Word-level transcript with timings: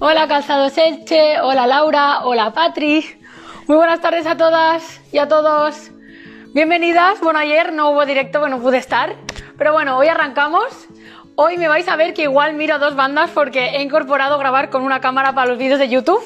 Hola 0.00 0.28
Calzados 0.28 0.76
Elche, 0.76 1.40
hola 1.40 1.66
Laura, 1.66 2.26
hola 2.26 2.52
Patri. 2.52 3.06
Muy 3.66 3.78
buenas 3.78 4.02
tardes 4.02 4.26
a 4.26 4.36
todas 4.36 5.00
y 5.10 5.16
a 5.16 5.26
todos. 5.26 5.90
Bienvenidas. 6.52 7.18
Bueno, 7.20 7.38
ayer 7.38 7.72
no 7.72 7.92
hubo 7.92 8.04
directo, 8.04 8.38
bueno, 8.38 8.60
pude 8.60 8.76
estar. 8.76 9.16
Pero 9.56 9.72
bueno, 9.72 9.96
hoy 9.96 10.08
arrancamos. 10.08 10.66
Hoy 11.36 11.56
me 11.56 11.68
vais 11.68 11.88
a 11.88 11.96
ver 11.96 12.12
que 12.12 12.24
igual 12.24 12.52
miro 12.52 12.78
dos 12.78 12.96
bandas 12.96 13.30
porque 13.30 13.76
he 13.76 13.82
incorporado 13.82 14.36
grabar 14.38 14.68
con 14.68 14.82
una 14.82 15.00
cámara 15.00 15.34
para 15.34 15.48
los 15.48 15.56
vídeos 15.56 15.78
de 15.78 15.88
YouTube. 15.88 16.22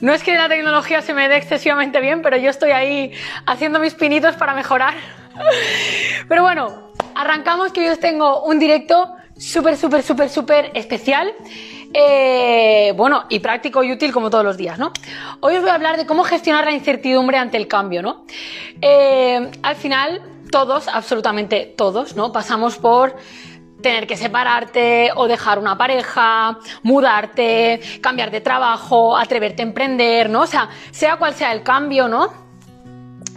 No 0.00 0.12
es 0.12 0.22
que 0.22 0.34
la 0.34 0.50
tecnología 0.50 1.00
se 1.00 1.14
me 1.14 1.30
dé 1.30 1.36
excesivamente 1.38 2.02
bien, 2.02 2.20
pero 2.20 2.36
yo 2.36 2.50
estoy 2.50 2.72
ahí 2.72 3.14
haciendo 3.46 3.78
mis 3.78 3.94
pinitos 3.94 4.36
para 4.36 4.52
mejorar. 4.52 4.92
Pero 6.28 6.42
bueno, 6.42 6.92
arrancamos 7.14 7.72
que 7.72 7.80
hoy 7.80 7.88
os 7.88 8.00
tengo 8.00 8.42
un 8.42 8.58
directo 8.58 9.16
súper, 9.40 9.76
súper, 9.76 10.02
súper, 10.02 10.28
súper 10.28 10.70
especial. 10.74 11.32
Eh, 11.92 12.92
bueno, 12.96 13.24
y 13.28 13.40
práctico 13.40 13.82
y 13.82 13.90
útil 13.90 14.12
como 14.12 14.30
todos 14.30 14.44
los 14.44 14.56
días, 14.56 14.78
¿no? 14.78 14.92
Hoy 15.40 15.56
os 15.56 15.62
voy 15.62 15.70
a 15.70 15.74
hablar 15.74 15.96
de 15.96 16.06
cómo 16.06 16.22
gestionar 16.22 16.64
la 16.64 16.72
incertidumbre 16.72 17.36
ante 17.36 17.56
el 17.56 17.66
cambio, 17.66 18.02
¿no? 18.02 18.24
Eh, 18.80 19.50
al 19.62 19.74
final, 19.74 20.22
todos, 20.52 20.86
absolutamente 20.86 21.74
todos, 21.76 22.14
¿no? 22.14 22.30
Pasamos 22.30 22.76
por 22.76 23.16
tener 23.82 24.06
que 24.06 24.16
separarte 24.16 25.10
o 25.16 25.26
dejar 25.26 25.58
una 25.58 25.76
pareja, 25.76 26.58
mudarte, 26.82 27.80
cambiar 28.00 28.30
de 28.30 28.40
trabajo, 28.42 29.16
atreverte 29.16 29.62
a 29.62 29.66
emprender, 29.66 30.30
¿no? 30.30 30.42
O 30.42 30.46
sea, 30.46 30.68
sea 30.92 31.16
cual 31.16 31.34
sea 31.34 31.52
el 31.52 31.62
cambio, 31.62 32.06
¿no? 32.06 32.28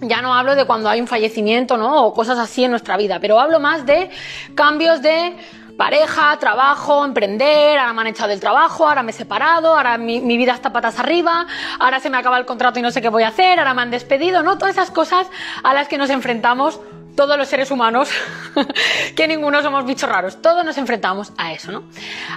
Ya 0.02 0.22
no 0.22 0.36
hablo 0.36 0.56
de 0.56 0.66
cuando 0.66 0.90
hay 0.90 1.00
un 1.00 1.08
fallecimiento, 1.08 1.78
¿no? 1.78 2.06
O 2.06 2.14
cosas 2.14 2.38
así 2.38 2.66
en 2.66 2.72
nuestra 2.72 2.98
vida, 2.98 3.20
pero 3.20 3.40
hablo 3.40 3.60
más 3.60 3.86
de 3.86 4.10
cambios 4.54 5.02
de 5.02 5.34
pareja, 5.78 6.38
trabajo, 6.40 7.04
emprender, 7.04 7.78
ahora 7.80 7.94
me 7.94 8.02
han 8.02 8.08
echado 8.08 8.30
del 8.30 8.40
trabajo, 8.40 8.88
ahora 8.88 9.04
me 9.04 9.12
he 9.12 9.14
separado, 9.14 9.76
ahora 9.76 9.98
mi, 9.98 10.20
mi, 10.20 10.38
vida 10.38 10.54
está 10.54 10.72
patas 10.72 11.00
arriba, 11.00 11.46
ahora 11.80 12.00
se 12.00 12.10
me 12.10 12.18
acaba 12.18 12.38
el 12.38 12.46
contrato 12.46 12.80
y 12.80 12.82
no 12.82 12.92
sé 12.92 13.02
qué 13.02 13.10
voy 13.10 13.24
a 13.24 13.30
hacer, 13.30 13.60
ahora 13.60 13.74
me 13.74 13.82
han 13.82 13.92
despedido, 13.92 14.44
¿no? 14.44 14.58
Todas 14.58 14.76
esas 14.76 14.92
cosas 14.92 15.28
a 15.64 15.74
las 15.74 15.88
que 15.88 15.98
nos 15.98 16.10
enfrentamos 16.10 16.80
todos 17.16 17.38
los 17.38 17.48
seres 17.48 17.72
humanos, 17.72 18.10
que 19.16 19.28
ninguno 19.28 19.62
somos 19.62 19.86
bichos 19.86 20.10
raros, 20.10 20.42
todos 20.42 20.66
nos 20.66 20.78
enfrentamos 20.78 21.32
a 21.38 21.54
eso, 21.54 21.72
¿no? 21.72 21.84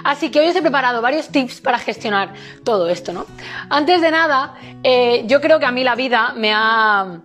Así 0.03 0.29
que 0.29 0.39
hoy 0.39 0.49
os 0.49 0.55
he 0.55 0.61
preparado 0.61 1.01
varios 1.01 1.29
tips 1.29 1.61
para 1.61 1.79
gestionar 1.79 2.33
todo 2.63 2.89
esto, 2.89 3.13
¿no? 3.13 3.25
Antes 3.69 4.01
de 4.01 4.11
nada, 4.11 4.55
eh, 4.83 5.23
yo 5.25 5.41
creo 5.41 5.59
que 5.59 5.65
a 5.65 5.71
mí 5.71 5.83
la 5.83 5.95
vida 5.95 6.33
me 6.35 6.53
ha 6.53 7.19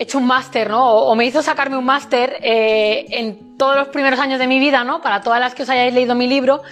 hecho 0.00 0.16
un 0.16 0.26
máster, 0.26 0.70
¿no? 0.70 0.82
O, 0.92 1.14
me 1.14 1.26
hizo 1.26 1.42
sacarme 1.42 1.76
un 1.76 1.84
máster 1.84 2.38
eh, 2.40 3.04
en 3.10 3.58
todos 3.58 3.76
los 3.76 3.88
primeros 3.88 4.18
años 4.18 4.38
de 4.38 4.46
mi 4.46 4.58
vida, 4.58 4.82
¿no? 4.82 5.02
Para 5.02 5.20
todas 5.20 5.38
las 5.38 5.54
que 5.54 5.62
os 5.62 5.68
hayáis 5.68 5.92
leído 5.92 6.14
mi 6.14 6.26
libro, 6.26 6.62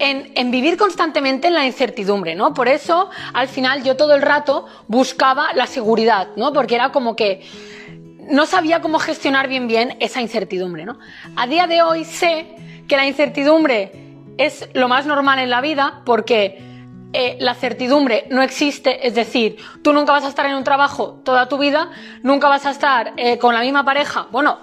en, 0.00 0.32
en, 0.34 0.50
vivir 0.50 0.76
constantemente 0.76 1.46
en 1.46 1.54
la 1.54 1.64
incertidumbre, 1.64 2.34
¿no? 2.34 2.52
Por 2.52 2.66
eso, 2.66 3.10
al 3.32 3.46
final, 3.46 3.84
yo 3.84 3.96
todo 3.96 4.16
el 4.16 4.22
rato 4.22 4.66
buscaba 4.88 5.52
la 5.54 5.68
seguridad, 5.68 6.30
¿no? 6.34 6.52
Porque 6.52 6.74
era 6.74 6.90
como 6.90 7.14
que 7.14 7.42
no 8.28 8.44
sabía 8.44 8.80
cómo 8.80 8.98
gestionar 8.98 9.46
bien 9.46 9.68
bien 9.68 9.96
esa 10.00 10.20
incertidumbre, 10.20 10.84
¿no? 10.84 10.98
A 11.36 11.46
día 11.46 11.68
de 11.68 11.82
hoy 11.82 12.04
sé 12.04 12.56
que 12.88 12.96
la 12.96 13.06
incertidumbre 13.06 13.92
es 14.36 14.68
lo 14.74 14.88
más 14.88 15.06
normal 15.06 15.38
en 15.38 15.50
la 15.50 15.60
vida 15.60 16.02
porque 16.04 16.73
eh, 17.14 17.36
la 17.38 17.54
certidumbre 17.54 18.26
no 18.30 18.42
existe, 18.42 19.06
es 19.06 19.14
decir, 19.14 19.56
tú 19.82 19.92
nunca 19.92 20.12
vas 20.12 20.24
a 20.24 20.28
estar 20.28 20.46
en 20.46 20.56
un 20.56 20.64
trabajo 20.64 21.20
toda 21.24 21.48
tu 21.48 21.58
vida, 21.58 21.90
nunca 22.22 22.48
vas 22.48 22.66
a 22.66 22.70
estar 22.70 23.12
eh, 23.16 23.38
con 23.38 23.54
la 23.54 23.60
misma 23.60 23.84
pareja, 23.84 24.26
bueno, 24.32 24.58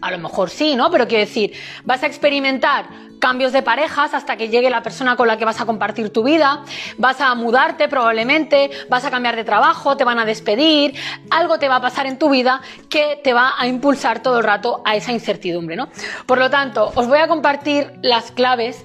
a 0.00 0.10
lo 0.10 0.18
mejor 0.18 0.48
sí, 0.48 0.76
¿no? 0.76 0.90
Pero 0.90 1.06
quiero 1.06 1.26
decir, 1.26 1.52
vas 1.84 2.02
a 2.02 2.06
experimentar 2.06 2.86
cambios 3.20 3.52
de 3.52 3.62
parejas 3.62 4.14
hasta 4.14 4.36
que 4.36 4.48
llegue 4.48 4.70
la 4.70 4.82
persona 4.82 5.14
con 5.14 5.28
la 5.28 5.36
que 5.36 5.44
vas 5.44 5.60
a 5.60 5.66
compartir 5.66 6.10
tu 6.10 6.22
vida, 6.22 6.64
vas 6.96 7.20
a 7.20 7.34
mudarte 7.34 7.86
probablemente, 7.86 8.70
vas 8.88 9.04
a 9.04 9.10
cambiar 9.10 9.36
de 9.36 9.44
trabajo, 9.44 9.96
te 9.98 10.04
van 10.04 10.18
a 10.18 10.24
despedir, 10.24 10.94
algo 11.30 11.58
te 11.58 11.68
va 11.68 11.76
a 11.76 11.80
pasar 11.82 12.06
en 12.06 12.18
tu 12.18 12.30
vida 12.30 12.62
que 12.88 13.20
te 13.22 13.34
va 13.34 13.52
a 13.58 13.66
impulsar 13.66 14.22
todo 14.22 14.38
el 14.38 14.44
rato 14.44 14.80
a 14.86 14.96
esa 14.96 15.12
incertidumbre, 15.12 15.76
¿no? 15.76 15.90
Por 16.24 16.38
lo 16.38 16.48
tanto, 16.48 16.92
os 16.94 17.06
voy 17.06 17.18
a 17.18 17.28
compartir 17.28 17.92
las 18.00 18.32
claves 18.32 18.84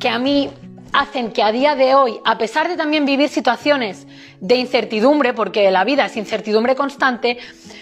que 0.00 0.08
a 0.08 0.18
mí 0.18 0.50
hacen 0.94 1.32
que 1.32 1.42
a 1.42 1.50
día 1.50 1.74
de 1.74 1.94
hoy, 1.94 2.20
a 2.24 2.38
pesar 2.38 2.68
de 2.68 2.76
también 2.76 3.04
vivir 3.04 3.28
situaciones 3.28 4.06
de 4.40 4.54
incertidumbre, 4.54 5.34
porque 5.34 5.70
la 5.72 5.84
vida 5.84 6.06
es 6.06 6.16
incertidumbre 6.16 6.76
constante, 6.76 7.38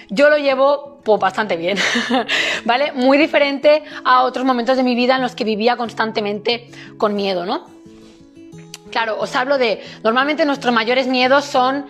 yo 0.09 0.31
lo 0.31 0.39
llevo 0.39 0.99
pues, 1.05 1.21
bastante 1.21 1.57
bien, 1.57 1.77
¿vale? 2.65 2.93
Muy 2.93 3.19
diferente 3.19 3.83
a 4.03 4.23
otros 4.23 4.47
momentos 4.47 4.79
de 4.79 4.83
mi 4.83 4.95
vida 4.95 5.17
en 5.17 5.23
los 5.23 5.35
que 5.35 5.45
vivía 5.45 5.77
constantemente 5.77 6.69
con 6.97 7.15
miedo, 7.15 7.45
¿no? 7.45 7.82
Claro, 8.93 9.19
os 9.19 9.35
hablo 9.35 9.57
de, 9.57 9.83
normalmente 10.05 10.45
nuestros 10.45 10.73
mayores 10.73 11.07
miedos 11.07 11.47
son 11.47 11.87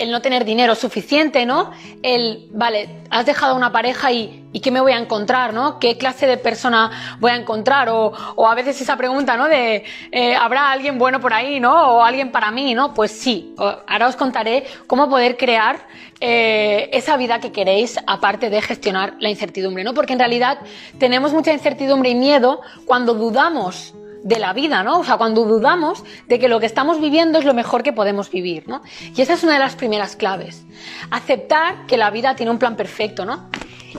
el 0.00 0.10
no 0.10 0.20
tener 0.20 0.44
dinero 0.44 0.74
suficiente, 0.74 1.46
¿no? 1.46 1.70
El, 2.02 2.48
vale, 2.50 2.88
has 3.10 3.24
dejado 3.24 3.54
una 3.54 3.70
pareja 3.70 4.10
y, 4.10 4.48
y 4.52 4.60
¿qué 4.60 4.72
me 4.72 4.80
voy 4.80 4.92
a 4.92 4.98
encontrar, 4.98 5.54
¿no? 5.54 5.78
¿Qué 5.78 5.96
clase 5.96 6.26
de 6.26 6.38
persona 6.38 7.18
voy 7.20 7.30
a 7.30 7.36
encontrar? 7.36 7.88
O, 7.90 8.12
o 8.34 8.48
a 8.48 8.54
veces 8.56 8.80
esa 8.80 8.96
pregunta, 8.96 9.36
¿no? 9.36 9.46
De, 9.46 9.84
eh, 10.10 10.34
¿habrá 10.34 10.72
alguien 10.72 10.98
bueno 10.98 11.20
por 11.20 11.32
ahí, 11.32 11.60
¿no? 11.60 11.98
O 11.98 12.02
alguien 12.02 12.32
para 12.32 12.50
mí, 12.50 12.74
¿no? 12.74 12.94
Pues 12.94 13.12
sí, 13.12 13.54
ahora 13.56 14.08
os 14.08 14.16
contaré 14.16 14.64
cómo 14.88 15.08
poder 15.08 15.36
crear 15.36 15.86
eh, 16.18 16.90
esa 16.92 17.16
vida 17.16 17.38
que 17.38 17.52
queréis, 17.52 17.96
aparte 18.08 18.50
de 18.50 18.60
gestionar 18.60 19.14
la 19.20 19.30
incertidumbre, 19.30 19.84
¿no? 19.84 19.94
Porque 19.94 20.14
en 20.14 20.18
realidad 20.18 20.58
tenemos 20.98 21.32
mucha 21.32 21.52
incertidumbre 21.52 22.10
y 22.10 22.16
miedo 22.16 22.60
cuando 22.86 23.14
dudamos 23.14 23.94
de 24.22 24.38
la 24.38 24.52
vida, 24.52 24.82
¿no? 24.82 25.00
O 25.00 25.04
sea, 25.04 25.16
cuando 25.16 25.44
dudamos 25.44 26.04
de 26.28 26.38
que 26.38 26.48
lo 26.48 26.60
que 26.60 26.66
estamos 26.66 27.00
viviendo 27.00 27.38
es 27.38 27.44
lo 27.44 27.54
mejor 27.54 27.82
que 27.82 27.92
podemos 27.92 28.30
vivir, 28.30 28.68
¿no? 28.68 28.82
Y 29.14 29.20
esa 29.20 29.34
es 29.34 29.42
una 29.42 29.54
de 29.54 29.58
las 29.58 29.76
primeras 29.76 30.16
claves. 30.16 30.64
Aceptar 31.10 31.86
que 31.86 31.96
la 31.96 32.10
vida 32.10 32.36
tiene 32.36 32.50
un 32.50 32.58
plan 32.58 32.76
perfecto, 32.76 33.24
¿no? 33.24 33.48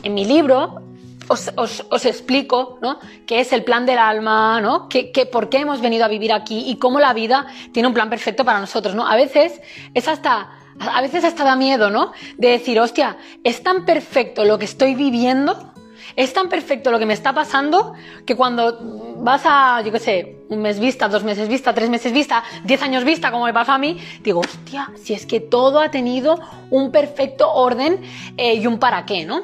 En 0.04 0.14
mi 0.14 0.26
libro 0.26 0.82
os, 1.28 2.06
explico, 2.06 2.78
¿no? 2.82 3.00
Qué 3.26 3.40
es 3.40 3.54
el 3.54 3.64
plan 3.64 3.86
del 3.86 3.98
alma, 3.98 4.60
¿no? 4.62 4.90
¿Qué, 4.90 5.12
qué, 5.12 5.26
por 5.26 5.50
qué 5.50 5.60
hemos 5.60 5.82
venido 5.82 6.06
a 6.06 6.08
vivir 6.08 6.34
aquí 6.34 6.70
y 6.70 6.76
cómo 6.78 7.00
la 7.00 7.14
vida 7.14 7.48
tiene 7.72 7.88
un 7.88 7.94
plan 7.94 8.10
perfecto 8.10 8.44
para 8.44 8.60
nosotros, 8.60 8.96
¿no? 8.96 9.08
A 9.08 9.16
veces 9.16 9.62
es 9.94 10.08
hasta 10.08 10.50
a 10.80 11.02
veces 11.02 11.24
hasta 11.26 11.44
da 11.44 11.56
miedo, 11.56 11.90
¿no? 11.90 12.12
De 12.38 12.50
decir, 12.50 12.80
hostia, 12.80 13.18
es 13.44 13.62
tan 13.62 13.86
perfecto 13.86 14.46
lo 14.46 14.58
que 14.58 14.66
estoy 14.66 14.96
viviendo 14.96 15.72
es 16.16 16.34
tan 16.34 16.50
perfecto 16.50 16.92
lo 16.92 17.00
que 17.00 17.06
me 17.06 17.14
está 17.14 17.34
pasando 17.34 17.94
que 18.26 18.36
cuando 18.36 19.11
vas 19.22 19.44
a, 19.46 19.82
yo 19.82 19.92
qué 19.92 20.00
sé, 20.00 20.36
un 20.50 20.62
mes 20.62 20.80
vista, 20.80 21.08
dos 21.08 21.24
meses 21.24 21.48
vista, 21.48 21.74
tres 21.74 21.90
meses 21.90 22.12
vista, 22.12 22.44
diez 22.64 22.82
años 22.82 23.04
vista, 23.04 23.32
como 23.32 23.46
me 23.46 23.54
pasó 23.54 23.74
a 23.74 23.78
mí, 23.78 23.98
digo, 24.24 24.42
hostia, 24.42 24.92
si 25.02 25.14
es 25.14 25.26
que 25.26 25.40
todo 25.40 25.80
ha 25.80 25.92
tenido 25.92 26.40
un 26.70 26.92
perfecto 26.92 27.52
orden 27.52 28.02
eh, 28.38 28.56
y 28.56 28.68
un 28.68 28.80
para 28.80 29.06
qué, 29.06 29.26
¿no? 29.26 29.44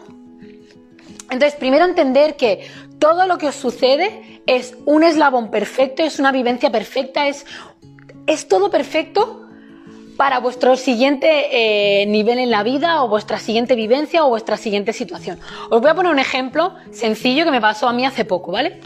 Entonces, 1.30 1.56
primero 1.56 1.86
entender 1.86 2.36
que 2.38 2.68
todo 3.00 3.28
lo 3.28 3.38
que 3.38 3.48
os 3.48 3.56
sucede 3.56 4.42
es 4.48 4.76
un 4.86 5.04
eslabón 5.04 5.52
perfecto, 5.52 6.04
es 6.04 6.20
una 6.20 6.32
vivencia 6.32 6.72
perfecta, 6.72 7.28
es, 7.28 7.46
es 8.26 8.48
todo 8.48 8.72
perfecto 8.72 9.44
para 10.16 10.40
vuestro 10.40 10.76
siguiente 10.76 12.02
eh, 12.02 12.06
nivel 12.08 12.40
en 12.40 12.50
la 12.50 12.64
vida 12.64 13.04
o 13.04 13.08
vuestra 13.08 13.38
siguiente 13.38 13.76
vivencia 13.76 14.26
o 14.26 14.30
vuestra 14.30 14.58
siguiente 14.58 14.92
situación. 14.94 15.40
Os 15.70 15.80
voy 15.80 15.92
a 15.92 15.94
poner 15.94 16.12
un 16.12 16.18
ejemplo 16.18 16.74
sencillo 16.92 17.46
que 17.46 17.52
me 17.52 17.62
pasó 17.62 17.88
a 17.88 17.94
mí 17.94 18.04
hace 18.04 18.26
poco, 18.26 18.52
¿vale? 18.52 18.82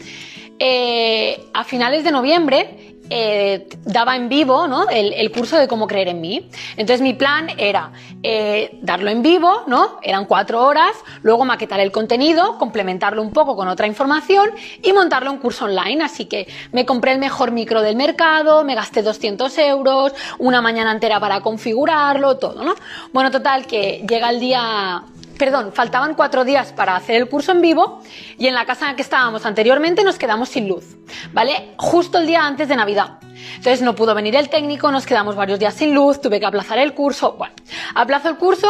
Eh, 0.63 1.49
a 1.53 1.63
finales 1.63 2.03
de 2.03 2.11
noviembre 2.11 2.95
eh, 3.09 3.67
daba 3.83 4.15
en 4.15 4.29
vivo 4.29 4.67
¿no? 4.67 4.87
el, 4.89 5.31
curso 5.31 5.57
de 5.57 5.67
cómo 5.67 5.87
creer 5.87 6.09
en 6.09 6.21
mí. 6.21 6.47
Entonces 6.77 7.01
mi 7.01 7.13
plan 7.13 7.47
era 7.57 7.91
eh, 8.21 8.77
darlo 8.83 9.09
en 9.09 9.23
vivo, 9.23 9.63
¿no? 9.65 9.97
Eran 10.03 10.25
cuatro 10.25 10.63
horas, 10.63 10.91
luego 11.23 11.45
maquetar 11.45 11.79
el 11.79 11.91
contenido, 11.91 12.59
complementarlo 12.59 13.23
un 13.23 13.31
poco 13.31 13.55
con 13.55 13.69
otra 13.69 13.87
información 13.87 14.51
y 14.83 14.93
montarlo 14.93 15.31
en 15.31 15.39
curso 15.39 15.65
online. 15.65 16.03
Así 16.03 16.25
que 16.25 16.47
me 16.71 16.85
compré 16.85 17.13
el 17.13 17.17
mejor 17.17 17.49
micro 17.49 17.81
del 17.81 17.95
mercado, 17.95 18.63
me 18.63 18.75
gasté 18.75 19.01
200 19.01 19.57
euros, 19.57 20.13
una 20.37 20.61
mañana 20.61 20.91
entera 20.91 21.19
para 21.19 21.41
configurarlo, 21.41 22.37
todo, 22.37 22.63
¿no? 22.63 22.75
Bueno, 23.13 23.31
total, 23.31 23.65
que 23.65 24.05
llega 24.07 24.29
el 24.29 24.39
día 24.39 25.03
perdón, 25.41 25.73
faltaban 25.73 26.13
cuatro 26.13 26.45
días 26.45 26.71
para 26.71 26.95
hacer 26.95 27.15
el 27.15 27.27
curso 27.27 27.51
en 27.51 27.61
vivo 27.61 28.03
y 28.37 28.45
en 28.45 28.53
la 28.53 28.63
casa 28.67 28.85
en 28.85 28.91
la 28.91 28.95
que 28.95 29.01
estábamos 29.01 29.43
anteriormente 29.43 30.03
nos 30.03 30.19
quedamos 30.19 30.49
sin 30.49 30.67
luz, 30.67 30.97
¿vale? 31.33 31.73
Justo 31.77 32.19
el 32.19 32.27
día 32.27 32.45
antes 32.45 32.67
de 32.67 32.75
Navidad. 32.75 33.17
Entonces 33.55 33.81
no 33.81 33.95
pudo 33.95 34.13
venir 34.13 34.35
el 34.35 34.49
técnico, 34.49 34.91
nos 34.91 35.07
quedamos 35.07 35.35
varios 35.35 35.57
días 35.57 35.73
sin 35.73 35.95
luz, 35.95 36.21
tuve 36.21 36.39
que 36.39 36.45
aplazar 36.45 36.77
el 36.77 36.93
curso. 36.93 37.33
Bueno, 37.39 37.55
aplazo 37.95 38.29
el 38.29 38.37
curso, 38.37 38.67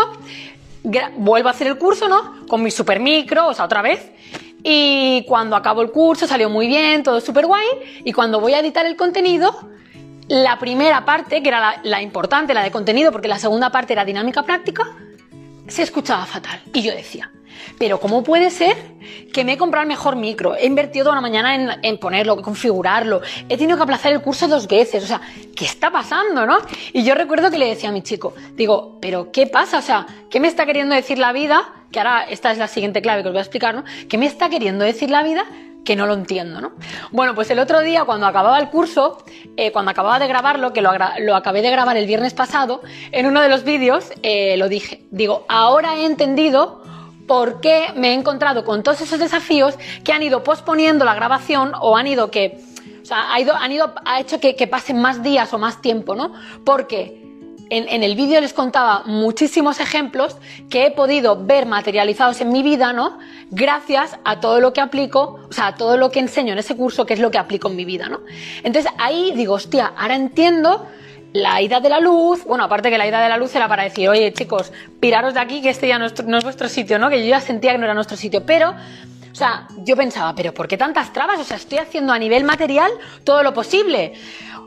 vuelvo 1.17 1.49
a 1.49 1.51
hacer 1.51 1.67
el 1.67 1.77
curso, 1.77 2.07
¿no? 2.07 2.47
Con 2.47 2.63
mi 2.63 2.71
super 2.71 3.01
micro, 3.01 3.47
o 3.47 3.53
sea, 3.53 3.65
otra 3.65 3.81
vez. 3.81 4.09
Y 4.63 5.25
cuando 5.27 5.57
acabo 5.57 5.81
el 5.81 5.91
curso 5.91 6.25
salió 6.25 6.49
muy 6.49 6.67
bien, 6.67 7.03
todo 7.03 7.19
súper 7.19 7.47
guay. 7.47 7.67
Y 8.05 8.13
cuando 8.13 8.39
voy 8.39 8.53
a 8.53 8.59
editar 8.59 8.85
el 8.85 8.95
contenido, 8.95 9.59
la 10.29 10.57
primera 10.57 11.03
parte, 11.03 11.43
que 11.43 11.49
era 11.49 11.59
la, 11.59 11.81
la 11.83 12.01
importante, 12.01 12.53
la 12.53 12.63
de 12.63 12.71
contenido, 12.71 13.11
porque 13.11 13.27
la 13.27 13.39
segunda 13.39 13.73
parte 13.73 13.91
era 13.91 14.05
dinámica 14.05 14.43
práctica, 14.43 14.85
se 15.71 15.83
escuchaba 15.83 16.25
fatal. 16.25 16.61
Y 16.73 16.81
yo 16.81 16.93
decía, 16.93 17.31
pero 17.79 17.99
¿cómo 17.99 18.23
puede 18.23 18.49
ser 18.49 18.75
que 19.33 19.43
me 19.43 19.53
he 19.53 19.57
comprado 19.57 19.83
el 19.83 19.87
mejor 19.87 20.15
micro? 20.15 20.55
He 20.55 20.65
invertido 20.65 21.05
toda 21.05 21.13
una 21.13 21.21
mañana 21.21 21.55
en, 21.55 21.69
en 21.81 21.97
ponerlo, 21.97 22.41
configurarlo, 22.41 23.21
he 23.49 23.57
tenido 23.57 23.77
que 23.77 23.83
aplazar 23.83 24.11
el 24.11 24.21
curso 24.21 24.47
dos 24.47 24.67
veces, 24.67 25.03
o 25.03 25.07
sea, 25.07 25.21
¿qué 25.55 25.65
está 25.65 25.91
pasando, 25.91 26.45
no? 26.45 26.57
Y 26.93 27.03
yo 27.03 27.15
recuerdo 27.15 27.49
que 27.49 27.57
le 27.57 27.67
decía 27.67 27.89
a 27.89 27.91
mi 27.91 28.01
chico, 28.01 28.33
digo, 28.55 28.97
¿pero 29.01 29.31
qué 29.31 29.47
pasa? 29.47 29.79
O 29.79 29.81
sea, 29.81 30.05
¿qué 30.29 30.39
me 30.39 30.47
está 30.47 30.65
queriendo 30.65 30.95
decir 30.95 31.17
la 31.17 31.31
vida? 31.31 31.73
Que 31.91 31.99
ahora 31.99 32.23
esta 32.23 32.51
es 32.51 32.57
la 32.57 32.67
siguiente 32.67 33.01
clave 33.01 33.21
que 33.21 33.29
os 33.29 33.33
voy 33.33 33.39
a 33.39 33.43
explicar, 33.43 33.75
¿no? 33.75 33.83
¿Qué 34.09 34.17
me 34.17 34.25
está 34.25 34.49
queriendo 34.49 34.85
decir 34.85 35.09
la 35.09 35.23
vida? 35.23 35.45
Que 35.83 35.95
no 35.95 36.05
lo 36.05 36.13
entiendo, 36.13 36.61
¿no? 36.61 36.71
Bueno, 37.11 37.33
pues 37.35 37.49
el 37.49 37.59
otro 37.59 37.81
día, 37.81 38.05
cuando 38.05 38.27
acababa 38.27 38.59
el 38.59 38.69
curso, 38.69 39.23
eh, 39.57 39.71
cuando 39.71 39.91
acababa 39.91 40.19
de 40.19 40.27
grabarlo, 40.27 40.73
que 40.73 40.81
lo, 40.81 40.91
lo, 41.19 41.35
acabé 41.35 41.61
de 41.61 41.71
grabar 41.71 41.97
el 41.97 42.05
viernes 42.05 42.33
pasado, 42.33 42.81
en 43.11 43.25
uno 43.25 43.41
de 43.41 43.49
los 43.49 43.63
vídeos 43.63 44.11
eh, 44.21 44.55
lo 44.57 44.69
dije. 44.69 45.03
Digo, 45.11 45.45
ahora 45.47 45.95
he 45.95 46.05
entendido 46.05 46.81
por 47.27 47.61
qué 47.61 47.87
me 47.95 48.09
he 48.09 48.13
encontrado 48.13 48.65
con 48.65 48.83
todos 48.83 49.01
esos 49.01 49.19
desafíos 49.19 49.75
que 50.03 50.11
han 50.11 50.21
ido 50.21 50.43
posponiendo 50.43 51.05
la 51.05 51.15
grabación 51.15 51.71
o 51.79 51.97
han 51.97 52.07
ido 52.07 52.29
que, 52.29 52.59
o 53.01 53.05
sea, 53.05 53.33
ha, 53.33 53.39
ido, 53.39 53.55
han 53.55 53.71
ido, 53.71 53.93
ha 54.05 54.19
hecho 54.19 54.39
que, 54.39 54.55
que 54.55 54.67
pasen 54.67 54.99
más 54.99 55.23
días 55.23 55.53
o 55.53 55.57
más 55.57 55.81
tiempo, 55.81 56.15
¿no? 56.15 56.33
Porque 56.63 57.20
en, 57.71 58.03
el 58.03 58.15
vídeo 58.15 58.41
les 58.41 58.51
contaba 58.51 59.03
muchísimos 59.05 59.79
ejemplos 59.79 60.35
que 60.69 60.85
he 60.85 60.91
podido 60.91 61.41
ver 61.45 61.65
materializados 61.65 62.41
en 62.41 62.51
mi 62.51 62.63
vida, 62.63 62.91
¿no? 62.91 63.17
Gracias 63.49 64.17
a 64.25 64.41
todo 64.41 64.59
lo 64.59 64.73
que 64.73 64.81
aplico, 64.81 65.39
o 65.49 65.53
sea, 65.53 65.67
a 65.67 65.75
todo 65.75 65.95
lo 65.95 66.11
que 66.11 66.19
enseño 66.19 66.51
en 66.51 66.59
ese 66.59 66.75
curso, 66.75 67.05
que 67.05 67.13
es 67.13 67.21
lo 67.21 67.31
que 67.31 67.37
aplico 67.37 67.69
en 67.69 67.77
mi 67.77 67.85
vida, 67.85 68.09
¿no? 68.09 68.19
Entonces 68.63 68.91
ahí 68.97 69.31
digo, 69.35 69.53
hostia, 69.53 69.93
ahora 69.97 70.17
entiendo 70.17 70.85
la 71.31 71.61
ida 71.61 71.79
de 71.79 71.87
la 71.87 72.01
luz, 72.01 72.43
bueno, 72.43 72.65
aparte 72.65 72.89
que 72.89 72.97
la 72.97 73.07
ida 73.07 73.23
de 73.23 73.29
la 73.29 73.37
luz 73.37 73.55
era 73.55 73.69
para 73.69 73.83
decir, 73.83 74.09
oye 74.09 74.33
chicos, 74.33 74.73
piraros 74.99 75.33
de 75.33 75.39
aquí 75.39 75.61
que 75.61 75.69
este 75.69 75.87
ya 75.87 75.97
no 75.97 76.07
es, 76.07 76.25
no 76.25 76.37
es 76.37 76.43
vuestro 76.43 76.67
sitio, 76.67 76.99
¿no? 76.99 77.09
Que 77.09 77.21
yo 77.23 77.29
ya 77.29 77.39
sentía 77.39 77.71
que 77.71 77.77
no 77.77 77.85
era 77.85 77.93
nuestro 77.93 78.17
sitio, 78.17 78.45
pero 78.45 78.75
o 79.31 79.35
sea, 79.35 79.67
yo 79.77 79.95
pensaba, 79.95 80.35
pero 80.35 80.53
¿por 80.53 80.67
qué 80.67 80.77
tantas 80.77 81.13
trabas? 81.13 81.39
O 81.39 81.45
sea, 81.45 81.55
estoy 81.55 81.77
haciendo 81.77 82.11
a 82.11 82.19
nivel 82.19 82.43
material 82.43 82.91
todo 83.23 83.43
lo 83.43 83.53
posible 83.53 84.13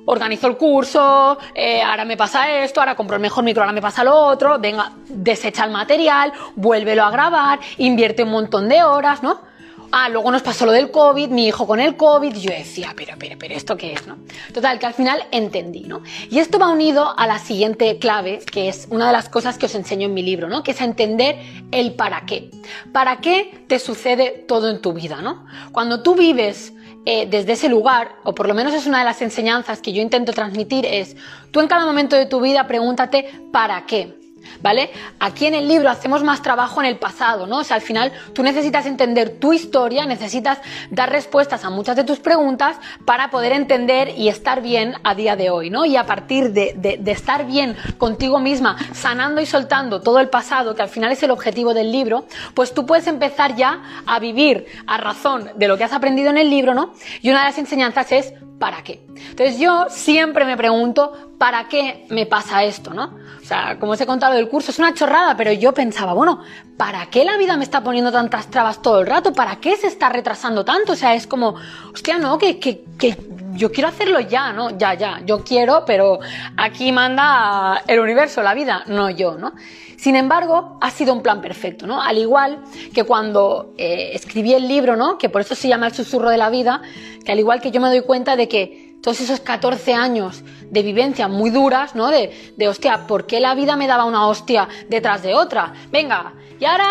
organizo 0.07 0.47
el 0.47 0.57
curso, 0.57 1.39
eh, 1.55 1.83
ahora 1.83 2.05
me 2.05 2.17
pasa 2.17 2.63
esto, 2.63 2.81
ahora 2.81 2.95
compro 2.95 3.17
el 3.17 3.23
mejor 3.23 3.45
micro, 3.45 3.63
ahora 3.63 3.73
me 3.73 3.83
pasa 3.83 4.05
lo 4.05 4.15
otro, 4.15 4.59
venga, 4.59 4.93
desecha 5.09 5.65
el 5.65 5.71
material, 5.71 6.33
vuélvelo 6.57 7.05
a 7.05 7.11
grabar, 7.11 7.61
invierte 7.79 8.23
un 8.23 8.31
montón 8.31 8.69
de 8.69 8.83
horas, 8.83 9.23
¿no? 9.23 9.55
Ah, 9.97 10.09
luego 10.09 10.33
nos 10.33 10.43
pasó 10.43 10.67
lo 10.67 10.73
del 10.73 10.91
COVID, 10.91 11.29
mi 11.29 11.47
hijo 11.47 11.69
con 11.69 11.79
el 11.79 11.97
COVID, 11.97 12.35
yo 12.35 12.51
decía, 12.51 12.93
pero, 12.97 13.15
pero, 13.17 13.37
pero, 13.39 13.55
¿esto 13.55 13.77
qué 13.77 13.93
es, 13.93 14.09
no? 14.09 14.19
Total, 14.53 14.81
que 14.81 14.87
al 14.87 14.95
final 14.95 15.25
entendí, 15.31 15.83
¿no? 15.83 16.03
Y 16.31 16.41
esto 16.41 16.59
va 16.59 16.69
unido 16.69 17.17
a 17.17 17.29
la 17.29 17.39
siguiente 17.39 17.97
clave, 18.01 18.41
que 18.41 18.69
es 18.69 18.89
una 18.91 19.07
de 19.07 19.13
las 19.13 19.29
cosas 19.29 19.57
que 19.57 19.67
os 19.67 19.75
enseño 19.77 20.07
en 20.07 20.15
mi 20.15 20.25
libro, 20.25 20.49
¿no? 20.49 20.65
Que 20.65 20.73
es 20.73 20.81
entender 20.81 21.39
el 21.71 21.95
para 21.95 22.27
qué. 22.27 22.51
¿Para 22.93 23.19
qué 23.19 23.65
te 23.69 23.79
sucede 23.79 24.45
todo 24.49 24.69
en 24.69 24.83
tu 24.83 24.95
vida, 24.95 25.23
no? 25.23 25.47
Cuando 25.71 26.03
tú 26.03 26.17
vives 26.17 26.73
eh, 27.07 27.27
desde 27.27 27.53
ese 27.53 27.69
lugar, 27.69 28.17
o 28.25 28.35
por 28.35 28.49
lo 28.49 28.55
menos 28.55 28.73
es 28.73 28.87
una 28.87 29.01
de 29.01 29.05
las 29.05 29.21
enseñanzas 29.21 29.81
que 29.81 29.93
yo 29.93 30.01
intento 30.01 30.33
transmitir, 30.33 30.87
es 30.87 31.17
tú 31.51 31.61
en 31.61 31.69
cada 31.69 31.85
momento 31.85 32.17
de 32.17 32.27
tu 32.27 32.41
vida 32.41 32.67
pregúntate 32.67 33.31
¿para 33.53 33.85
qué? 33.87 34.24
¿Vale? 34.65 34.91
Aquí 35.21 35.45
en 35.45 35.53
el 35.53 35.69
libro 35.69 35.91
hacemos 35.91 36.25
más 36.25 36.41
trabajo 36.41 36.81
en 36.81 36.87
el 36.87 36.97
pasado, 36.97 37.47
¿no? 37.47 37.59
O 37.59 37.65
sea, 37.65 37.77
al 37.77 37.83
final 37.83 38.13
tú 38.33 38.43
necesitas 38.43 38.87
entender 38.87 39.39
tu 39.39 39.53
historia, 39.53 40.07
necesitas 40.07 40.59
dar 40.91 41.11
respuestas 41.11 41.67
a 41.67 41.71
muchas 41.71 41.97
de 41.97 42.05
tus 42.05 42.19
preguntas 42.19 42.79
para 43.05 43.29
poder 43.29 43.53
entender 43.53 44.15
y 44.17 44.29
estar 44.29 44.63
bien 44.63 44.95
a 45.05 45.15
día 45.15 45.37
de 45.37 45.51
hoy, 45.51 45.69
¿no? 45.69 45.85
Y 45.85 45.97
a 45.97 46.07
partir 46.07 46.55
de, 46.55 46.73
de 46.99 47.13
estar 47.13 47.47
bien 47.47 47.77
contigo 47.99 48.39
misma, 48.39 48.79
sanando 48.95 49.43
y 49.43 49.47
soltando 49.47 50.01
todo 50.01 50.19
el 50.19 50.31
pasado, 50.31 50.75
que 50.75 50.81
al 50.81 50.89
final 50.89 51.13
es 51.13 51.23
el 51.23 51.31
objetivo 51.31 51.75
del 51.75 51.93
libro, 51.93 52.25
pues 52.55 52.73
tú 52.73 52.87
puedes 52.87 53.07
empezar 53.07 53.57
ya 53.57 53.83
a 54.07 54.19
vivir 54.19 54.65
a 54.87 54.97
razón 54.97 55.51
de 55.57 55.69
lo 55.69 55.77
que 55.77 55.85
has 55.85 55.93
aprendido 55.93 56.31
en 56.31 56.39
el 56.39 56.49
libro, 56.49 56.73
¿no? 56.73 56.95
Y 57.21 57.29
una 57.29 57.41
de 57.41 57.45
las 57.45 57.59
enseñanzas 57.59 58.11
es 58.13 58.33
¿para 58.59 58.83
qué? 58.83 59.05
Entonces 59.15 59.59
yo 59.59 59.87
siempre 59.91 60.45
me 60.45 60.57
pregunto, 60.57 61.35
¿para 61.39 61.69
qué 61.69 62.07
me 62.09 62.27
pasa 62.27 62.65
esto, 62.65 62.95
no? 62.95 63.15
O 63.43 63.47
sea, 63.47 63.79
como 63.79 63.93
os 63.93 64.01
he 64.01 64.07
contado 64.07 64.35
del 64.35 64.49
curso, 64.55 64.71
es 64.71 64.79
una 64.79 64.95
chorrada, 64.95 65.37
pero 65.37 65.53
yo 65.53 65.75
pensaba, 65.75 66.13
bueno, 66.13 66.39
¿para 66.77 67.07
qué 67.07 67.25
la 67.25 67.37
vida 67.37 67.57
me 67.57 67.65
está 67.65 67.83
poniendo 67.83 68.13
tantas 68.13 68.47
trabas 68.47 68.81
todo 68.81 69.01
el 69.01 69.07
rato? 69.09 69.33
¿Para 69.33 69.57
qué 69.57 69.77
se 69.77 69.89
está 69.89 70.11
retrasando 70.11 70.65
tanto? 70.65 70.93
O 70.93 70.97
sea, 70.97 71.17
es 71.17 71.27
como, 71.27 71.57
hostia, 71.93 72.19
no, 72.19 72.39
que, 72.39 72.61
que, 72.61 72.85
que 72.97 73.19
yo 73.55 73.73
quiero 73.73 73.89
hacerlo 73.89 74.21
ya, 74.21 74.53
¿no? 74.53 74.71
Ya, 74.79 74.95
ya, 74.95 75.21
yo 75.27 75.43
quiero, 75.43 75.83
pero 75.85 76.21
aquí 76.57 76.93
manda 76.93 77.83
el 77.89 77.99
universo, 77.99 78.45
la 78.45 78.55
vida, 78.55 78.85
no 78.87 79.11
yo, 79.11 79.37
¿no? 79.37 79.55
Sin 79.97 80.15
embargo, 80.15 80.79
ha 80.81 80.91
sido 80.93 81.13
un 81.15 81.21
plan 81.21 81.41
perfecto, 81.41 81.89
¿no? 81.89 82.01
Al 82.01 82.19
igual 82.19 82.63
que 82.95 83.03
cuando 83.03 83.75
eh, 83.77 84.13
escribí 84.15 84.55
el 84.55 84.69
libro, 84.69 84.95
¿no? 84.95 85.19
Que 85.19 85.29
por 85.31 85.41
eso 85.41 85.57
se 85.57 85.67
llama 85.67 85.89
El 85.89 85.95
susurro 85.95 86.31
de 86.31 86.37
la 86.37 86.49
vida, 86.49 86.81
que 87.25 87.33
al 87.33 87.41
igual 87.41 87.61
que 87.61 87.73
yo 87.73 87.81
me 87.81 87.89
doy 87.89 88.03
cuenta 88.03 88.37
de 88.37 88.47
que 88.47 88.94
todos 89.05 89.21
esos 89.21 89.41
14 89.41 89.93
años 89.93 90.43
de 90.71 90.83
vivencia 90.83 91.29
muy 91.29 91.51
duras, 91.51 91.95
¿no? 91.95 92.09
De, 92.09 92.55
de 92.57 92.69
hostia, 92.69 93.07
¿por 93.07 93.27
qué 93.27 93.39
la 93.39 93.55
vida 93.55 93.77
me 93.77 93.87
daba 93.87 94.07
una 94.07 94.27
hostia 94.27 94.67
detrás 94.89 95.23
de 95.23 95.35
otra? 95.35 95.75
Venga, 95.93 96.33
y 96.59 96.65
ahora 96.65 96.89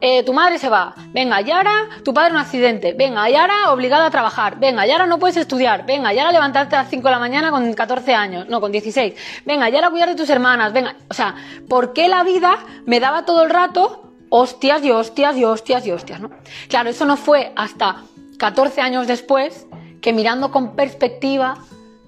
eh, 0.00 0.22
tu 0.22 0.32
madre 0.32 0.60
se 0.60 0.68
va, 0.68 0.94
venga, 1.12 1.40
y 1.40 1.50
ahora 1.50 1.88
tu 2.04 2.14
padre 2.14 2.30
un 2.30 2.38
accidente, 2.38 2.92
venga, 2.92 3.28
y 3.28 3.34
ahora 3.34 3.72
obligado 3.72 4.04
a 4.04 4.10
trabajar, 4.10 4.60
venga, 4.60 4.86
y 4.86 4.92
ahora 4.92 5.06
no 5.06 5.18
puedes 5.18 5.38
estudiar, 5.38 5.84
venga, 5.84 6.14
y 6.14 6.20
ahora 6.20 6.30
levantarte 6.30 6.76
a 6.76 6.82
las 6.82 6.90
5 6.90 7.02
de 7.02 7.10
la 7.10 7.18
mañana 7.18 7.50
con 7.50 7.74
14 7.74 8.14
años, 8.14 8.48
no, 8.48 8.60
con 8.60 8.70
16, 8.70 9.14
venga, 9.44 9.68
y 9.68 9.74
ahora 9.74 9.90
cuidar 9.90 10.08
de 10.10 10.14
tus 10.14 10.30
hermanas, 10.30 10.72
venga, 10.72 10.94
o 11.10 11.14
sea, 11.14 11.34
¿por 11.68 11.92
qué 11.92 12.06
la 12.06 12.22
vida 12.22 12.58
me 12.84 13.00
daba 13.00 13.24
todo 13.24 13.42
el 13.42 13.50
rato 13.50 14.12
hostias 14.28 14.84
y 14.84 14.92
hostias 14.92 15.36
y 15.36 15.44
hostias 15.44 15.84
y 15.84 15.90
hostias, 15.90 16.20
¿no? 16.20 16.30
Claro, 16.68 16.90
eso 16.90 17.06
no 17.06 17.16
fue 17.16 17.52
hasta 17.56 18.04
14 18.38 18.80
años 18.82 19.08
después 19.08 19.66
que 20.00 20.12
mirando 20.12 20.50
con 20.50 20.76
perspectiva 20.76 21.58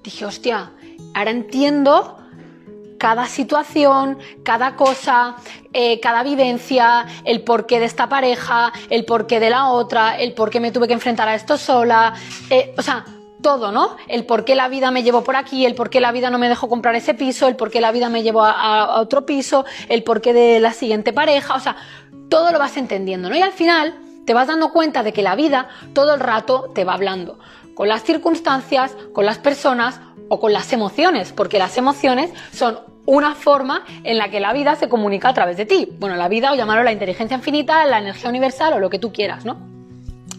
dije, 0.02 0.24
hostia, 0.24 0.72
ahora 1.14 1.30
entiendo 1.30 2.16
cada 2.98 3.26
situación, 3.26 4.18
cada 4.42 4.74
cosa, 4.76 5.36
eh, 5.72 6.00
cada 6.00 6.22
vivencia, 6.22 7.06
el 7.24 7.42
porqué 7.42 7.78
de 7.78 7.86
esta 7.86 8.08
pareja, 8.08 8.72
el 8.90 9.04
porqué 9.04 9.40
de 9.40 9.50
la 9.50 9.68
otra, 9.68 10.18
el 10.18 10.34
por 10.34 10.50
qué 10.50 10.60
me 10.60 10.72
tuve 10.72 10.88
que 10.88 10.94
enfrentar 10.94 11.28
a 11.28 11.34
esto 11.34 11.56
sola, 11.56 12.12
eh, 12.50 12.74
o 12.76 12.82
sea, 12.82 13.04
todo, 13.40 13.70
¿no? 13.70 13.96
El 14.08 14.26
por 14.26 14.44
qué 14.44 14.56
la 14.56 14.68
vida 14.68 14.90
me 14.90 15.04
llevó 15.04 15.22
por 15.22 15.36
aquí, 15.36 15.64
el 15.64 15.76
por 15.76 15.90
qué 15.90 16.00
la 16.00 16.10
vida 16.10 16.28
no 16.28 16.38
me 16.38 16.48
dejó 16.48 16.68
comprar 16.68 16.96
ese 16.96 17.14
piso, 17.14 17.46
el 17.46 17.54
por 17.54 17.70
qué 17.70 17.80
la 17.80 17.92
vida 17.92 18.08
me 18.08 18.24
llevó 18.24 18.42
a, 18.42 18.82
a 18.82 19.00
otro 19.00 19.24
piso, 19.24 19.64
el 19.88 20.02
porqué 20.02 20.32
de 20.32 20.58
la 20.58 20.72
siguiente 20.72 21.12
pareja, 21.12 21.54
o 21.54 21.60
sea, 21.60 21.76
todo 22.28 22.50
lo 22.50 22.58
vas 22.58 22.76
entendiendo, 22.76 23.30
¿no? 23.30 23.36
Y 23.36 23.42
al 23.42 23.52
final 23.52 23.94
te 24.26 24.34
vas 24.34 24.48
dando 24.48 24.72
cuenta 24.72 25.02
de 25.02 25.12
que 25.12 25.22
la 25.22 25.36
vida 25.36 25.68
todo 25.94 26.14
el 26.14 26.20
rato 26.20 26.70
te 26.74 26.84
va 26.84 26.94
hablando, 26.94 27.38
con 27.78 27.86
las 27.86 28.02
circunstancias, 28.02 28.96
con 29.12 29.24
las 29.24 29.38
personas 29.38 30.00
o 30.28 30.40
con 30.40 30.52
las 30.52 30.72
emociones, 30.72 31.32
porque 31.32 31.60
las 31.60 31.78
emociones 31.78 32.28
son 32.52 32.80
una 33.06 33.36
forma 33.36 33.84
en 34.02 34.18
la 34.18 34.30
que 34.30 34.40
la 34.40 34.52
vida 34.52 34.74
se 34.74 34.88
comunica 34.88 35.28
a 35.28 35.32
través 35.32 35.56
de 35.56 35.64
ti. 35.64 35.88
Bueno, 36.00 36.16
la 36.16 36.26
vida 36.26 36.50
o 36.50 36.56
llamarlo 36.56 36.82
la 36.82 36.90
inteligencia 36.90 37.36
infinita, 37.36 37.86
la 37.86 38.00
energía 38.00 38.30
universal 38.30 38.72
o 38.72 38.80
lo 38.80 38.90
que 38.90 38.98
tú 38.98 39.12
quieras, 39.12 39.44
¿no? 39.44 39.60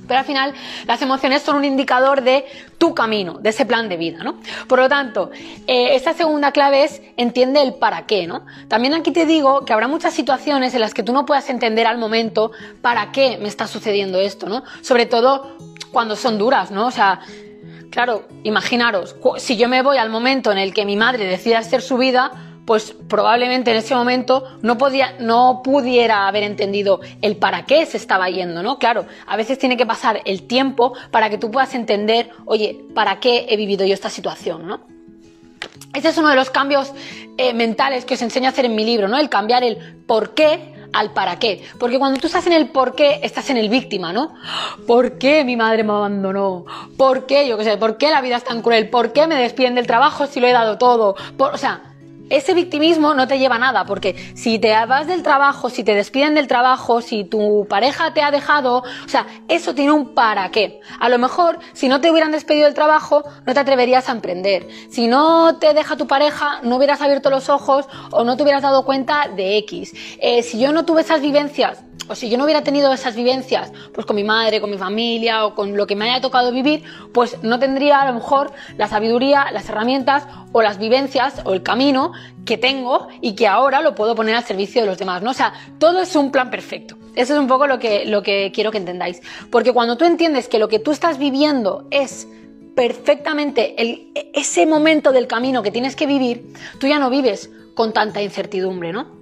Pero 0.05 0.19
al 0.19 0.25
final 0.25 0.53
las 0.85 1.01
emociones 1.01 1.41
son 1.41 1.55
un 1.55 1.63
indicador 1.63 2.23
de 2.23 2.43
tu 2.77 2.93
camino, 2.93 3.35
de 3.39 3.51
ese 3.51 3.65
plan 3.65 3.87
de 3.87 3.95
vida, 3.95 4.21
¿no? 4.21 4.35
Por 4.67 4.79
lo 4.79 4.89
tanto, 4.89 5.31
eh, 5.65 5.95
esta 5.95 6.13
segunda 6.13 6.51
clave 6.51 6.83
es 6.83 7.01
entiende 7.15 7.61
el 7.61 7.75
para 7.75 8.05
qué, 8.05 8.27
¿no? 8.27 8.45
También 8.67 8.95
aquí 8.95 9.11
te 9.11 9.25
digo 9.25 9.63
que 9.63 9.71
habrá 9.71 9.87
muchas 9.87 10.13
situaciones 10.13 10.73
en 10.73 10.81
las 10.81 10.93
que 10.93 11.03
tú 11.03 11.13
no 11.13 11.25
puedas 11.25 11.49
entender 11.49 11.87
al 11.87 11.99
momento 11.99 12.51
para 12.81 13.13
qué 13.13 13.37
me 13.37 13.47
está 13.47 13.65
sucediendo 13.65 14.19
esto, 14.19 14.49
¿no? 14.49 14.63
Sobre 14.81 15.05
todo 15.05 15.55
cuando 15.91 16.15
son 16.15 16.38
duras, 16.38 16.72
¿no? 16.72 16.88
O 16.88 16.91
sea, 16.91 17.22
Claro, 17.89 18.27
imaginaros, 18.43 19.15
si 19.38 19.58
yo 19.58 19.67
me 19.67 19.81
voy 19.81 19.98
al 19.98 20.10
momento 20.10 20.51
en 20.51 20.60
el 20.60 20.74
que 20.74 20.86
mi 20.86 20.96
madre 20.96 21.25
decide 21.25 21.55
hacer 21.55 21.81
su 21.81 21.98
vida, 21.98 22.31
pues 22.65 22.96
probablemente 23.08 23.72
en 23.72 23.77
ese 23.77 23.96
momento 23.96 24.43
no, 24.62 24.77
podía, 24.77 25.15
no 25.19 25.62
pudiera 25.63 26.27
haber 26.27 26.43
entendido 26.43 27.00
el 27.24 27.36
para 27.36 27.65
qué 27.65 27.88
se 27.88 27.98
estaba 27.98 28.29
yendo, 28.29 28.62
¿no? 28.62 28.77
Claro, 28.77 29.08
a 29.25 29.36
veces 29.36 29.58
tiene 29.58 29.75
que 29.75 29.88
pasar 29.88 30.22
el 30.25 30.43
tiempo 30.43 30.93
para 31.10 31.31
que 31.31 31.39
tú 31.39 31.50
puedas 31.50 31.74
entender, 31.74 32.29
oye, 32.46 32.79
¿para 32.93 33.19
qué 33.19 33.48
he 33.50 33.58
vivido 33.58 33.88
yo 33.88 33.96
esta 33.96 34.12
situación, 34.12 34.67
¿no? 34.67 34.81
Este 35.96 36.10
es 36.10 36.17
uno 36.19 36.29
de 36.29 36.36
los 36.36 36.51
cambios 36.51 36.93
eh, 37.39 37.55
mentales 37.55 38.05
que 38.05 38.13
os 38.13 38.22
enseño 38.22 38.46
a 38.46 38.50
hacer 38.50 38.65
en 38.65 38.75
mi 38.75 38.86
libro, 38.86 39.08
¿no? 39.08 39.17
El 39.17 39.29
cambiar 39.29 39.63
el 39.63 39.77
por 40.05 40.36
qué 40.36 40.78
al 40.93 41.12
para 41.12 41.39
qué. 41.39 41.63
Porque 41.79 42.00
cuando 42.00 42.19
tú 42.19 42.27
estás 42.27 42.46
en 42.48 42.53
el 42.53 42.69
por 42.69 42.96
qué, 42.96 43.19
estás 43.24 43.50
en 43.50 43.58
el 43.58 43.69
víctima, 43.69 44.13
¿no? 44.13 44.34
¿Por 44.88 45.17
qué 45.17 45.43
mi 45.43 45.55
madre 45.55 45.84
me 45.84 45.93
abandonó? 45.93 46.65
¿Por 46.98 47.25
qué, 47.25 47.48
yo 47.48 47.58
qué 47.58 47.63
sé, 47.63 47.77
por 47.77 47.98
qué 47.98 48.10
la 48.10 48.22
vida 48.22 48.38
es 48.38 48.43
tan 48.43 48.62
cruel? 48.62 48.89
¿Por 48.89 49.13
qué 49.13 49.27
me 49.27 49.36
despiden 49.36 49.75
del 49.75 49.88
trabajo 49.88 50.27
si 50.27 50.39
lo 50.39 50.48
he 50.48 50.51
dado 50.51 50.77
todo? 50.77 51.15
o 51.38 51.58
sea, 51.58 51.88
ese 52.29 52.53
victimismo 52.53 53.13
no 53.13 53.27
te 53.27 53.39
lleva 53.39 53.55
a 53.55 53.59
nada, 53.59 53.86
porque 53.86 54.15
si 54.36 54.59
te 54.59 54.74
vas 54.86 55.07
del 55.07 55.24
trabajo, 55.24 55.69
si 55.69 55.83
te 55.83 55.95
despiden 55.95 56.36
del 56.36 56.48
trabajo, 56.48 57.01
si 57.01 57.24
tu 57.24 57.65
pareja 57.69 58.13
te 58.13 58.21
ha 58.21 58.31
dejado, 58.31 58.77
o 58.79 59.09
sea, 59.09 59.25
eso 59.48 59.74
tiene 59.74 59.91
un 59.91 60.13
para 60.13 60.50
qué. 60.51 60.79
A 61.00 61.09
lo 61.09 61.17
mejor, 61.17 61.59
si 61.74 61.88
no 61.88 62.01
te 62.01 62.12
hubieran 62.12 62.31
despedido 62.31 62.65
del 62.65 62.74
trabajo, 62.74 63.24
no 63.45 63.53
te 63.53 63.59
atreverías 63.59 64.09
a 64.09 64.12
emprender. 64.13 64.67
Si 64.89 65.07
no 65.07 65.57
te 65.57 65.74
deja 65.74 65.98
tu 65.98 66.07
pareja, 66.07 66.59
no 66.63 66.77
hubieras 66.77 67.01
abierto 67.01 67.29
los 67.29 67.50
ojos 67.50 67.88
o 68.12 68.24
no 68.24 68.38
te 68.38 68.43
hubieras 68.43 68.62
dado 68.62 68.86
cuenta 68.86 69.27
de 69.36 69.57
X. 69.57 69.93
Eh, 70.21 70.43
si 70.43 70.59
yo 70.59 70.71
no 70.71 70.86
tuve 70.86 71.01
esas 71.01 71.21
vivencias, 71.21 71.83
o 72.09 72.15
si 72.15 72.29
yo 72.29 72.37
no 72.37 72.43
hubiera 72.43 72.63
tenido 72.63 72.91
esas 72.91 73.15
vivencias, 73.15 73.71
pues 73.93 74.05
con 74.05 74.15
mi 74.15 74.23
madre, 74.23 74.59
con 74.59 74.71
mi 74.71 74.77
familia 74.77 75.45
o 75.45 75.53
con 75.53 75.77
lo 75.77 75.85
que 75.85 75.95
me 75.95 76.09
haya 76.09 76.21
tocado 76.21 76.51
vivir, 76.51 76.83
pues 77.13 77.37
no 77.43 77.59
tendría 77.59 78.01
a 78.01 78.07
lo 78.07 78.13
mejor 78.15 78.51
la 78.77 78.87
sabiduría, 78.87 79.51
las 79.51 79.69
herramientas 79.69 80.27
o 80.51 80.61
las 80.61 80.79
vivencias 80.79 81.41
o 81.45 81.53
el 81.53 81.61
camino 81.61 82.11
que 82.45 82.57
tengo 82.57 83.07
y 83.21 83.35
que 83.35 83.47
ahora 83.47 83.81
lo 83.81 83.93
puedo 83.93 84.15
poner 84.15 84.35
al 84.35 84.43
servicio 84.43 84.81
de 84.81 84.87
los 84.87 84.97
demás, 84.97 85.21
¿no? 85.21 85.29
O 85.29 85.35
sea, 85.35 85.53
todo 85.77 86.01
es 86.01 86.15
un 86.15 86.31
plan 86.31 86.49
perfecto. 86.49 86.97
Eso 87.15 87.33
es 87.33 87.39
un 87.39 87.47
poco 87.47 87.67
lo 87.67 87.77
que, 87.77 88.05
lo 88.05 88.23
que 88.23 88.51
quiero 88.51 88.71
que 88.71 88.77
entendáis. 88.79 89.21
Porque 89.51 89.71
cuando 89.71 89.97
tú 89.97 90.05
entiendes 90.05 90.47
que 90.47 90.57
lo 90.57 90.67
que 90.67 90.79
tú 90.79 90.91
estás 90.91 91.19
viviendo 91.19 91.87
es 91.91 92.27
perfectamente 92.75 93.75
ese 94.33 94.65
momento 94.65 95.11
del 95.11 95.27
camino 95.27 95.61
que 95.61 95.69
tienes 95.69 95.95
que 95.95 96.07
vivir, 96.07 96.53
tú 96.79 96.87
ya 96.87 96.97
no 96.97 97.09
vives 97.09 97.51
con 97.75 97.93
tanta 97.93 98.21
incertidumbre, 98.21 98.93
¿no? 98.93 99.18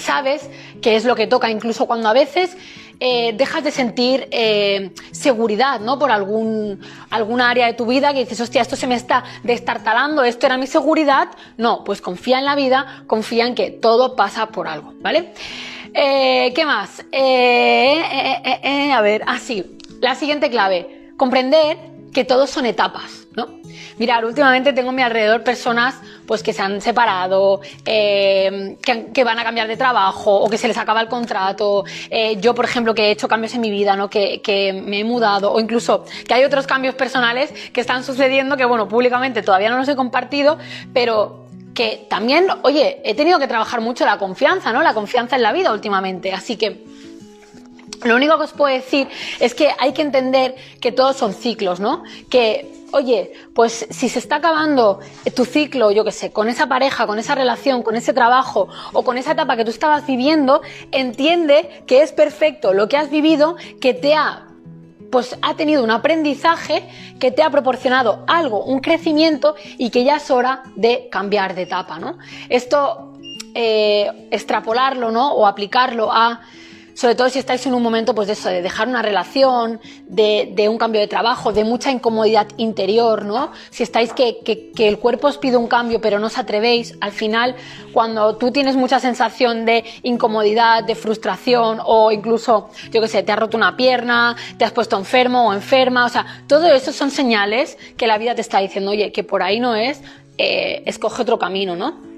Sabes 0.00 0.48
que 0.82 0.96
es 0.96 1.04
lo 1.04 1.14
que 1.14 1.26
toca, 1.26 1.50
incluso 1.50 1.86
cuando 1.86 2.08
a 2.08 2.12
veces 2.12 2.56
eh, 3.02 3.32
dejas 3.34 3.64
de 3.64 3.70
sentir 3.70 4.28
eh, 4.30 4.90
seguridad, 5.10 5.80
¿no? 5.80 5.98
Por 5.98 6.10
algún, 6.10 6.80
algún 7.08 7.40
área 7.40 7.66
de 7.66 7.72
tu 7.72 7.86
vida 7.86 8.12
que 8.12 8.20
dices, 8.20 8.38
hostia, 8.40 8.60
esto 8.60 8.76
se 8.76 8.86
me 8.86 8.94
está 8.94 9.24
destartalando, 9.42 10.22
esto 10.22 10.44
era 10.44 10.58
mi 10.58 10.66
seguridad. 10.66 11.28
No, 11.56 11.82
pues 11.82 12.02
confía 12.02 12.38
en 12.38 12.44
la 12.44 12.56
vida, 12.56 13.04
confía 13.06 13.46
en 13.46 13.54
que 13.54 13.70
todo 13.70 14.16
pasa 14.16 14.48
por 14.48 14.68
algo, 14.68 14.92
¿vale? 15.00 15.32
Eh, 15.94 16.52
¿Qué 16.54 16.66
más? 16.66 17.00
a 17.00 19.00
ver, 19.00 19.22
así, 19.26 19.64
ah, 19.64 19.84
la 20.02 20.14
siguiente 20.14 20.50
clave, 20.50 21.12
comprender 21.16 21.78
que 22.12 22.24
todos 22.24 22.50
son 22.50 22.66
etapas, 22.66 23.19
¿no? 23.40 23.60
Mirar, 23.98 24.24
últimamente 24.24 24.72
tengo 24.72 24.90
a 24.90 24.92
mi 24.92 25.02
alrededor 25.02 25.42
personas 25.42 25.94
pues 26.26 26.42
que 26.42 26.52
se 26.52 26.62
han 26.62 26.80
separado, 26.80 27.60
eh, 27.84 28.76
que, 28.82 29.24
van 29.24 29.38
a 29.38 29.44
cambiar 29.44 29.68
de 29.68 29.76
trabajo 29.76 30.36
o 30.36 30.48
que 30.48 30.58
se 30.58 30.68
les 30.68 30.78
acaba 30.78 31.00
el 31.00 31.08
contrato. 31.08 31.84
Eh, 32.08 32.36
yo, 32.40 32.54
por 32.54 32.64
ejemplo, 32.64 32.94
que 32.94 33.08
he 33.08 33.10
hecho 33.10 33.28
cambios 33.28 33.54
en 33.54 33.60
mi 33.60 33.70
vida, 33.70 33.96
¿no? 33.96 34.08
Que, 34.08 34.40
que, 34.40 34.72
me 34.72 35.00
he 35.00 35.04
mudado 35.04 35.52
o 35.52 35.60
incluso 35.60 36.04
que 36.26 36.34
hay 36.34 36.44
otros 36.44 36.66
cambios 36.66 36.94
personales 36.94 37.52
que 37.72 37.80
están 37.80 38.04
sucediendo 38.04 38.56
que, 38.56 38.64
bueno, 38.64 38.88
públicamente 38.88 39.42
todavía 39.42 39.70
no 39.70 39.78
los 39.78 39.88
he 39.88 39.96
compartido, 39.96 40.58
pero 40.92 41.46
que 41.74 42.06
también, 42.08 42.46
oye, 42.62 43.00
he 43.04 43.14
tenido 43.14 43.38
que 43.38 43.46
trabajar 43.46 43.80
mucho 43.80 44.04
la 44.04 44.18
confianza, 44.18 44.72
¿no? 44.72 44.82
La 44.82 44.94
confianza 44.94 45.36
en 45.36 45.42
la 45.42 45.52
vida 45.52 45.72
últimamente. 45.72 46.32
Así 46.32 46.56
que 46.56 46.89
lo 48.04 48.16
único 48.16 48.38
que 48.38 48.44
os 48.44 48.52
puedo 48.52 48.74
decir 48.74 49.08
es 49.40 49.54
que 49.54 49.70
hay 49.78 49.92
que 49.92 50.02
entender 50.02 50.54
que 50.80 50.92
todos 50.92 51.16
son 51.16 51.34
ciclos, 51.34 51.80
¿no? 51.80 52.02
Que, 52.30 52.70
oye, 52.92 53.32
pues 53.54 53.86
si 53.90 54.08
se 54.08 54.18
está 54.18 54.36
acabando 54.36 55.00
tu 55.34 55.44
ciclo, 55.44 55.90
yo 55.90 56.04
qué 56.04 56.12
sé, 56.12 56.32
con 56.32 56.48
esa 56.48 56.66
pareja, 56.66 57.06
con 57.06 57.18
esa 57.18 57.34
relación, 57.34 57.82
con 57.82 57.96
ese 57.96 58.12
trabajo 58.12 58.68
o 58.92 59.02
con 59.02 59.18
esa 59.18 59.32
etapa 59.32 59.56
que 59.56 59.64
tú 59.64 59.70
estabas 59.70 60.06
viviendo, 60.06 60.62
entiende 60.92 61.82
que 61.86 62.02
es 62.02 62.12
perfecto 62.12 62.72
lo 62.72 62.88
que 62.88 62.96
has 62.96 63.10
vivido, 63.10 63.56
que 63.80 63.94
te 63.94 64.14
ha 64.14 64.46
pues 65.10 65.36
ha 65.42 65.54
tenido 65.54 65.82
un 65.82 65.90
aprendizaje 65.90 66.88
que 67.18 67.32
te 67.32 67.42
ha 67.42 67.50
proporcionado 67.50 68.22
algo, 68.28 68.62
un 68.64 68.78
crecimiento 68.78 69.56
y 69.76 69.90
que 69.90 70.04
ya 70.04 70.18
es 70.18 70.30
hora 70.30 70.62
de 70.76 71.08
cambiar 71.10 71.56
de 71.56 71.62
etapa, 71.62 71.98
¿no? 71.98 72.16
Esto, 72.48 73.18
eh, 73.54 74.28
extrapolarlo, 74.30 75.10
¿no? 75.10 75.32
O 75.34 75.48
aplicarlo 75.48 76.12
a 76.12 76.42
sobre 77.00 77.14
todo 77.14 77.30
si 77.30 77.38
estáis 77.38 77.64
en 77.64 77.72
un 77.72 77.82
momento 77.82 78.14
pues 78.14 78.26
de 78.26 78.34
eso, 78.34 78.50
de 78.50 78.60
dejar 78.60 78.86
una 78.86 79.00
relación, 79.00 79.80
de, 80.06 80.68
un 80.68 80.76
cambio 80.76 81.00
de 81.00 81.06
trabajo, 81.06 81.50
de 81.50 81.64
mucha 81.64 81.90
incomodidad 81.90 82.46
interior, 82.58 83.24
¿no? 83.24 83.52
Si 83.70 83.82
estáis 83.82 84.12
que, 84.12 84.42
el 84.76 84.98
cuerpo 84.98 85.28
os 85.28 85.38
pide 85.38 85.56
un 85.56 85.66
cambio 85.66 86.02
pero 86.02 86.18
no 86.18 86.26
os 86.26 86.36
atrevéis, 86.36 86.98
al 87.00 87.12
final 87.12 87.56
cuando 87.94 88.36
tú 88.36 88.50
tienes 88.50 88.76
mucha 88.76 89.00
sensación 89.00 89.64
de 89.64 89.82
incomodidad, 90.02 90.84
de 90.84 90.94
frustración 90.94 91.78
o 91.82 92.12
incluso, 92.12 92.68
yo 92.90 93.00
qué 93.00 93.08
sé, 93.08 93.22
te 93.22 93.32
has 93.32 93.38
roto 93.38 93.56
una 93.56 93.78
pierna, 93.78 94.36
te 94.58 94.66
has 94.66 94.72
puesto 94.72 94.98
enfermo 94.98 95.48
o 95.48 95.54
enferma, 95.54 96.04
o 96.04 96.10
sea, 96.10 96.44
todo 96.46 96.66
eso 96.66 96.92
son 96.92 97.10
señales 97.10 97.78
que 97.96 98.06
la 98.06 98.18
vida 98.18 98.34
te 98.34 98.42
está 98.42 98.58
diciendo, 98.58 98.90
oye, 98.90 99.10
que 99.10 99.24
por 99.24 99.42
ahí 99.42 99.58
no 99.58 99.74
es, 99.74 100.02
eh, 100.36 100.82
escoge 100.84 101.22
otro 101.22 101.38
camino, 101.38 101.76
¿no? 101.76 102.09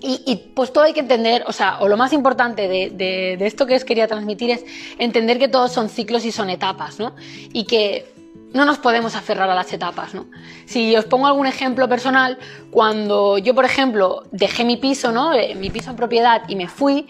Y, 0.00 0.52
pues 0.54 0.72
todo 0.72 0.84
hay 0.84 0.92
que 0.92 1.00
entender, 1.00 1.42
o 1.48 1.52
sea, 1.52 1.80
o 1.80 1.88
lo 1.88 1.96
más 1.96 2.12
importante 2.12 2.68
de, 2.68 3.36
esto 3.40 3.66
que 3.66 3.74
os 3.74 3.84
quería 3.84 4.06
transmitir 4.06 4.50
es 4.50 4.64
entender 4.98 5.38
que 5.38 5.48
todos 5.48 5.72
son 5.72 5.88
ciclos 5.88 6.24
y 6.24 6.30
son 6.30 6.50
etapas, 6.50 7.00
¿no? 7.00 7.16
Y 7.52 7.64
que 7.64 8.12
no 8.52 8.64
nos 8.64 8.78
podemos 8.78 9.16
aferrar 9.16 9.50
a 9.50 9.54
las 9.56 9.72
etapas, 9.72 10.14
¿no? 10.14 10.26
Si 10.66 10.94
os 10.96 11.04
pongo 11.04 11.26
algún 11.26 11.46
ejemplo 11.46 11.88
personal, 11.88 12.38
cuando 12.70 13.38
yo, 13.38 13.54
por 13.56 13.64
ejemplo, 13.64 14.22
dejé 14.30 14.64
mi 14.64 14.76
piso, 14.76 15.10
¿no? 15.10 15.34
Eh, 15.34 15.56
mi 15.56 15.68
piso 15.68 15.90
en 15.90 15.96
propiedad 15.96 16.42
y 16.48 16.54
me 16.54 16.68
fui, 16.68 17.08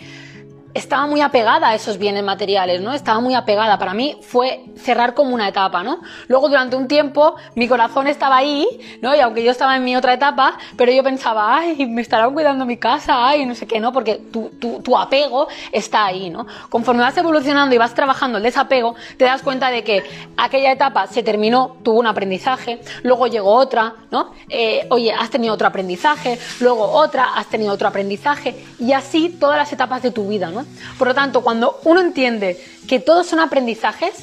estaba 0.74 1.06
muy 1.06 1.20
apegada 1.20 1.68
a 1.68 1.74
esos 1.74 1.98
bienes 1.98 2.22
materiales, 2.22 2.80
¿no? 2.80 2.92
Estaba 2.92 3.20
muy 3.20 3.34
apegada. 3.34 3.78
Para 3.78 3.94
mí 3.94 4.18
fue 4.22 4.64
cerrar 4.76 5.14
como 5.14 5.34
una 5.34 5.48
etapa, 5.48 5.82
¿no? 5.82 6.00
Luego 6.28 6.48
durante 6.48 6.76
un 6.76 6.88
tiempo 6.88 7.36
mi 7.54 7.68
corazón 7.68 8.06
estaba 8.06 8.36
ahí, 8.36 8.66
¿no? 9.00 9.14
Y 9.14 9.20
aunque 9.20 9.42
yo 9.42 9.50
estaba 9.50 9.76
en 9.76 9.84
mi 9.84 9.96
otra 9.96 10.12
etapa, 10.12 10.58
pero 10.76 10.92
yo 10.92 11.02
pensaba, 11.02 11.56
ay, 11.56 11.86
me 11.86 12.02
estarán 12.02 12.32
cuidando 12.32 12.64
mi 12.64 12.76
casa, 12.76 13.26
ay, 13.26 13.46
no 13.46 13.54
sé 13.54 13.66
qué, 13.66 13.80
¿no? 13.80 13.92
Porque 13.92 14.16
tu, 14.16 14.50
tu, 14.60 14.80
tu 14.80 14.96
apego 14.96 15.48
está 15.72 16.06
ahí, 16.06 16.30
¿no? 16.30 16.46
Conforme 16.68 17.02
vas 17.02 17.16
evolucionando 17.16 17.74
y 17.74 17.78
vas 17.78 17.94
trabajando 17.94 18.38
el 18.38 18.44
desapego, 18.44 18.94
te 19.16 19.24
das 19.24 19.42
cuenta 19.42 19.70
de 19.70 19.82
que 19.82 20.04
aquella 20.36 20.72
etapa 20.72 21.06
se 21.06 21.22
terminó, 21.22 21.76
tuvo 21.82 21.98
un 21.98 22.06
aprendizaje, 22.06 22.80
luego 23.02 23.26
llegó 23.26 23.54
otra, 23.54 23.94
¿no? 24.10 24.32
Eh, 24.48 24.86
oye, 24.90 25.12
has 25.12 25.30
tenido 25.30 25.54
otro 25.54 25.66
aprendizaje, 25.66 26.38
luego 26.60 26.84
otra, 26.84 27.34
has 27.34 27.46
tenido 27.46 27.72
otro 27.72 27.88
aprendizaje, 27.88 28.64
y 28.78 28.92
así 28.92 29.30
todas 29.30 29.56
las 29.56 29.72
etapas 29.72 30.02
de 30.02 30.10
tu 30.10 30.28
vida, 30.28 30.50
¿no? 30.50 30.67
Por 30.98 31.08
lo 31.08 31.14
tanto, 31.14 31.42
cuando 31.42 31.78
uno 31.84 32.00
entiende 32.00 32.60
que 32.88 33.00
todos 33.00 33.26
son 33.26 33.40
aprendizajes 33.40 34.14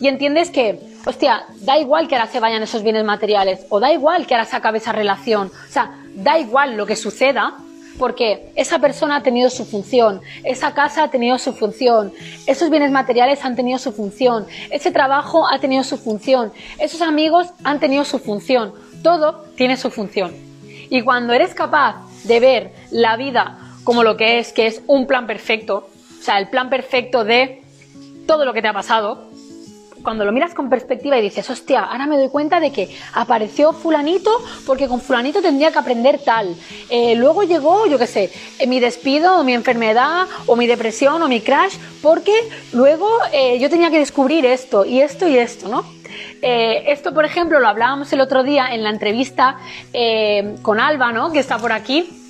y 0.00 0.08
entiendes 0.08 0.50
que, 0.50 0.80
hostia, 1.04 1.44
da 1.60 1.78
igual 1.78 2.08
que 2.08 2.16
ahora 2.16 2.30
se 2.30 2.40
vayan 2.40 2.62
esos 2.62 2.82
bienes 2.82 3.04
materiales 3.04 3.66
o 3.68 3.80
da 3.80 3.92
igual 3.92 4.26
que 4.26 4.34
ahora 4.34 4.44
se 4.44 4.56
acabe 4.56 4.78
esa 4.78 4.92
relación, 4.92 5.48
o 5.48 5.72
sea, 5.72 5.94
da 6.14 6.38
igual 6.38 6.76
lo 6.76 6.86
que 6.86 6.96
suceda, 6.96 7.54
porque 7.98 8.52
esa 8.56 8.78
persona 8.78 9.16
ha 9.16 9.22
tenido 9.22 9.50
su 9.50 9.64
función, 9.64 10.20
esa 10.44 10.74
casa 10.74 11.04
ha 11.04 11.10
tenido 11.10 11.38
su 11.38 11.52
función, 11.52 12.12
esos 12.46 12.70
bienes 12.70 12.90
materiales 12.90 13.44
han 13.44 13.56
tenido 13.56 13.78
su 13.78 13.92
función, 13.92 14.46
ese 14.70 14.90
trabajo 14.90 15.46
ha 15.48 15.58
tenido 15.58 15.82
su 15.82 15.96
función, 15.96 16.52
esos 16.78 17.00
amigos 17.02 17.48
han 17.64 17.80
tenido 17.80 18.04
su 18.04 18.18
función, 18.18 18.74
todo 19.02 19.44
tiene 19.56 19.76
su 19.76 19.90
función. 19.90 20.34
Y 20.90 21.02
cuando 21.02 21.32
eres 21.32 21.54
capaz 21.54 21.96
de 22.24 22.40
ver 22.40 22.72
la 22.90 23.16
vida 23.16 23.65
como 23.86 24.02
lo 24.02 24.16
que 24.16 24.40
es, 24.40 24.52
que 24.52 24.66
es 24.66 24.82
un 24.88 25.06
plan 25.06 25.28
perfecto, 25.28 25.88
o 26.18 26.22
sea, 26.22 26.38
el 26.40 26.48
plan 26.48 26.68
perfecto 26.68 27.24
de 27.24 27.62
todo 28.26 28.44
lo 28.44 28.52
que 28.52 28.60
te 28.60 28.66
ha 28.66 28.72
pasado, 28.72 29.30
cuando 30.02 30.24
lo 30.24 30.32
miras 30.32 30.54
con 30.54 30.68
perspectiva 30.68 31.16
y 31.16 31.22
dices, 31.22 31.48
hostia, 31.50 31.84
ahora 31.84 32.06
me 32.06 32.16
doy 32.16 32.28
cuenta 32.28 32.58
de 32.58 32.72
que 32.72 32.92
apareció 33.14 33.72
fulanito 33.72 34.30
porque 34.66 34.88
con 34.88 35.00
fulanito 35.00 35.40
tendría 35.40 35.70
que 35.70 35.78
aprender 35.78 36.18
tal. 36.18 36.56
Eh, 36.90 37.14
luego 37.14 37.44
llegó, 37.44 37.86
yo 37.86 37.96
qué 37.96 38.08
sé, 38.08 38.32
eh, 38.58 38.66
mi 38.66 38.80
despido 38.80 39.38
o 39.38 39.44
mi 39.44 39.54
enfermedad 39.54 40.26
o 40.46 40.56
mi 40.56 40.66
depresión 40.66 41.22
o 41.22 41.28
mi 41.28 41.40
crash 41.40 41.76
porque 42.02 42.34
luego 42.72 43.08
eh, 43.32 43.60
yo 43.60 43.70
tenía 43.70 43.90
que 43.90 44.00
descubrir 44.00 44.46
esto 44.46 44.84
y 44.84 45.00
esto 45.00 45.28
y 45.28 45.38
esto, 45.38 45.68
¿no? 45.68 45.84
esto, 46.42 47.12
por 47.12 47.24
ejemplo, 47.24 47.58
lo 47.58 47.66
hablábamos 47.66 48.12
el 48.12 48.20
otro 48.20 48.44
día 48.44 48.72
en 48.72 48.84
la 48.84 48.90
entrevista 48.90 49.58
con 50.62 50.78
Alba, 50.78 51.10
¿no? 51.10 51.32
Que 51.32 51.40
está 51.40 51.58
por 51.58 51.72
aquí 51.72 52.25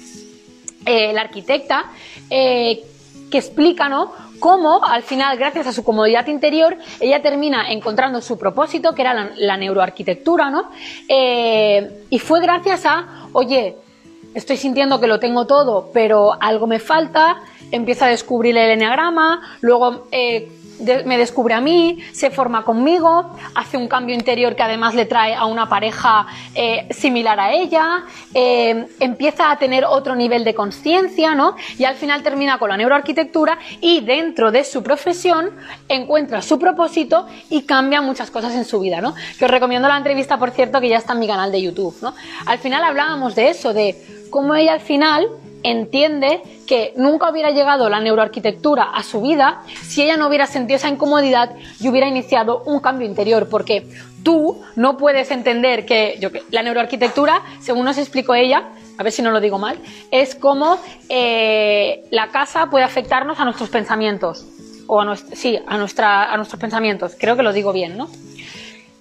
eh, 0.87 1.13
la 1.13 1.23
arquitecta, 1.23 1.87
eh, 2.31 2.83
que 3.31 3.39
explica. 3.39 3.91
Cómo 4.39 4.85
al 4.85 5.03
final, 5.03 5.37
gracias 5.39 5.67
a 5.67 5.73
su 5.73 5.83
comodidad 5.83 6.27
interior, 6.27 6.77
ella 7.01 7.23
termina 7.23 7.71
encontrando 7.73 8.21
su 8.21 8.39
propósito, 8.39 8.95
que 8.95 9.03
era 9.03 9.31
la, 9.35 9.57
neuroarquitectura, 9.57 10.51
¿no? 10.51 10.71
Eh, 11.09 12.05
y 12.11 12.19
fue 12.19 12.41
gracias 12.41 12.85
a, 12.85 13.29
oye, 13.33 13.77
estoy 14.35 14.59
sintiendo 14.59 15.01
que 15.01 15.07
lo 15.07 15.19
tengo 15.19 15.47
todo, 15.47 15.91
pero 15.93 16.37
algo 16.41 16.67
me 16.67 16.79
falta, 16.79 17.39
empieza 17.71 18.07
a 18.07 18.09
descubrir 18.11 18.57
el 18.57 18.71
enneagrama, 18.71 19.57
luego 19.63 20.07
me 21.05 21.19
descubre 21.19 21.55
a 21.55 21.61
mí, 21.61 21.99
se 22.13 22.31
forma 22.31 22.65
conmigo, 22.65 23.31
hace 23.55 23.77
un 23.77 23.89
cambio 23.89 24.15
interior 24.15 24.55
que 24.57 24.63
además 24.63 24.95
le 24.95 25.07
trae 25.07 25.35
a 25.35 25.47
una 25.47 25.69
pareja 25.69 26.27
eh, 26.55 26.87
similar 26.91 27.39
a 27.41 27.53
ella, 27.53 28.05
eh, 28.35 28.87
empieza 29.01 29.51
a 29.51 29.59
tener 29.59 29.85
otro 29.85 30.15
nivel 30.15 30.45
de 30.45 30.55
conciencia, 30.55 31.35
¿no? 31.35 31.57
Y 31.79 31.85
al 31.85 31.95
final 31.95 32.23
termina 32.23 32.59
con 32.59 32.69
la 32.69 32.77
neuroarquitectura 32.77 33.59
y 33.81 34.01
dentro 34.01 34.51
de 34.51 34.65
su 34.65 34.83
profesión 34.83 35.51
encuentra 35.89 36.43
su 36.43 36.59
propósito 36.59 37.27
y 37.51 37.63
cambia 37.63 38.01
muchas 38.01 38.31
cosas 38.31 38.55
en 38.55 38.65
su 38.65 38.81
vida, 38.81 39.01
¿no? 39.01 39.15
Que 39.39 39.45
os 39.45 39.51
recomiendo 39.51 39.89
la 39.89 39.97
entrevista, 39.97 40.39
por 40.39 40.51
cierto, 40.51 40.81
que 40.81 40.89
ya 40.89 40.99
está 40.99 41.13
en 41.13 41.21
mi 41.21 41.27
canal 41.27 41.53
de 41.53 41.63
YouTube, 41.63 41.97
¿no? 42.03 42.15
Al 42.47 42.59
final 42.59 42.85
hablábamos 42.85 43.35
de 43.35 43.51
eso, 43.51 43.73
de 43.73 43.97
cómo 44.31 44.55
ella 44.55 44.75
al 44.75 44.81
final 44.81 45.29
entiende 45.71 46.43
que 46.67 46.93
nunca 46.97 47.31
hubiera 47.31 47.51
llegado 47.51 47.89
la 47.89 48.01
neuroarquitectura 48.01 48.85
a 48.85 49.03
su 49.03 49.21
vida 49.21 49.63
si 49.83 50.03
ella 50.03 50.17
no 50.17 50.29
hubiera 50.29 50.47
sentido 50.47 50.77
esa 50.77 50.89
incomodidad 50.89 51.51
y 51.81 51.89
hubiera 51.89 52.07
iniciado 52.09 52.63
un 52.65 52.81
cambio 52.81 53.07
interior, 53.07 53.49
porque 53.49 53.87
tú 54.23 54.63
no 54.77 54.97
puedes 54.97 55.31
entender 55.31 55.87
que, 55.87 56.19
la 56.51 56.63
neuroarquitectura, 56.63 57.43
según 57.61 57.85
nos 57.85 57.99
explicó 57.99 58.35
ella, 58.35 58.71
a 58.99 59.03
ver 59.03 59.13
si 59.13 59.23
no 59.23 59.31
lo 59.31 59.41
digo 59.41 59.59
mal, 59.59 59.79
es 60.11 60.35
como 60.35 60.79
eh, 61.09 62.05
la 62.11 62.29
casa 62.29 62.71
puede 62.71 62.85
afectarnos 62.85 63.39
a 63.39 63.45
nuestros 63.45 63.69
pensamientos. 63.69 64.47
O 64.89 65.03
sí, 65.17 65.59
a, 65.67 65.77
nuestra, 65.79 66.33
a 66.33 66.37
nuestros 66.37 66.61
pensamientos. 66.61 67.17
Creo 67.19 67.37
que 67.37 67.43
lo 67.43 67.53
digo 67.53 67.73
bien, 67.73 67.97
¿no? 67.97 68.09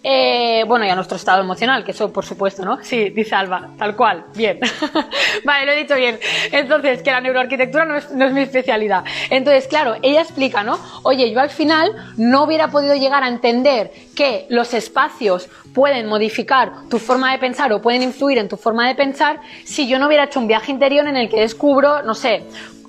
Eh, 0.07 0.63
bueno, 0.67 0.85
y 0.85 0.89
a 0.89 0.95
nuestro 0.95 1.17
estado 1.17 1.41
emocional, 1.41 1.83
que 1.83 1.89
eso 1.89 2.13
por 2.13 2.23
supuesto, 2.23 2.63
¿no? 2.63 2.77
Sí, 2.83 3.09
dice 3.09 3.33
Alba, 3.33 3.71
tal 3.75 3.95
cual, 3.95 4.25
bien. 4.35 4.59
vale, 5.43 5.65
lo 5.65 5.71
he 5.71 5.77
dicho 5.77 5.95
bien. 5.95 6.19
Entonces, 6.51 7.01
que 7.01 7.09
la 7.09 7.21
neuroarquitectura 7.21 7.85
no 7.85 7.95
es, 7.95 8.11
no 8.11 8.25
es, 8.25 8.31
mi 8.31 8.43
especialidad. 8.43 9.03
Entonces, 9.31 9.67
claro, 9.67 9.95
ella 10.03 10.21
explica, 10.21 10.63
¿no? 10.63 10.77
Oye, 11.01 11.31
yo 11.31 11.39
al 11.39 11.49
final 11.49 11.91
no 12.17 12.43
hubiera 12.43 12.67
podido 12.67 12.93
llegar 12.93 13.23
a 13.23 13.27
entender 13.27 13.91
que 14.15 14.45
los 14.49 14.75
espacios 14.75 15.49
pueden 15.73 16.05
modificar 16.05 16.87
tu 16.87 16.99
forma 16.99 17.31
de 17.31 17.39
pensar 17.39 17.73
o 17.73 17.81
pueden 17.81 18.03
influir 18.03 18.37
en 18.37 18.47
tu 18.47 18.57
forma 18.57 18.87
de 18.87 18.93
pensar 18.93 19.41
si 19.63 19.87
yo 19.87 19.97
no 19.97 20.05
hubiera 20.05 20.25
hecho 20.25 20.39
un 20.39 20.47
viaje 20.47 20.71
interior 20.71 21.07
en 21.07 21.17
el 21.17 21.29
que 21.29 21.39
descubro, 21.39 22.03
no 22.03 22.13
sé, 22.13 22.43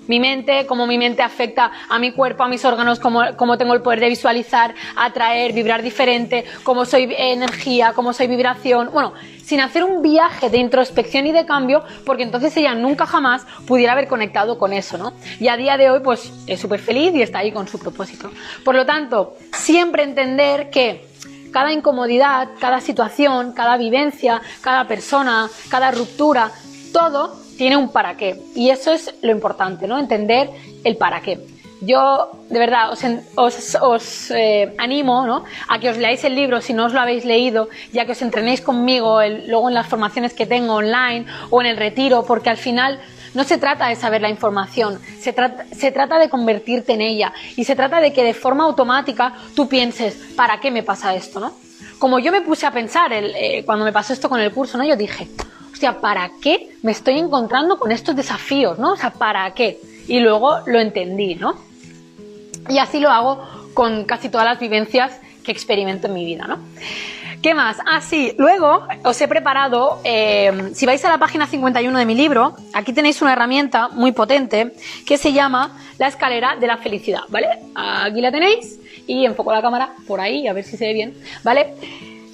mi 0.08 0.20
mente, 0.20 0.66
cómo 0.66 0.86
mi 0.86 0.98
mente 0.98 1.22
afecta 1.22 1.70
a 1.88 1.98
mi 1.98 2.12
cuerpo, 2.12 2.44
a 2.44 2.48
mis 2.48 2.64
órganos, 2.64 3.00
cómo, 3.00 3.22
cómo, 3.36 3.58
tengo 3.58 3.74
el 3.74 3.82
poder 3.82 4.00
de 4.00 4.08
visualizar, 4.08 4.74
atraer, 4.96 5.52
vibrar 5.52 5.82
diferente, 5.82 6.44
cómo 6.62 6.84
soy 6.84 7.14
energía, 7.16 7.92
cómo 7.94 8.12
soy 8.12 8.26
vibración. 8.26 8.90
Bueno, 8.92 9.14
sin 9.44 9.60
hacer 9.60 9.84
un 9.84 10.02
viaje 10.02 10.50
de 10.50 10.58
introspección 10.58 11.26
y 11.26 11.32
de 11.32 11.46
cambio, 11.46 11.84
porque 12.04 12.24
entonces 12.24 12.56
ella 12.56 12.74
nunca 12.74 13.06
jamás 13.06 13.46
pudiera 13.66 13.92
haber 13.92 14.08
conectado 14.08 14.58
con 14.58 14.72
eso, 14.72 14.98
¿no? 14.98 15.12
Y 15.38 15.48
a 15.48 15.56
día 15.56 15.76
de 15.76 15.90
hoy, 15.90 16.00
pues 16.00 16.32
es 16.46 16.60
súper 16.60 16.80
feliz 16.80 17.14
y 17.14 17.22
está 17.22 17.38
ahí 17.38 17.52
con 17.52 17.68
su 17.68 17.78
propósito. 17.78 18.30
Por 18.64 18.74
lo 18.74 18.84
tanto, 18.84 19.36
siempre 19.52 20.02
entender 20.02 20.70
que 20.70 21.06
cada 21.52 21.72
incomodidad, 21.72 22.48
cada 22.60 22.80
situación, 22.80 23.52
cada 23.52 23.76
vivencia, 23.76 24.42
cada 24.60 24.86
persona, 24.88 25.48
cada 25.70 25.90
ruptura, 25.90 26.50
todo 26.92 27.45
tiene 27.56 27.76
un 27.76 27.90
para 27.90 28.16
qué. 28.16 28.40
Y 28.54 28.70
eso 28.70 28.92
es 28.92 29.14
lo 29.22 29.30
importante, 29.30 29.86
¿no? 29.86 29.98
Entender 29.98 30.50
el 30.84 30.96
para 30.96 31.20
qué. 31.20 31.38
Yo, 31.82 32.30
de 32.48 32.58
verdad, 32.58 32.90
os, 32.90 34.30
eh, 34.30 34.74
animo 34.78 35.26
¿no? 35.26 35.44
a 35.68 35.78
que 35.78 35.90
os 35.90 35.98
leáis 35.98 36.24
el 36.24 36.34
libro 36.34 36.62
si 36.62 36.72
no 36.72 36.86
os 36.86 36.94
lo 36.94 37.00
habéis 37.00 37.26
leído, 37.26 37.68
ya 37.92 38.06
que 38.06 38.12
os 38.12 38.22
entrenéis 38.22 38.62
conmigo 38.62 39.20
luego 39.46 39.68
en 39.68 39.74
las 39.74 39.86
formaciones 39.86 40.32
que 40.32 40.46
tengo 40.46 40.74
online 40.74 41.26
o 41.50 41.60
en 41.60 41.66
el 41.66 41.76
retiro, 41.76 42.24
porque 42.24 42.48
al 42.48 42.56
final 42.56 42.98
no 43.34 43.44
se 43.44 43.58
trata 43.58 43.88
de 43.88 43.96
saber 43.96 44.22
la 44.22 44.30
información, 44.30 44.98
se 45.20 45.34
trata, 45.34 46.18
de 46.18 46.30
convertirte 46.30 46.94
en 46.94 47.02
ella 47.02 47.34
y 47.56 47.64
se 47.64 47.76
trata 47.76 48.00
de 48.00 48.10
que 48.14 48.24
de 48.24 48.32
forma 48.32 48.64
automática 48.64 49.34
tú 49.54 49.68
pienses, 49.68 50.14
¿para 50.34 50.58
qué 50.58 50.70
me 50.70 50.82
pasa 50.82 51.14
esto? 51.14 51.40
¿no? 51.40 51.52
Como 51.98 52.18
yo 52.18 52.32
me 52.32 52.40
puse 52.40 52.64
a 52.64 52.70
pensar 52.70 53.12
eh, 53.12 53.62
cuando 53.66 53.84
me 53.84 53.92
pasó 53.92 54.14
esto 54.14 54.30
con 54.30 54.40
el 54.40 54.50
curso, 54.50 54.78
¿no? 54.78 54.84
yo 54.84 54.96
dije, 54.96 55.28
sea, 55.76 56.00
¿para 56.00 56.30
qué 56.40 56.70
me 56.82 56.92
estoy 56.92 57.18
encontrando 57.18 57.78
con 57.78 57.92
estos 57.92 58.16
desafíos, 58.16 58.78
no? 58.78 58.92
O 58.92 58.96
sea, 58.96 59.10
¿para 59.10 59.52
qué? 59.54 59.78
Y 60.08 60.20
luego 60.20 60.60
lo 60.66 60.80
entendí, 60.80 61.34
¿no? 61.34 61.56
Y 62.68 62.78
así 62.78 63.00
lo 63.00 63.10
hago 63.10 63.42
con 63.74 64.04
casi 64.04 64.28
todas 64.28 64.46
las 64.46 64.58
vivencias 64.58 65.20
que 65.44 65.52
experimento 65.52 66.08
en 66.08 66.14
mi 66.14 66.24
vida, 66.24 66.46
¿no? 66.46 66.58
¿Qué 67.42 67.54
más? 67.54 67.78
Ah, 67.86 68.00
sí, 68.00 68.34
luego 68.38 68.88
os 69.04 69.20
he 69.20 69.28
preparado, 69.28 70.00
eh, 70.02 70.70
si 70.74 70.86
vais 70.86 71.04
a 71.04 71.10
la 71.10 71.18
página 71.18 71.46
51 71.46 71.96
de 71.96 72.04
mi 72.04 72.14
libro, 72.14 72.56
aquí 72.72 72.92
tenéis 72.92 73.22
una 73.22 73.34
herramienta 73.34 73.88
muy 73.88 74.12
potente 74.12 74.72
que 75.06 75.18
se 75.18 75.32
llama 75.32 75.78
la 75.98 76.08
escalera 76.08 76.56
de 76.56 76.66
la 76.66 76.78
felicidad, 76.78 77.20
¿vale? 77.28 77.46
Aquí 77.74 78.20
la 78.20 78.32
tenéis 78.32 78.80
y 79.06 79.24
enfoco 79.24 79.52
la 79.52 79.62
cámara 79.62 79.90
por 80.08 80.20
ahí, 80.20 80.48
a 80.48 80.52
ver 80.52 80.64
si 80.64 80.76
se 80.76 80.86
ve 80.86 80.94
bien, 80.94 81.14
¿vale? 81.44 81.74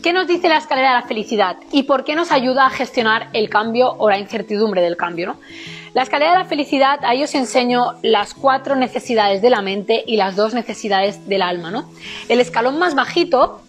¿Qué 0.03 0.13
nos 0.13 0.27
dice 0.27 0.49
la 0.49 0.59
escalera 0.59 0.89
de 0.89 0.95
la 1.01 1.07
felicidad 1.07 1.59
y 1.71 1.85
por 1.85 2.03
qué 2.03 2.17
nos 2.17 2.33
ayuda 2.33 2.67
a 2.67 2.71
gestionar 2.71 3.29
el 3.35 3.49
cambio 3.49 3.95
o 3.99 4.11
la 4.11 4.19
incertidumbre 4.19 4.83
del 4.83 4.97
cambio? 4.97 5.37
La 5.95 6.03
escalera 6.03 6.33
de 6.33 6.39
la 6.39 6.45
felicidad, 6.45 6.99
ahí 7.05 7.23
os 7.23 7.33
enseño 7.37 7.93
las 8.03 8.35
cuatro 8.35 8.75
necesidades 8.75 9.43
de 9.43 9.51
la 9.51 9.63
mente 9.63 10.03
y 10.05 10.17
las 10.17 10.35
dos 10.35 10.55
necesidades 10.55 11.29
del 11.29 11.41
alma. 11.41 11.71
¿no? 11.71 11.89
El 12.29 12.41
escalón 12.41 12.81
más 12.81 12.97
bajito 12.97 13.61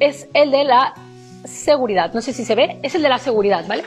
es 0.00 0.28
el 0.32 0.50
de 0.50 0.64
la 0.64 0.94
seguridad. 1.44 2.14
No 2.14 2.22
sé 2.22 2.32
si 2.32 2.46
se 2.46 2.54
ve, 2.54 2.78
es 2.82 2.94
el 2.94 3.02
de 3.02 3.10
la 3.10 3.18
seguridad, 3.18 3.66
¿vale? 3.68 3.84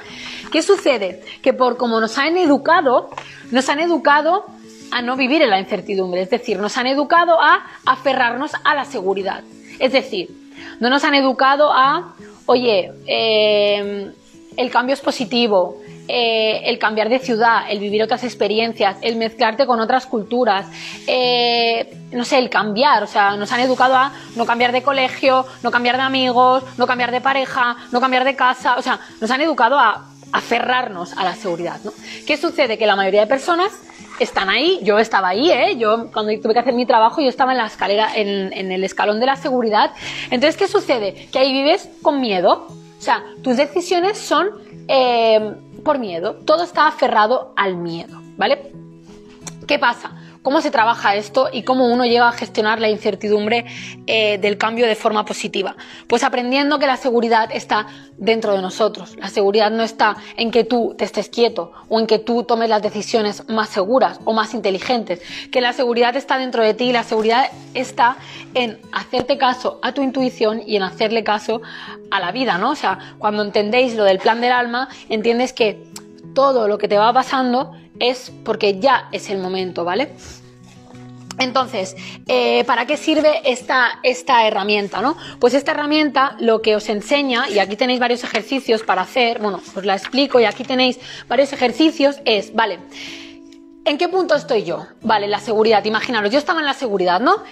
¿Qué 0.51 0.61
sucede? 0.61 1.23
Que 1.41 1.53
por 1.53 1.75
como 1.75 1.99
nos 1.99 2.19
han 2.19 2.37
educado, 2.37 3.09
nos 3.49 3.67
han 3.67 3.79
educado 3.79 4.45
a 4.91 5.01
no 5.01 5.15
vivir 5.15 5.41
en 5.41 5.49
la 5.49 5.59
incertidumbre, 5.59 6.21
es 6.21 6.29
decir, 6.29 6.59
nos 6.59 6.77
han 6.77 6.85
educado 6.85 7.41
a 7.41 7.65
aferrarnos 7.83 8.51
a 8.63 8.75
la 8.75 8.85
seguridad. 8.85 9.43
Es 9.79 9.91
decir, 9.91 10.44
no 10.79 10.89
nos 10.89 11.03
han 11.03 11.15
educado 11.15 11.71
a, 11.71 12.13
oye, 12.45 12.91
eh, 13.07 14.11
el 14.57 14.71
cambio 14.71 14.93
es 14.93 15.01
positivo, 15.01 15.81
eh, 16.07 16.61
el 16.65 16.77
cambiar 16.77 17.09
de 17.09 17.19
ciudad, 17.19 17.63
el 17.69 17.79
vivir 17.79 18.03
otras 18.03 18.23
experiencias, 18.23 18.97
el 19.01 19.15
mezclarte 19.15 19.65
con 19.65 19.79
otras 19.79 20.05
culturas, 20.05 20.67
eh, 21.07 21.97
no 22.11 22.23
sé, 22.23 22.37
el 22.37 22.49
cambiar, 22.49 23.03
o 23.03 23.07
sea, 23.07 23.35
nos 23.35 23.51
han 23.51 23.61
educado 23.61 23.95
a 23.95 24.13
no 24.35 24.45
cambiar 24.45 24.71
de 24.71 24.83
colegio, 24.83 25.45
no 25.63 25.71
cambiar 25.71 25.97
de 25.97 26.03
amigos, 26.03 26.63
no 26.77 26.85
cambiar 26.85 27.11
de 27.11 27.21
pareja, 27.21 27.75
no 27.91 27.99
cambiar 27.99 28.23
de 28.23 28.35
casa, 28.35 28.75
o 28.77 28.81
sea, 28.81 28.99
nos 29.19 29.31
han 29.31 29.41
educado 29.41 29.79
a 29.79 30.05
aferrarnos 30.31 31.13
a 31.13 31.23
la 31.23 31.33
seguridad, 31.33 31.79
¿no? 31.83 31.91
¿Qué 32.27 32.37
sucede? 32.37 32.77
Que 32.77 32.85
la 32.85 32.95
mayoría 32.95 33.21
de 33.21 33.27
personas 33.27 33.71
están 34.19 34.49
ahí, 34.49 34.79
yo 34.83 34.97
estaba 34.99 35.29
ahí, 35.29 35.51
¿eh? 35.51 35.77
Yo 35.77 36.11
cuando 36.11 36.31
tuve 36.41 36.53
que 36.53 36.59
hacer 36.59 36.73
mi 36.73 36.85
trabajo, 36.85 37.21
yo 37.21 37.29
estaba 37.29 37.51
en 37.51 37.57
la 37.57 37.67
escalera, 37.67 38.15
en, 38.15 38.71
el 38.71 38.83
escalón 38.83 39.19
de 39.19 39.25
la 39.25 39.35
seguridad. 39.35 39.91
Entonces, 40.25 40.57
¿qué 40.57 40.67
sucede? 40.67 41.27
Que 41.31 41.39
ahí 41.39 41.51
vives 41.51 41.89
con 42.01 42.21
miedo. 42.21 42.67
O 42.69 43.01
sea, 43.01 43.23
tus 43.43 43.57
decisiones 43.57 44.17
son 44.17 44.49
eh, 44.87 45.53
por 45.83 45.99
miedo. 45.99 46.35
Todo 46.45 46.63
está 46.63 46.87
aferrado 46.87 47.53
al 47.55 47.77
miedo, 47.77 48.21
¿vale? 48.37 48.71
¿Qué 49.67 49.79
pasa? 49.79 50.11
¿Cómo 50.45 50.61
se 50.61 50.69
trabaja 50.69 51.15
esto 51.15 51.49
y 51.51 51.63
cómo 51.63 51.87
uno 51.87 52.05
llega 52.05 52.29
a 52.29 52.31
gestionar 52.31 52.79
la 52.79 52.87
incertidumbre 52.87 53.65
eh, 54.05 54.37
del 54.37 54.59
cambio 54.59 54.85
de 54.85 54.93
forma 54.93 55.25
positiva? 55.25 55.75
Pues 56.05 56.23
aprendiendo 56.23 56.77
que 56.77 56.85
la 56.85 56.97
seguridad 56.97 57.49
está 57.51 57.87
dentro 58.19 58.53
de 58.53 58.61
nosotros. 58.61 59.15
La 59.15 59.29
seguridad 59.29 59.71
no 59.71 59.81
está 59.81 60.17
en 60.37 60.51
que 60.51 60.63
tú 60.63 60.93
te 60.99 61.03
estés 61.03 61.29
quieto 61.29 61.71
o 61.89 61.99
en 61.99 62.05
que 62.05 62.19
tú 62.19 62.43
tomes 62.43 62.69
las 62.69 62.83
decisiones 62.83 63.49
más 63.49 63.69
seguras 63.69 64.19
o 64.23 64.33
más 64.33 64.53
inteligentes. 64.53 65.19
Que 65.51 65.61
la 65.61 65.73
seguridad 65.73 66.15
está 66.15 66.37
dentro 66.37 66.61
de 66.61 66.75
ti 66.75 66.89
y 66.89 66.93
la 66.93 67.03
seguridad 67.03 67.47
está 67.73 68.17
en 68.53 68.77
hacerte 68.91 69.39
caso 69.39 69.79
a 69.81 69.93
tu 69.93 70.03
intuición 70.03 70.61
y 70.63 70.75
en 70.75 70.83
hacerle 70.83 71.23
caso 71.23 71.63
a 72.11 72.19
la 72.19 72.31
vida, 72.31 72.59
¿no? 72.59 72.69
O 72.69 72.75
sea, 72.75 73.15
cuando 73.17 73.41
entendéis 73.41 73.95
lo 73.95 74.03
del 74.03 74.19
plan 74.19 74.41
del 74.41 74.51
alma, 74.51 74.89
entiendes 75.09 75.53
que 75.53 75.83
todo 76.35 76.67
lo 76.67 76.77
que 76.77 76.87
te 76.87 76.99
va 76.99 77.11
pasando 77.11 77.71
es 77.99 78.31
porque 78.43 78.79
ya 78.79 79.09
es 79.11 79.29
el 79.29 79.39
momento, 79.39 79.83
¿vale? 79.83 80.11
Entonces, 81.37 81.95
eh, 82.27 82.63
¿para 82.65 82.85
qué 82.85 82.97
sirve 82.97 83.41
esta, 83.43 83.99
esta 84.03 84.47
herramienta? 84.47 85.01
¿no? 85.01 85.17
Pues 85.39 85.53
esta 85.53 85.71
herramienta 85.71 86.35
lo 86.39 86.61
que 86.61 86.75
os 86.75 86.87
enseña, 86.89 87.49
y 87.49 87.59
aquí 87.59 87.75
tenéis 87.75 87.99
varios 87.99 88.23
ejercicios 88.23 88.83
para 88.83 89.01
hacer, 89.01 89.39
bueno, 89.39 89.61
os 89.75 89.85
la 89.85 89.95
explico 89.95 90.39
y 90.39 90.45
aquí 90.45 90.63
tenéis 90.63 90.99
varios 91.27 91.51
ejercicios, 91.51 92.17
es, 92.25 92.53
vale, 92.53 92.79
¿en 93.83 93.97
qué 93.97 94.07
punto 94.07 94.35
estoy 94.35 94.63
yo? 94.63 94.85
Vale, 95.01 95.27
la 95.27 95.39
seguridad, 95.39 95.83
imaginaros, 95.83 96.31
yo 96.31 96.39
estaba 96.39 96.59
en 96.59 96.65
la 96.65 96.73
seguridad, 96.73 97.19
¿no? 97.19 97.43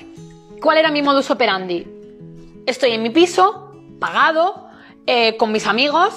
¿Cuál 0.61 0.77
era 0.77 0.89
mi 0.89 1.01
modus 1.01 1.29
operandi? 1.29 1.85
Estoy 2.65 2.91
en 2.91 3.03
mi 3.03 3.09
piso, 3.09 3.73
pagado, 3.99 4.69
eh, 5.05 5.35
con 5.35 5.51
mis 5.51 5.67
amigos, 5.67 6.13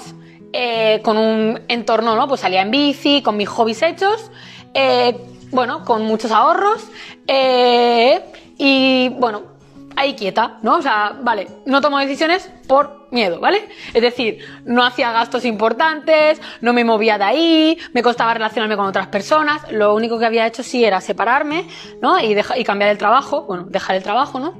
eh, 0.53 1.01
con 1.03 1.17
un 1.17 1.61
entorno, 1.67 2.15
¿no? 2.15 2.27
Pues 2.27 2.41
salía 2.41 2.61
en 2.61 2.71
bici, 2.71 3.21
con 3.21 3.37
mis 3.37 3.49
hobbies 3.49 3.81
hechos, 3.81 4.31
eh, 4.73 5.17
bueno, 5.51 5.83
con 5.83 6.03
muchos 6.03 6.31
ahorros 6.31 6.87
eh, 7.27 8.21
y, 8.57 9.09
bueno, 9.09 9.43
ahí 9.95 10.13
quieta, 10.13 10.57
¿no? 10.61 10.77
O 10.77 10.81
sea, 10.81 11.17
vale, 11.21 11.47
no 11.65 11.81
tomo 11.81 11.99
decisiones 11.99 12.49
por 12.67 13.07
miedo, 13.11 13.39
¿vale? 13.39 13.67
Es 13.93 14.01
decir, 14.01 14.39
no 14.65 14.83
hacía 14.83 15.11
gastos 15.11 15.45
importantes, 15.45 16.39
no 16.61 16.73
me 16.73 16.83
movía 16.83 17.17
de 17.17 17.23
ahí, 17.23 17.77
me 17.93 18.03
costaba 18.03 18.33
relacionarme 18.33 18.77
con 18.77 18.85
otras 18.85 19.07
personas, 19.07 19.69
lo 19.71 19.95
único 19.95 20.19
que 20.19 20.25
había 20.25 20.45
hecho 20.45 20.63
sí 20.63 20.85
era 20.85 21.01
separarme, 21.01 21.67
¿no? 22.01 22.19
Y, 22.19 22.37
y 22.55 22.63
cambiar 22.63 22.91
el 22.91 22.97
trabajo, 22.97 23.43
bueno, 23.43 23.65
dejar 23.69 23.95
el 23.95 24.03
trabajo, 24.03 24.39
¿no? 24.39 24.57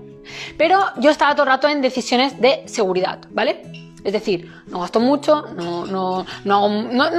Pero 0.58 0.80
yo 0.97 1.10
estaba 1.10 1.34
todo 1.34 1.43
el 1.43 1.50
rato 1.50 1.67
en 1.69 1.82
decisiones 1.82 2.41
de 2.41 2.63
seguridad, 2.67 3.19
¿vale? 3.30 3.87
Es 4.07 4.13
decir, 4.13 4.49
no 4.67 4.79
gasto 4.79 5.01
mucho, 5.01 5.43
no, 5.57 6.25
hago, 6.45 6.67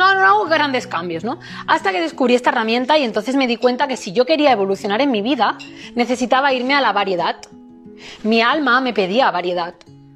hago 0.03 0.44
grandes 0.46 0.87
cambios, 0.87 1.22
¿no? 1.22 1.38
Hasta 1.66 1.92
que 1.92 2.01
descubrí 2.01 2.35
esta 2.35 2.48
herramienta 2.48 2.96
y 2.96 3.05
entonces 3.05 3.37
me 3.37 3.46
di 3.46 3.59
cuenta 3.59 3.87
que 3.87 3.98
si 3.98 4.12
yo 4.12 4.24
quería 4.24 4.53
evolucionar 4.53 5.03
en 5.03 5.11
mi 5.11 5.20
vida, 5.20 5.59
necesitaba 5.94 6.55
irme 6.55 6.72
a 6.72 6.81
la 6.81 6.94
variedad. 6.94 7.37
Mi 8.22 8.40
alma 8.40 8.81
me 8.81 8.94
pedía 8.94 9.31
variedad, 9.31 9.74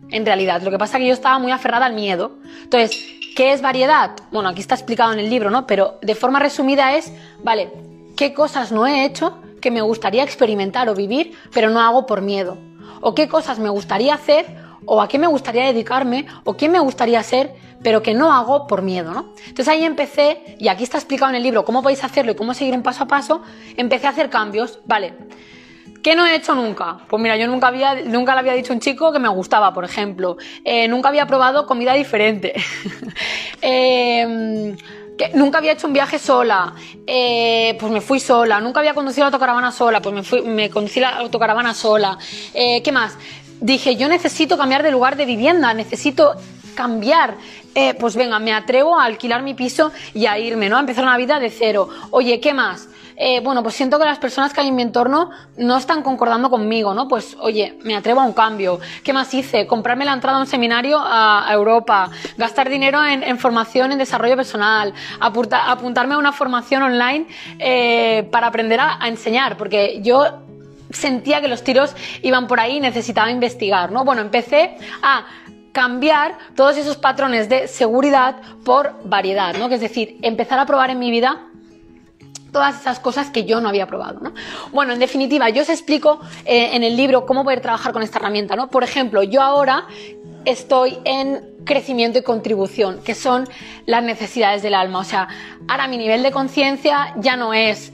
en 0.08 0.24
realidad. 0.24 0.62
Lo 0.62 0.70
que 0.70 0.78
pasa 0.78 0.96
es 0.96 1.02
que 1.02 1.08
yo 1.08 1.12
estaba 1.12 1.38
muy 1.38 1.52
aferrada 1.52 1.84
al 1.84 1.92
miedo. 1.92 2.38
Entonces, 2.62 3.04
¿qué 3.36 3.52
es 3.52 3.60
variedad? 3.60 4.12
Bueno, 4.30 4.48
aquí 4.48 4.62
está 4.62 4.74
explicado 4.74 5.12
en 5.12 5.18
el 5.18 5.28
libro, 5.28 5.50
¿no? 5.50 5.66
Pero 5.66 5.98
de 6.00 6.14
forma 6.14 6.38
resumida 6.38 6.94
es, 6.94 7.12
vale, 7.44 7.70
¿qué 8.16 8.32
cosas 8.32 8.72
no 8.72 8.86
he 8.86 9.04
hecho 9.04 9.42
que 9.60 9.70
me 9.70 9.82
gustaría 9.82 10.24
experimentar 10.24 10.88
o 10.88 10.94
vivir, 10.94 11.36
pero 11.52 11.68
no 11.68 11.82
hago 11.82 12.06
por 12.06 12.22
miedo? 12.22 12.56
¿O 13.02 13.14
qué 13.14 13.28
cosas 13.28 13.58
me 13.58 13.68
gustaría 13.68 14.14
hacer 14.14 14.61
o 14.86 15.00
a 15.00 15.08
qué 15.08 15.18
me 15.18 15.26
gustaría 15.26 15.66
dedicarme 15.66 16.26
o 16.44 16.54
quién 16.54 16.72
me 16.72 16.78
gustaría 16.78 17.22
ser, 17.22 17.54
pero 17.82 18.02
que 18.02 18.14
no 18.14 18.32
hago 18.32 18.66
por 18.66 18.82
miedo, 18.82 19.12
¿no? 19.12 19.34
Entonces 19.40 19.68
ahí 19.68 19.84
empecé, 19.84 20.56
y 20.58 20.68
aquí 20.68 20.84
está 20.84 20.98
explicado 20.98 21.30
en 21.30 21.36
el 21.36 21.42
libro 21.42 21.64
cómo 21.64 21.82
podéis 21.82 22.04
hacerlo 22.04 22.32
y 22.32 22.34
cómo 22.34 22.54
seguir 22.54 22.74
un 22.74 22.82
paso 22.82 23.04
a 23.04 23.06
paso, 23.08 23.42
empecé 23.76 24.06
a 24.06 24.10
hacer 24.10 24.30
cambios, 24.30 24.80
vale. 24.86 25.14
¿Qué 26.02 26.16
no 26.16 26.26
he 26.26 26.34
hecho 26.34 26.54
nunca? 26.56 26.98
Pues 27.08 27.22
mira, 27.22 27.36
yo 27.36 27.46
nunca, 27.46 27.68
había, 27.68 27.94
nunca 28.04 28.34
le 28.34 28.40
había 28.40 28.54
dicho 28.54 28.72
a 28.72 28.74
un 28.74 28.80
chico 28.80 29.12
que 29.12 29.20
me 29.20 29.28
gustaba, 29.28 29.72
por 29.72 29.84
ejemplo. 29.84 30.36
Eh, 30.64 30.88
nunca 30.88 31.08
había 31.08 31.26
probado 31.28 31.64
comida 31.64 31.94
diferente. 31.94 32.54
eh, 33.62 34.74
que 35.16 35.30
nunca 35.34 35.58
había 35.58 35.72
hecho 35.72 35.86
un 35.86 35.92
viaje 35.92 36.18
sola, 36.18 36.74
eh, 37.06 37.76
pues 37.78 37.92
me 37.92 38.00
fui 38.00 38.20
sola, 38.20 38.60
nunca 38.60 38.80
había 38.80 38.94
conducido 38.94 39.24
la 39.24 39.28
autocaravana 39.28 39.72
sola, 39.72 40.00
pues 40.00 40.14
me, 40.14 40.22
fui, 40.22 40.42
me 40.42 40.70
conducí 40.70 41.00
la 41.00 41.10
autocaravana 41.10 41.74
sola. 41.74 42.18
Eh, 42.54 42.82
¿Qué 42.82 42.92
más? 42.92 43.16
Dije, 43.62 43.94
yo 43.94 44.08
necesito 44.08 44.58
cambiar 44.58 44.82
de 44.82 44.90
lugar 44.90 45.16
de 45.16 45.24
vivienda, 45.24 45.72
necesito 45.72 46.34
cambiar. 46.74 47.36
Eh, 47.76 47.94
pues 47.94 48.16
venga, 48.16 48.40
me 48.40 48.52
atrevo 48.52 48.98
a 48.98 49.04
alquilar 49.04 49.42
mi 49.42 49.54
piso 49.54 49.92
y 50.14 50.26
a 50.26 50.36
irme, 50.36 50.68
¿no? 50.68 50.76
A 50.76 50.80
empezar 50.80 51.04
una 51.04 51.16
vida 51.16 51.38
de 51.38 51.48
cero. 51.48 51.88
Oye, 52.10 52.40
¿qué 52.40 52.52
más? 52.52 52.88
Eh, 53.16 53.38
bueno, 53.38 53.62
pues 53.62 53.76
siento 53.76 54.00
que 54.00 54.04
las 54.04 54.18
personas 54.18 54.52
que 54.52 54.62
hay 54.62 54.66
en 54.66 54.74
mi 54.74 54.82
entorno 54.82 55.30
no 55.58 55.76
están 55.76 56.02
concordando 56.02 56.50
conmigo, 56.50 56.92
¿no? 56.92 57.06
Pues, 57.06 57.36
oye, 57.38 57.78
me 57.84 57.94
atrevo 57.94 58.20
a 58.20 58.24
un 58.24 58.32
cambio. 58.32 58.80
¿Qué 59.04 59.12
más 59.12 59.32
hice? 59.32 59.64
Comprarme 59.68 60.04
la 60.04 60.14
entrada 60.14 60.38
a 60.38 60.40
un 60.40 60.48
seminario 60.48 60.98
a, 61.00 61.46
Europa, 61.52 62.10
gastar 62.36 62.68
dinero 62.68 62.98
en, 63.04 63.38
formación 63.38 63.92
en 63.92 63.98
desarrollo 63.98 64.34
personal, 64.34 64.92
apuntarme 65.20 66.14
a 66.14 66.18
una 66.18 66.32
formación 66.32 66.82
online 66.82 67.26
eh, 67.60 68.26
para 68.32 68.48
aprender 68.48 68.80
a 68.80 68.98
enseñar, 69.06 69.56
porque 69.56 70.00
yo 70.02 70.42
sentía 70.92 71.40
que 71.40 71.48
los 71.48 71.64
tiros 71.64 71.94
iban 72.22 72.46
por 72.46 72.60
ahí 72.60 72.76
y 72.76 72.80
necesitaba 72.80 73.30
investigar, 73.30 73.92
¿no? 73.92 74.04
Bueno, 74.04 74.22
empecé 74.22 74.76
a 75.02 75.26
cambiar 75.72 76.36
todos 76.54 76.76
esos 76.76 76.96
patrones 76.96 77.48
de 77.48 77.66
seguridad 77.66 78.36
por 78.64 78.94
variedad, 79.04 79.56
¿no? 79.56 79.68
Que 79.68 79.76
es 79.76 79.80
decir, 79.80 80.18
empezar 80.22 80.58
a 80.58 80.66
probar 80.66 80.90
en 80.90 80.98
mi 80.98 81.10
vida 81.10 81.48
todas 82.52 82.78
esas 82.78 83.00
cosas 83.00 83.30
que 83.30 83.44
yo 83.44 83.60
no 83.60 83.68
había 83.68 83.86
probado. 83.86 84.20
¿no? 84.20 84.34
Bueno, 84.72 84.92
en 84.92 84.98
definitiva, 84.98 85.48
yo 85.48 85.62
os 85.62 85.70
explico 85.70 86.20
eh, 86.44 86.70
en 86.74 86.84
el 86.84 86.96
libro 86.96 87.26
cómo 87.26 87.44
poder 87.44 87.60
trabajar 87.60 87.92
con 87.92 88.02
esta 88.02 88.18
herramienta. 88.18 88.54
¿no? 88.54 88.68
Por 88.68 88.84
ejemplo, 88.84 89.22
yo 89.22 89.40
ahora 89.40 89.86
estoy 90.44 90.98
en 91.04 91.52
crecimiento 91.64 92.18
y 92.18 92.22
contribución, 92.22 93.00
que 93.02 93.14
son 93.14 93.48
las 93.86 94.02
necesidades 94.04 94.62
del 94.62 94.74
alma. 94.74 94.98
O 94.98 95.04
sea, 95.04 95.28
ahora 95.66 95.88
mi 95.88 95.96
nivel 95.96 96.22
de 96.22 96.30
conciencia 96.30 97.14
ya 97.16 97.36
no 97.36 97.54
es 97.54 97.92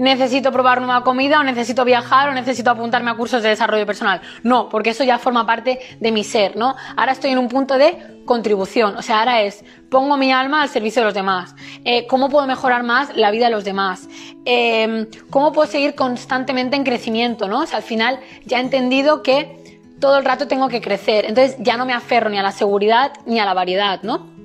necesito 0.00 0.50
probar 0.50 0.80
nueva 0.80 1.04
comida 1.04 1.40
o 1.40 1.44
necesito 1.44 1.84
viajar 1.84 2.30
o 2.30 2.32
necesito 2.32 2.70
apuntarme 2.70 3.10
a 3.10 3.14
cursos 3.14 3.42
de 3.42 3.50
desarrollo 3.50 3.84
personal. 3.84 4.22
No, 4.42 4.70
porque 4.70 4.90
eso 4.90 5.04
ya 5.04 5.18
forma 5.18 5.46
parte 5.46 5.78
de 6.00 6.10
mi 6.10 6.24
ser, 6.24 6.56
¿no? 6.56 6.74
Ahora 6.96 7.12
estoy 7.12 7.32
en 7.32 7.38
un 7.38 7.48
punto 7.48 7.76
de 7.76 8.22
contribución, 8.24 8.96
o 8.96 9.02
sea, 9.02 9.18
ahora 9.18 9.42
es 9.42 9.62
pongo 9.90 10.16
mi 10.16 10.32
alma 10.32 10.62
al 10.62 10.70
servicio 10.70 11.02
de 11.02 11.06
los 11.06 11.14
demás. 11.14 11.54
Eh, 11.84 12.06
¿Cómo 12.06 12.30
puedo 12.30 12.46
mejorar 12.46 12.82
más 12.82 13.14
la 13.14 13.30
vida 13.30 13.46
de 13.46 13.50
los 13.50 13.64
demás? 13.64 14.08
Eh, 14.46 15.06
¿Cómo 15.28 15.52
puedo 15.52 15.70
seguir 15.70 15.94
constantemente 15.94 16.76
en 16.76 16.84
crecimiento, 16.84 17.46
no? 17.46 17.60
O 17.60 17.66
sea, 17.66 17.78
al 17.78 17.82
final 17.82 18.20
ya 18.46 18.56
he 18.56 18.60
entendido 18.62 19.22
que 19.22 19.82
todo 20.00 20.16
el 20.16 20.24
rato 20.24 20.48
tengo 20.48 20.68
que 20.68 20.80
crecer, 20.80 21.26
entonces 21.26 21.56
ya 21.58 21.76
no 21.76 21.84
me 21.84 21.92
aferro 21.92 22.30
ni 22.30 22.38
a 22.38 22.42
la 22.42 22.52
seguridad 22.52 23.12
ni 23.26 23.38
a 23.38 23.44
la 23.44 23.52
variedad, 23.52 24.00
¿no? 24.02 24.39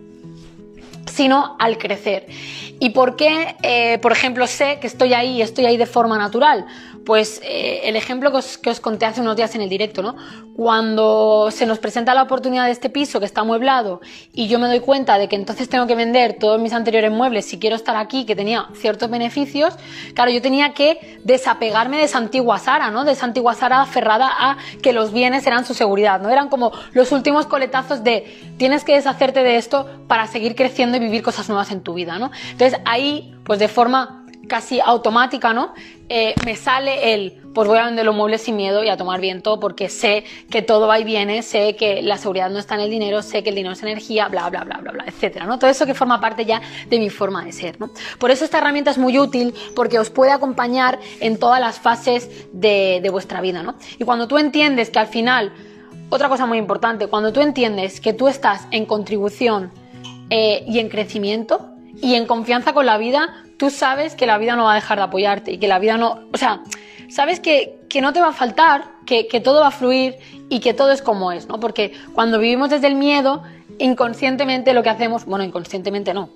Sino 1.05 1.55
al 1.59 1.77
crecer. 1.77 2.27
¿Y 2.79 2.89
por 2.89 3.15
qué, 3.15 3.55
eh, 3.63 3.99
por 4.01 4.11
ejemplo, 4.11 4.47
sé 4.47 4.79
que 4.79 4.87
estoy 4.87 5.13
ahí 5.13 5.37
y 5.37 5.41
estoy 5.41 5.65
ahí 5.65 5.77
de 5.77 5.85
forma 5.85 6.17
natural? 6.17 6.65
Pues 7.05 7.39
eh, 7.43 7.81
el 7.83 7.95
ejemplo 7.95 8.31
que 8.31 8.37
os, 8.37 8.57
que 8.57 8.69
os, 8.69 8.79
conté 8.79 9.05
hace 9.05 9.21
unos 9.21 9.35
días 9.35 9.53
en 9.55 9.61
el 9.61 9.69
directo, 9.69 10.01
¿no? 10.01 10.15
Cuando 10.55 11.49
se 11.51 11.65
nos 11.65 11.79
presenta 11.79 12.13
la 12.13 12.23
oportunidad 12.23 12.65
de 12.65 12.71
este 12.71 12.89
piso 12.89 13.19
que 13.19 13.25
está 13.25 13.41
amueblado 13.41 14.01
y 14.33 14.47
yo 14.47 14.57
me 14.57 14.67
doy 14.67 14.79
cuenta 14.79 15.17
de 15.17 15.27
que 15.27 15.35
entonces 15.35 15.69
tengo 15.69 15.85
que 15.85 15.95
vender 15.95 16.37
todos 16.39 16.59
mis 16.59 16.73
anteriores 16.73 17.11
muebles 17.11 17.45
si 17.45 17.59
quiero 17.59 17.75
estar 17.75 17.95
aquí, 17.95 18.25
que 18.25 18.35
tenía 18.35 18.69
ciertos 18.73 19.09
beneficios, 19.09 19.75
claro, 20.13 20.31
yo 20.31 20.41
tenía 20.41 20.73
que 20.73 21.19
desapegarme 21.23 21.97
de 21.97 22.03
esa 22.03 22.17
antigua 22.17 22.57
Sara, 22.57 22.89
¿no? 22.89 23.03
De 23.05 23.11
esa 23.11 23.25
antigua 23.25 23.53
Sara 23.53 23.81
aferrada 23.81 24.29
a 24.37 24.57
que 24.81 24.91
los 24.91 25.13
bienes 25.13 25.45
eran 25.45 25.65
su 25.65 25.73
seguridad, 25.73 26.21
¿no? 26.21 26.29
Eran 26.29 26.49
como 26.49 26.71
los 26.93 27.11
últimos 27.11 27.45
coletazos 27.45 28.03
de 28.03 28.55
tienes 28.57 28.83
que 28.83 28.93
deshacerte 28.93 29.43
de 29.43 29.57
esto 29.57 29.87
para 30.07 30.27
seguir 30.27 30.55
creciendo 30.55 30.97
y 30.97 30.99
vivir 30.99 31.21
cosas 31.21 31.47
nuevas 31.49 31.71
en 31.71 31.81
tu 31.81 31.93
vida, 31.93 32.17
¿no? 32.17 32.31
Entonces 32.51 32.79
ahí, 32.85 33.35
pues 33.43 33.59
de 33.59 33.67
forma 33.67 34.24
casi 34.47 34.79
automática, 34.79 35.53
¿no? 35.53 35.73
Eh, 36.07 36.35
me 36.45 36.55
sale 36.55 37.13
el, 37.13 37.41
pues 37.55 37.67
voy 37.67 37.79
a 37.79 37.85
vender 37.85 38.05
los 38.05 38.15
muebles 38.15 38.41
sin 38.41 38.55
miedo 38.55 38.83
y 38.83 38.89
a 38.89 38.97
tomar 38.97 39.19
viento 39.19 39.59
porque 39.59 39.89
sé 39.89 40.23
que 40.51 40.61
todo 40.61 40.87
va 40.87 40.99
y 40.99 41.03
viene, 41.03 41.41
sé 41.41 41.75
que 41.75 42.03
la 42.03 42.17
seguridad 42.17 42.49
no 42.51 42.59
está 42.59 42.75
en 42.75 42.81
el 42.81 42.91
dinero, 42.91 43.23
sé 43.23 43.41
que 43.41 43.49
el 43.49 43.55
dinero 43.55 43.73
es 43.73 43.81
energía, 43.81 44.27
bla, 44.27 44.47
bla, 44.49 44.63
bla, 44.63 44.77
bla, 44.77 44.91
bla, 44.91 45.03
etcétera, 45.07 45.45
¿no? 45.45 45.57
Todo 45.57 45.71
eso 45.71 45.87
que 45.87 45.95
forma 45.95 46.21
parte 46.21 46.45
ya 46.45 46.61
de 46.89 46.99
mi 46.99 47.09
forma 47.09 47.43
de 47.43 47.51
ser, 47.51 47.79
¿no? 47.79 47.89
Por 48.19 48.29
eso 48.29 48.45
esta 48.45 48.59
herramienta 48.59 48.91
es 48.91 48.99
muy 48.99 49.17
útil 49.17 49.55
porque 49.75 49.97
os 49.97 50.11
puede 50.11 50.31
acompañar 50.31 50.99
en 51.21 51.39
todas 51.39 51.59
las 51.59 51.79
fases 51.79 52.29
de, 52.53 53.07
vuestra 53.11 53.41
vida, 53.41 53.63
¿no? 53.63 53.75
Y 53.97 54.03
cuando 54.03 54.27
tú 54.27 54.37
entiendes 54.37 54.89
que 54.91 54.99
al 54.99 55.07
final, 55.07 55.53
otra 56.09 56.29
cosa 56.29 56.45
muy 56.45 56.57
importante, 56.59 57.07
cuando 57.07 57.33
tú 57.33 57.41
entiendes 57.41 57.99
que 57.99 58.13
tú 58.13 58.27
estás 58.27 58.67
en 58.71 58.85
contribución 58.85 59.71
eh, 60.29 60.63
y 60.67 60.79
en 60.79 60.89
crecimiento 60.89 61.69
y 62.01 62.15
en 62.15 62.25
confianza 62.25 62.73
con 62.73 62.85
la 62.85 62.97
vida, 62.97 63.44
tú 63.57 63.69
sabes 63.69 64.15
que 64.15 64.25
la 64.25 64.37
vida 64.37 64.55
no 64.55 64.65
va 64.65 64.73
a 64.73 64.75
dejar 64.75 64.97
de 64.97 65.03
apoyarte 65.03 65.51
y 65.51 65.57
que 65.57 65.67
la 65.67 65.79
vida 65.79 65.97
no, 65.97 66.19
o 66.33 66.37
sea, 66.37 66.61
sabes 67.09 67.39
que, 67.39 67.79
que 67.89 68.01
no 68.01 68.13
te 68.13 68.21
va 68.21 68.29
a 68.29 68.33
faltar, 68.33 68.85
que, 69.05 69.27
que, 69.27 69.39
todo 69.39 69.61
va 69.61 69.67
a 69.67 69.71
fluir 69.71 70.15
y 70.49 70.59
que 70.59 70.73
todo 70.73 70.91
es 70.91 71.01
como 71.01 71.31
es, 71.31 71.47
¿no? 71.47 71.59
Porque 71.59 71.93
cuando 72.13 72.39
vivimos 72.39 72.69
desde 72.69 72.87
el 72.87 72.95
miedo, 72.95 73.43
inconscientemente 73.79 74.73
lo 74.73 74.83
que 74.83 74.89
hacemos, 74.89 75.25
bueno, 75.25 75.43
inconscientemente 75.43 76.13
no, 76.13 76.29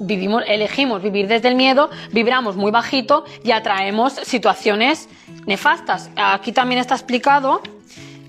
vivimos, 0.00 0.42
elegimos 0.46 1.02
vivir 1.02 1.28
desde 1.28 1.48
el 1.48 1.54
miedo, 1.54 1.90
vibramos 2.12 2.56
muy 2.56 2.70
bajito 2.70 3.24
y 3.42 3.52
atraemos 3.52 4.14
situaciones 4.14 5.08
nefastas. 5.46 6.10
Aquí 6.16 6.52
también 6.52 6.80
está 6.80 6.94
explicado, 6.94 7.62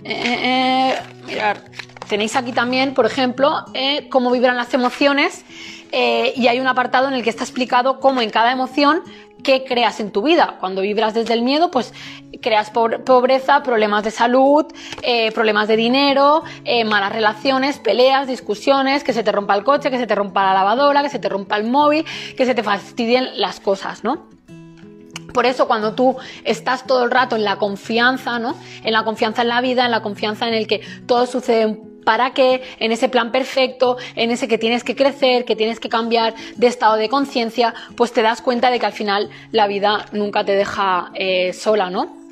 eh, 0.04 0.14
eh, 0.14 0.96
eh 1.30 1.54
tenéis 2.08 2.36
aquí 2.36 2.52
también, 2.52 2.94
por 2.94 3.06
ejemplo, 3.06 3.66
eh, 3.74 4.08
cómo 4.10 4.32
vibran 4.32 4.56
las 4.56 4.74
emociones 4.74 5.44
eh, 5.98 6.34
y 6.36 6.50
hay 6.50 6.60
un 6.60 6.68
apartado 6.68 7.08
en 7.08 7.14
el 7.14 7.24
que 7.24 7.30
está 7.30 7.46
explicado 7.46 8.02
cómo 8.02 8.22
en 8.22 8.30
cada 8.30 8.52
emoción 8.52 9.02
qué 9.44 9.64
creas 9.64 10.02
en 10.02 10.12
tu 10.12 10.24
vida. 10.24 10.58
Cuando 10.60 10.82
vibras 10.82 11.14
desde 11.14 11.34
el 11.34 11.42
miedo, 11.42 11.72
pues 11.72 11.94
creas 12.42 12.70
pobreza, 12.70 13.64
problemas 13.64 14.04
de 14.04 14.12
salud, 14.12 14.66
eh, 15.04 15.32
problemas 15.32 15.70
de 15.70 15.78
dinero, 15.78 16.44
eh, 16.66 16.84
malas 16.84 17.14
relaciones, 17.14 17.80
peleas, 17.80 18.28
discusiones, 18.28 19.06
que 19.06 19.14
se 19.14 19.24
te 19.24 19.32
rompa 19.32 19.56
el 19.56 19.64
coche, 19.64 19.90
que 19.90 19.98
se 19.98 20.06
te 20.06 20.16
rompa 20.16 20.44
la 20.44 20.54
lavadora, 20.54 21.02
que 21.02 21.10
se 21.10 21.20
te 21.20 21.30
rompa 21.30 21.56
el 21.56 21.64
móvil, 21.64 22.06
que 22.36 22.46
se 22.46 22.54
te 22.54 22.62
fastidien 22.62 23.40
las 23.40 23.62
cosas, 23.62 24.04
¿no? 24.04 24.28
Por 25.34 25.46
eso 25.46 25.66
cuando 25.66 25.96
tú 25.96 26.18
estás 26.44 26.86
todo 26.86 27.06
el 27.06 27.12
rato 27.12 27.38
en 27.38 27.46
la 27.46 27.56
confianza, 27.56 28.38
¿no? 28.38 28.58
En 28.84 28.92
la 28.92 29.06
confianza 29.06 29.44
en 29.44 29.48
la 29.48 29.62
vida, 29.62 29.86
en 29.86 29.92
la 29.92 30.02
confianza 30.02 30.46
en 30.46 30.56
el 30.56 30.68
que 30.68 30.82
todo 31.08 31.26
sucede 31.26 31.78
para 32.06 32.34
que 32.34 32.62
en 32.80 32.94
ese 32.94 33.10
plan 33.10 33.34
perfecto, 33.34 33.98
en 34.16 34.32
ese 34.32 34.48
que 34.48 34.58
tienes 34.58 34.86
que 34.86 34.96
crecer, 34.96 35.44
que 35.44 35.58
tienes 35.58 35.82
que 35.82 35.90
cambiar 35.90 36.36
de 36.56 36.68
estado 36.68 36.96
de 36.96 37.10
conciencia, 37.10 37.74
pues 37.98 38.14
te 38.14 38.22
das 38.22 38.42
cuenta 38.42 38.72
de 38.72 38.80
que 38.80 38.86
al 38.86 38.94
final 38.94 39.30
la 39.52 39.68
vida 39.68 40.06
nunca 40.14 40.46
te 40.46 40.54
deja 40.54 41.12
eh, 41.16 41.52
sola, 41.52 41.90
¿no? 41.90 42.25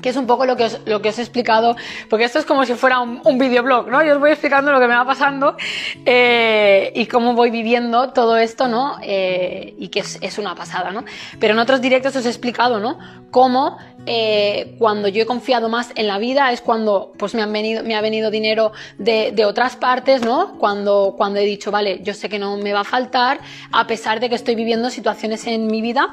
Que 0.00 0.08
es 0.08 0.16
un 0.16 0.26
poco 0.26 0.46
lo 0.46 0.56
que 0.56 0.64
os, 0.64 0.80
lo 0.86 1.02
que 1.02 1.10
os 1.10 1.18
he 1.18 1.22
explicado, 1.22 1.76
porque 2.08 2.24
esto 2.24 2.38
es 2.38 2.44
como 2.44 2.64
si 2.64 2.74
fuera 2.74 3.00
un, 3.00 3.38
videoblog, 3.38 3.88
¿no? 3.88 4.02
Yo 4.02 4.14
os 4.14 4.20
voy 4.20 4.30
explicando 4.30 4.72
lo 4.72 4.80
que 4.80 4.86
me 4.86 4.94
va 4.94 5.04
pasando 5.04 5.56
eh, 6.04 6.92
y 6.94 7.06
cómo 7.06 7.34
voy 7.34 7.50
viviendo 7.50 8.10
todo 8.10 8.36
esto, 8.36 8.68
¿no? 8.68 8.96
Eh, 9.02 9.74
y 9.78 9.88
que 9.88 10.00
es, 10.00 10.18
es, 10.20 10.38
una 10.38 10.54
pasada, 10.54 10.90
¿no? 10.90 11.04
Pero 11.38 11.54
en 11.54 11.60
otros 11.60 11.80
directos 11.80 12.14
os 12.16 12.26
he 12.26 12.28
explicado, 12.28 12.80
¿no? 12.80 12.98
Cómo 13.30 13.78
eh, 14.06 14.74
cuando 14.78 15.08
yo 15.08 15.22
he 15.22 15.26
confiado 15.26 15.68
más 15.68 15.92
en 15.94 16.06
la 16.06 16.18
vida 16.18 16.52
es 16.52 16.60
cuando 16.60 17.12
pues 17.18 17.34
me, 17.34 17.42
han 17.42 17.52
venido, 17.52 17.82
me 17.84 17.94
ha 17.94 18.00
venido 18.00 18.30
dinero 18.30 18.72
de, 18.98 19.32
de 19.32 19.44
otras 19.44 19.76
partes, 19.76 20.22
¿no? 20.22 20.58
Cuando, 20.58 21.14
cuando 21.16 21.40
he 21.40 21.44
dicho, 21.44 21.70
vale, 21.70 22.00
yo 22.02 22.14
sé 22.14 22.28
que 22.28 22.38
no 22.38 22.56
me 22.56 22.72
va 22.72 22.80
a 22.80 22.84
faltar, 22.84 23.40
a 23.72 23.86
pesar 23.86 24.20
de 24.20 24.28
que 24.28 24.34
estoy 24.34 24.54
viviendo 24.54 24.90
situaciones 24.90 25.46
en 25.46 25.66
mi 25.66 25.80
vida 25.80 26.10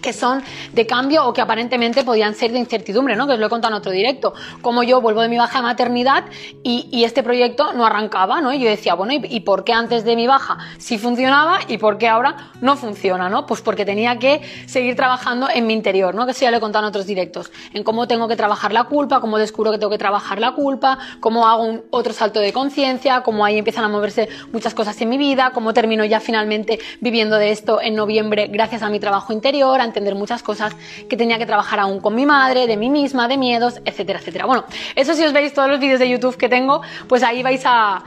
que 0.00 0.12
son 0.12 0.42
de 0.72 0.86
cambio 0.86 1.26
o 1.26 1.32
que 1.32 1.40
aparentemente 1.40 2.04
podían 2.04 2.34
ser 2.34 2.52
de 2.52 2.58
incertidumbre, 2.58 3.16
¿no? 3.16 3.26
Que 3.26 3.34
os 3.34 3.38
lo 3.38 3.46
he 3.46 3.48
contado 3.48 3.74
en 3.74 3.78
otro 3.78 3.92
directo. 3.92 4.34
Como 4.62 4.82
yo 4.82 5.00
vuelvo 5.00 5.22
de 5.22 5.28
mi 5.28 5.38
baja 5.38 5.58
de 5.58 5.62
maternidad 5.62 6.24
y, 6.62 7.00
este 7.10 7.22
proyecto 7.22 7.72
no 7.72 7.86
arrancaba, 7.86 8.40
¿no? 8.40 8.52
Y 8.52 8.60
yo 8.60 8.68
decía, 8.68 8.94
bueno, 8.94 9.12
¿y, 9.14 9.20
¿y, 9.24 9.40
por 9.40 9.64
qué 9.64 9.72
antes 9.72 10.04
de 10.04 10.14
mi 10.14 10.26
baja 10.26 10.58
sí 10.78 10.98
funcionaba 10.98 11.58
y 11.66 11.78
por 11.78 11.98
qué 11.98 12.08
ahora 12.08 12.52
no 12.60 12.76
funciona, 12.76 13.28
¿no? 13.28 13.46
Pues 13.46 13.62
porque 13.62 13.84
tenía 13.84 14.18
que 14.18 14.42
seguir 14.66 14.94
trabajando 14.96 15.48
en 15.52 15.66
mi 15.66 15.72
interior, 15.72 16.14
¿no? 16.14 16.26
Que 16.26 16.32
eso 16.32 16.42
ya 16.42 16.50
lo 16.50 16.58
he 16.58 16.60
contado 16.60 16.84
en 16.84 16.90
otros 16.90 17.06
directos. 17.06 17.50
En 17.72 17.82
cómo 17.82 18.06
tengo 18.06 18.28
que 18.28 18.36
trabajar 18.36 18.72
la 18.72 18.84
culpa, 18.84 19.20
cómo 19.20 19.38
descubro 19.38 19.72
que 19.72 19.78
tengo 19.78 19.90
que 19.90 19.98
trabajar 19.98 20.38
la 20.38 20.52
culpa, 20.52 20.98
cómo 21.20 21.48
hago 21.48 21.64
un 21.64 21.82
otro 21.90 22.12
salto 22.12 22.38
de 22.38 22.52
conciencia, 22.52 23.22
cómo 23.22 23.44
ahí 23.44 23.58
empiezan 23.58 23.84
a 23.84 23.88
moverse 23.88 24.28
muchas 24.52 24.74
cosas 24.74 25.00
en 25.00 25.08
mi 25.08 25.18
vida, 25.18 25.50
cómo 25.52 25.72
termino 25.72 26.04
ya 26.04 26.20
finalmente 26.20 26.78
viviendo 27.00 27.36
de 27.36 27.50
esto 27.50 27.80
en 27.80 27.96
noviembre 27.96 28.48
gracias 28.48 28.82
a 28.82 28.90
mi 28.90 29.00
trabajo 29.00 29.32
interior, 29.32 29.80
entender 29.90 30.14
muchas 30.14 30.42
cosas 30.42 30.74
que 31.08 31.16
tenía 31.16 31.38
que 31.38 31.46
trabajar 31.46 31.80
aún 31.80 32.00
con 32.00 32.14
mi 32.14 32.26
madre, 32.26 32.66
de 32.66 32.76
mí 32.76 32.88
misma, 32.90 33.28
de 33.28 33.36
miedos, 33.36 33.80
etcétera, 33.84 34.18
etcétera. 34.18 34.46
Bueno, 34.46 34.64
eso 34.96 35.14
si 35.14 35.22
os 35.24 35.32
veis 35.32 35.52
todos 35.52 35.68
los 35.68 35.78
vídeos 35.78 36.00
de 36.00 36.08
YouTube 36.08 36.36
que 36.36 36.48
tengo, 36.48 36.82
pues 37.08 37.22
ahí 37.22 37.42
vais 37.42 37.62
a, 37.64 38.02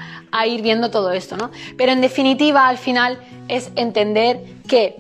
ir 0.48 0.62
viendo 0.62 0.90
todo 0.90 1.12
esto, 1.12 1.38
¿no? 1.38 1.52
Pero 1.78 1.92
en 1.92 2.02
definitiva, 2.02 2.68
al 2.68 2.78
final, 2.78 3.20
es 3.48 3.72
entender 3.76 4.40
que 4.68 4.96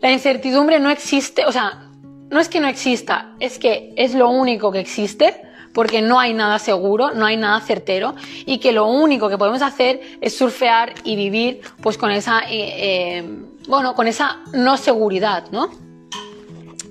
la 0.00 0.10
incertidumbre 0.10 0.80
no 0.80 0.90
existe, 0.90 1.44
o 1.44 1.52
sea, 1.52 1.90
no 2.30 2.40
es 2.40 2.48
que 2.48 2.60
no 2.60 2.68
exista, 2.68 3.32
es 3.38 3.58
que 3.58 3.92
es 3.96 4.14
lo 4.14 4.30
único 4.30 4.72
que 4.72 4.80
existe 4.80 5.42
porque 5.74 6.02
no 6.02 6.18
hay 6.18 6.34
nada 6.34 6.58
seguro, 6.58 7.12
no 7.12 7.26
hay 7.26 7.36
nada 7.36 7.60
certero 7.60 8.14
y 8.46 8.58
que 8.58 8.72
lo 8.72 8.86
único 8.86 9.28
que 9.28 9.38
podemos 9.38 9.62
hacer 9.62 10.00
es 10.20 10.36
surfear 10.36 10.94
y 11.04 11.16
vivir 11.16 11.60
pues 11.82 11.98
con 11.98 12.10
esa, 12.10 12.40
eh, 12.40 12.48
eh, 12.50 13.38
bueno, 13.68 13.94
con 13.94 14.06
esa 14.06 14.40
no 14.52 14.76
seguridad, 14.76 15.44
¿no? 15.50 15.70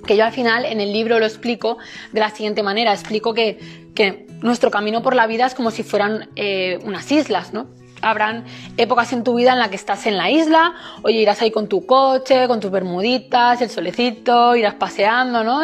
Que 0.06 0.16
yo 0.16 0.24
al 0.24 0.32
final 0.32 0.64
en 0.64 0.80
el 0.80 0.92
libro 0.92 1.18
lo 1.18 1.26
explico 1.26 1.78
de 2.12 2.20
la 2.20 2.30
siguiente 2.30 2.62
manera, 2.62 2.92
explico 2.92 3.34
que, 3.34 3.58
que 3.94 4.26
nuestro 4.40 4.70
camino 4.70 5.02
por 5.02 5.14
la 5.14 5.26
vida 5.26 5.46
es 5.46 5.54
como 5.54 5.70
si 5.70 5.82
fueran 5.82 6.30
eh, 6.36 6.78
unas 6.84 7.10
islas, 7.10 7.52
¿no? 7.52 7.66
habrán 8.04 8.44
épocas 8.76 9.12
en 9.12 9.22
tu 9.22 9.34
vida 9.34 9.52
en 9.52 9.60
la 9.60 9.70
que 9.70 9.76
estás 9.76 10.06
en 10.06 10.16
la 10.16 10.28
isla, 10.28 10.74
oye, 11.02 11.18
irás 11.18 11.40
ahí 11.40 11.52
con 11.52 11.68
tu 11.68 11.86
coche, 11.86 12.48
con 12.48 12.58
tus 12.58 12.72
bermuditas, 12.72 13.62
el 13.62 13.70
solecito, 13.70 14.56
irás 14.56 14.74
paseando, 14.74 15.44
¿no? 15.44 15.60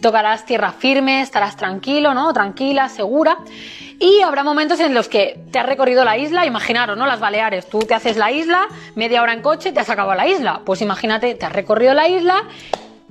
tocarás 0.00 0.44
tierra 0.44 0.72
firme, 0.72 1.20
estarás 1.20 1.56
tranquilo, 1.56 2.14
¿no? 2.14 2.32
Tranquila, 2.32 2.88
segura. 2.88 3.38
Y 3.98 4.20
habrá 4.20 4.44
momentos 4.44 4.78
en 4.80 4.94
los 4.94 5.08
que 5.08 5.40
te 5.50 5.58
has 5.58 5.66
recorrido 5.66 6.04
la 6.04 6.18
isla, 6.18 6.46
imaginaros, 6.46 6.96
¿no? 6.98 7.06
Las 7.06 7.20
Baleares, 7.20 7.68
tú 7.68 7.80
te 7.80 7.94
haces 7.94 8.16
la 8.16 8.30
isla, 8.30 8.68
media 8.94 9.22
hora 9.22 9.32
en 9.32 9.42
coche, 9.42 9.72
te 9.72 9.80
has 9.80 9.90
acabado 9.90 10.16
la 10.16 10.28
isla. 10.28 10.60
Pues 10.64 10.82
imagínate, 10.82 11.34
te 11.34 11.46
has 11.46 11.52
recorrido 11.52 11.94
la 11.94 12.08
isla 12.08 12.44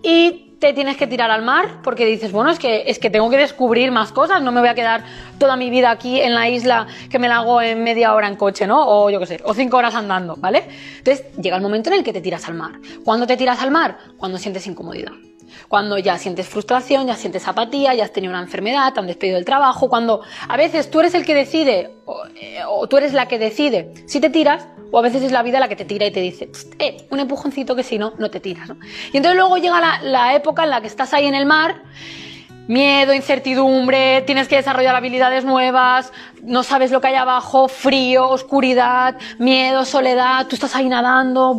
y 0.03 0.44
te 0.59 0.73
tienes 0.73 0.97
que 0.97 1.07
tirar 1.07 1.31
al 1.31 1.43
mar 1.43 1.81
porque 1.83 2.05
dices, 2.05 2.31
bueno, 2.31 2.49
es 2.49 2.59
que, 2.59 2.83
es 2.87 2.99
que 2.99 3.09
tengo 3.09 3.29
que 3.29 3.37
descubrir 3.37 3.91
más 3.91 4.11
cosas, 4.11 4.41
no 4.41 4.51
me 4.51 4.59
voy 4.59 4.69
a 4.69 4.75
quedar 4.75 5.03
toda 5.37 5.55
mi 5.55 5.69
vida 5.69 5.91
aquí 5.91 6.21
en 6.21 6.33
la 6.33 6.49
isla 6.49 6.87
que 7.09 7.19
me 7.19 7.27
la 7.27 7.37
hago 7.37 7.61
en 7.61 7.83
media 7.83 8.13
hora 8.13 8.27
en 8.27 8.35
coche, 8.35 8.67
¿no? 8.67 8.83
O 8.87 9.09
yo 9.09 9.19
qué 9.19 9.25
sé, 9.25 9.41
o 9.43 9.53
cinco 9.53 9.77
horas 9.77 9.95
andando, 9.95 10.35
¿vale? 10.37 10.63
Entonces 10.97 11.25
llega 11.37 11.57
el 11.57 11.61
momento 11.61 11.89
en 11.89 11.97
el 11.97 12.03
que 12.03 12.13
te 12.13 12.21
tiras 12.21 12.47
al 12.47 12.55
mar. 12.55 12.73
¿Cuándo 13.03 13.27
te 13.27 13.37
tiras 13.37 13.61
al 13.61 13.71
mar? 13.71 13.97
Cuando 14.17 14.37
sientes 14.37 14.65
incomodidad. 14.67 15.11
Cuando 15.67 15.97
ya 15.97 16.17
sientes 16.17 16.47
frustración, 16.47 17.07
ya 17.07 17.15
sientes 17.15 17.47
apatía, 17.47 17.93
ya 17.93 18.03
has 18.03 18.13
tenido 18.13 18.31
una 18.31 18.41
enfermedad, 18.41 18.93
te 18.93 18.99
han 18.99 19.07
despedido 19.07 19.35
del 19.35 19.45
trabajo, 19.45 19.89
cuando 19.89 20.21
a 20.47 20.57
veces 20.57 20.89
tú 20.89 20.99
eres 20.99 21.13
el 21.13 21.25
que 21.25 21.35
decide 21.35 21.95
eh, 22.39 22.59
o, 22.67 22.87
tú 22.87 22.97
eres 22.97 23.13
la 23.13 23.27
que 23.27 23.39
decide 23.39 23.93
si 24.05 24.19
te 24.19 24.29
tiras 24.29 24.67
o 24.91 24.99
a 24.99 25.01
veces 25.01 25.23
es 25.23 25.31
la 25.31 25.43
vida 25.43 25.59
la 25.59 25.67
que 25.67 25.75
te 25.75 25.85
tira 25.85 26.05
y 26.05 26.11
te 26.11 26.21
dice, 26.21 26.49
eh, 26.79 27.07
un 27.09 27.19
empujoncito 27.19 27.75
que 27.75 27.83
si 27.83 27.97
no, 27.97 28.13
no 28.17 28.29
te 28.29 28.39
tiras. 28.39 28.69
Y 29.11 29.17
entonces 29.17 29.37
luego 29.37 29.57
llega 29.57 29.79
la, 29.79 30.01
la 30.03 30.35
época 30.35 30.63
en 30.63 30.69
la 30.69 30.81
que 30.81 30.87
estás 30.87 31.13
ahí 31.13 31.25
en 31.25 31.35
el 31.35 31.45
mar 31.45 31.81
miedo, 32.67 33.13
incertidumbre, 33.13 34.21
tienes 34.21 34.47
que 34.47 34.55
desarrollar 34.55 34.95
habilidades 34.95 35.45
nuevas, 35.45 36.11
no 36.43 36.63
sabes 36.63 36.91
lo 36.91 37.01
que 37.01 37.07
hay 37.07 37.15
abajo, 37.15 37.67
frío, 37.67 38.29
oscuridad, 38.29 39.15
miedo, 39.39 39.85
soledad, 39.85 40.47
tú 40.47 40.55
estás 40.55 40.75
ahí 40.75 40.89
nadando, 40.89 41.55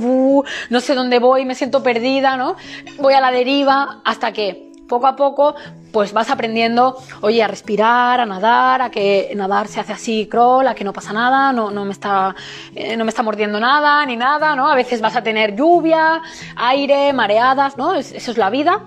no 0.70 0.80
sé 0.80 0.94
dónde 0.94 1.18
voy, 1.18 1.44
me 1.44 1.54
siento 1.54 1.82
perdida, 1.82 2.36
¿no? 2.36 2.56
Voy 2.98 3.14
a 3.14 3.20
la 3.20 3.30
deriva 3.30 4.00
hasta 4.04 4.32
que 4.32 4.66
poco 4.88 5.06
a 5.06 5.16
poco 5.16 5.56
pues 5.92 6.12
vas 6.12 6.30
aprendiendo, 6.30 6.96
oye, 7.22 7.42
a 7.42 7.48
respirar, 7.48 8.20
a 8.20 8.26
nadar, 8.26 8.82
a 8.82 8.90
que 8.90 9.32
nadar 9.34 9.66
se 9.66 9.80
hace 9.80 9.94
así 9.94 10.28
crawl, 10.30 10.68
a 10.68 10.74
que 10.74 10.84
no 10.84 10.92
pasa 10.92 11.12
nada, 11.12 11.52
no, 11.52 11.70
no 11.70 11.86
me 11.86 11.92
está 11.92 12.36
eh, 12.74 12.96
no 12.98 13.04
me 13.04 13.08
está 13.08 13.22
mordiendo 13.22 13.58
nada 13.58 14.04
ni 14.04 14.14
nada, 14.14 14.54
¿no? 14.54 14.70
A 14.70 14.74
veces 14.74 15.00
vas 15.00 15.16
a 15.16 15.22
tener 15.22 15.56
lluvia, 15.56 16.20
aire, 16.54 17.12
mareadas, 17.14 17.78
¿no? 17.78 17.94
eso 17.94 18.30
es 18.30 18.36
la 18.36 18.50
vida 18.50 18.82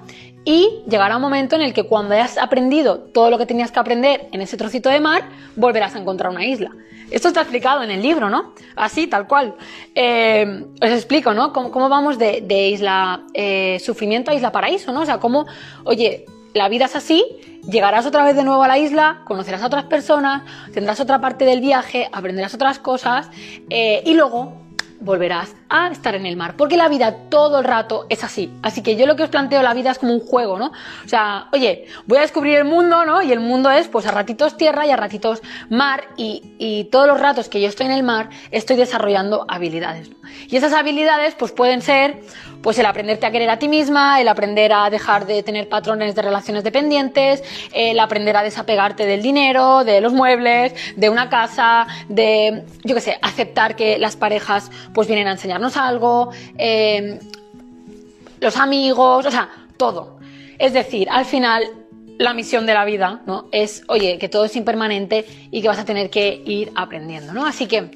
y 0.46 0.84
llegará 0.88 1.18
un 1.18 1.22
momento 1.22 1.56
en 1.56 1.62
el 1.62 1.74
que 1.74 1.84
cuando 1.84 2.16
hayas 2.16 2.38
aprendido 2.38 3.00
todo 3.00 3.30
lo 3.30 3.38
que 3.38 3.46
tenías 3.46 3.72
que 3.72 3.80
aprender 3.80 4.28
en 4.32 4.42
ese 4.42 4.58
trocito 4.58 4.90
de 4.90 5.00
mar, 5.00 5.24
volverás 5.56 5.96
a 5.96 6.00
encontrar 6.00 6.32
una 6.32 6.46
isla. 6.46 6.72
Esto 7.12 7.28
está 7.28 7.42
explicado 7.42 7.82
en 7.82 7.90
el 7.90 8.02
libro, 8.02 8.30
¿no? 8.30 8.54
Así, 8.76 9.08
tal 9.08 9.28
cual. 9.28 9.56
Eh, 9.96 10.66
os 10.82 10.90
explico, 10.90 11.34
¿no? 11.34 11.54
Cómo, 11.54 11.90
vamos 11.90 12.20
de, 12.20 12.70
isla 12.70 13.24
eh, 13.34 13.80
sufrimiento 13.84 14.32
a 14.32 14.36
isla 14.36 14.52
paraíso, 14.52 14.92
¿no? 14.92 15.02
O 15.02 15.06
sea, 15.06 15.18
cómo, 15.18 15.48
oye, 15.86 16.26
la 16.54 16.70
vida 16.70 16.86
es 16.86 16.96
así, 16.96 17.26
llegarás 17.68 18.06
otra 18.06 18.24
vez 18.24 18.36
de 18.36 18.44
nuevo 18.44 18.64
a 18.64 18.68
la 18.68 18.78
isla, 18.78 19.22
conocerás 19.26 19.64
a 19.64 19.68
otras 19.68 19.86
personas, 19.86 20.44
tendrás 20.74 21.00
otra 21.00 21.20
parte 21.20 21.46
del 21.46 21.62
viaje, 21.62 22.10
aprenderás 22.12 22.54
otras 22.54 22.80
cosas 22.80 23.30
eh, 23.70 24.02
y 24.06 24.14
luego 24.14 24.54
volverás 25.00 25.56
a 25.70 25.90
estar 25.90 26.16
en 26.16 26.26
el 26.26 26.36
mar, 26.36 26.56
porque 26.58 26.78
la 26.78 26.88
vida 26.88 27.16
todo 27.30 27.60
el 27.60 27.66
rato 27.66 28.06
es 28.10 28.24
así. 28.24 28.52
Así 28.62 28.82
que 28.82 28.96
yo 28.96 29.06
lo 29.06 29.16
que 29.16 29.24
os 29.24 29.30
planteo, 29.30 29.62
la 29.62 29.74
vida 29.74 29.92
es 29.92 30.00
como 30.00 30.14
un 30.14 30.20
juego, 30.20 30.58
¿no? 30.58 30.72
O 31.06 31.08
sea, 31.08 31.48
oye, 31.54 31.86
voy 32.06 32.18
a 32.18 32.22
descubrir 32.22 32.58
el 32.58 32.66
mundo, 32.66 33.06
¿no? 33.06 33.22
Y 33.22 33.32
el 33.32 33.40
mundo 33.40 33.70
es, 33.72 33.88
pues, 33.88 34.06
a 34.06 34.12
ratitos 34.12 34.58
tierra 34.58 34.86
y 34.86 34.92
a 34.92 34.98
ratitos 34.98 35.42
mar, 35.70 36.10
y, 36.18 36.56
y 36.58 36.86
todos 36.86 37.08
los 37.08 37.20
ratos 37.20 37.50
que 37.50 37.62
yo 37.62 37.68
estoy 37.68 37.86
en 37.86 37.94
el 37.94 38.04
mar, 38.04 38.30
estoy 38.52 38.76
desarrollando 38.76 39.46
habilidades. 39.48 40.10
Y 40.48 40.58
esas 40.58 40.74
habilidades, 40.74 41.36
pues, 41.36 41.52
pueden 41.52 41.82
ser, 41.82 42.22
pues, 42.62 42.78
el 42.80 42.86
aprenderte 42.86 43.26
a 43.26 43.32
querer 43.32 43.50
a 43.50 43.60
ti 43.60 43.68
misma, 43.68 44.20
el 44.20 44.28
aprender 44.28 44.74
a 44.74 44.90
dejar 44.90 45.26
de 45.26 45.44
tener 45.44 45.70
patrones 45.70 46.16
de 46.16 46.22
relaciones 46.22 46.64
dependientes, 46.64 47.44
el 47.74 48.00
aprender 48.00 48.36
a 48.36 48.44
desapegarte 48.44 49.06
del 49.06 49.22
dinero, 49.22 49.84
de 49.84 50.02
los 50.02 50.14
muebles, 50.14 50.74
de 50.96 51.10
una 51.10 51.30
casa, 51.30 51.88
de, 52.08 52.64
yo 52.84 52.96
qué 52.96 53.02
sé, 53.02 53.20
aceptar 53.22 53.76
que 53.76 53.98
las 53.98 54.16
parejas, 54.16 54.72
pues, 54.94 55.08
vienen 55.08 55.28
a 55.28 55.32
enseñar 55.32 55.62
algo, 55.76 56.32
em, 56.58 57.20
los 58.40 58.58
amigos, 58.58 59.26
o 59.26 59.32
sea, 59.32 59.50
todo. 59.78 60.20
Es 60.58 60.74
decir, 60.74 61.08
al 61.10 61.26
final 61.26 61.64
la 62.18 62.34
misión 62.34 62.66
de 62.66 62.74
la 62.74 62.84
vida, 62.84 63.22
¿no? 63.26 63.48
Es, 63.52 63.84
oye, 63.88 64.18
que 64.18 64.28
todo 64.28 64.46
es 64.46 64.56
impermanente 64.56 65.26
y 65.52 65.62
que 65.62 65.68
vas 65.70 65.80
a 65.80 65.86
tener 65.86 66.10
que 66.10 66.42
ir 66.46 66.72
aprendiendo, 66.76 67.34
¿no? 67.34 67.46
Así 67.46 67.66
que 67.66 67.92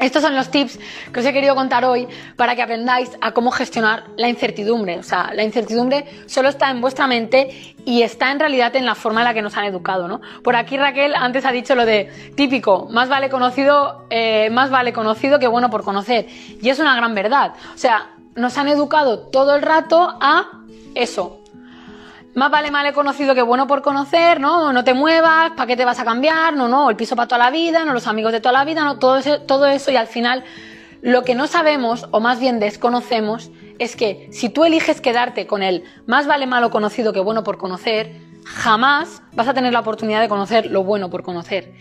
estos 0.00 0.22
son 0.22 0.34
los 0.34 0.50
tips 0.50 0.78
que 1.12 1.20
os 1.20 1.26
he 1.26 1.32
querido 1.32 1.54
contar 1.54 1.84
hoy 1.84 2.08
para 2.36 2.56
que 2.56 2.62
aprendáis 2.62 3.10
a 3.20 3.32
cómo 3.32 3.50
gestionar 3.50 4.04
la 4.16 4.28
incertidumbre. 4.28 4.98
O 4.98 5.02
sea, 5.02 5.32
la 5.34 5.44
incertidumbre 5.44 6.06
solo 6.26 6.48
está 6.48 6.70
en 6.70 6.80
vuestra 6.80 7.06
mente 7.06 7.74
y 7.84 8.02
está 8.02 8.30
en 8.30 8.40
realidad 8.40 8.74
en 8.76 8.86
la 8.86 8.94
forma 8.94 9.20
en 9.20 9.24
la 9.26 9.34
que 9.34 9.42
nos 9.42 9.56
han 9.56 9.64
educado, 9.64 10.08
¿no? 10.08 10.20
Por 10.42 10.56
aquí 10.56 10.76
Raquel 10.76 11.14
antes 11.14 11.44
ha 11.44 11.52
dicho 11.52 11.74
lo 11.74 11.84
de 11.84 12.10
típico, 12.34 12.88
más 12.90 13.08
vale 13.08 13.28
conocido, 13.28 14.06
eh, 14.10 14.48
más 14.50 14.70
vale 14.70 14.92
conocido 14.92 15.38
que 15.38 15.48
bueno 15.48 15.70
por 15.70 15.84
conocer. 15.84 16.26
Y 16.60 16.68
es 16.68 16.78
una 16.78 16.96
gran 16.96 17.14
verdad. 17.14 17.54
O 17.74 17.78
sea, 17.78 18.10
nos 18.34 18.56
han 18.58 18.68
educado 18.68 19.28
todo 19.28 19.54
el 19.54 19.62
rato 19.62 20.16
a 20.20 20.62
eso, 20.94 21.39
más 22.34 22.50
vale 22.50 22.70
mal 22.70 22.92
conocido 22.92 23.34
que 23.34 23.42
bueno 23.42 23.66
por 23.66 23.82
conocer, 23.82 24.40
¿no? 24.40 24.72
No 24.72 24.84
te 24.84 24.94
muevas, 24.94 25.50
¿para 25.52 25.66
qué 25.66 25.76
te 25.76 25.84
vas 25.84 25.98
a 25.98 26.04
cambiar? 26.04 26.54
No, 26.54 26.68
no, 26.68 26.90
el 26.90 26.96
piso 26.96 27.16
para 27.16 27.28
toda 27.28 27.38
la 27.38 27.50
vida, 27.50 27.84
no 27.84 27.92
los 27.92 28.06
amigos 28.06 28.32
de 28.32 28.40
toda 28.40 28.52
la 28.52 28.64
vida, 28.64 28.84
no, 28.84 28.98
todo 28.98 29.18
eso, 29.18 29.40
todo 29.42 29.66
eso 29.66 29.90
y 29.90 29.96
al 29.96 30.06
final 30.06 30.44
lo 31.02 31.24
que 31.24 31.34
no 31.34 31.46
sabemos, 31.46 32.06
o 32.10 32.20
más 32.20 32.40
bien 32.40 32.60
desconocemos, 32.60 33.50
es 33.78 33.96
que 33.96 34.28
si 34.32 34.50
tú 34.50 34.64
eliges 34.64 35.00
quedarte 35.00 35.46
con 35.46 35.62
el 35.62 35.84
más 36.06 36.26
vale 36.26 36.46
malo 36.46 36.70
conocido 36.70 37.12
que 37.12 37.20
bueno 37.20 37.42
por 37.42 37.56
conocer, 37.56 38.20
jamás 38.44 39.22
vas 39.32 39.48
a 39.48 39.54
tener 39.54 39.72
la 39.72 39.80
oportunidad 39.80 40.20
de 40.20 40.28
conocer 40.28 40.66
lo 40.66 40.84
bueno 40.84 41.10
por 41.10 41.22
conocer. 41.22 41.72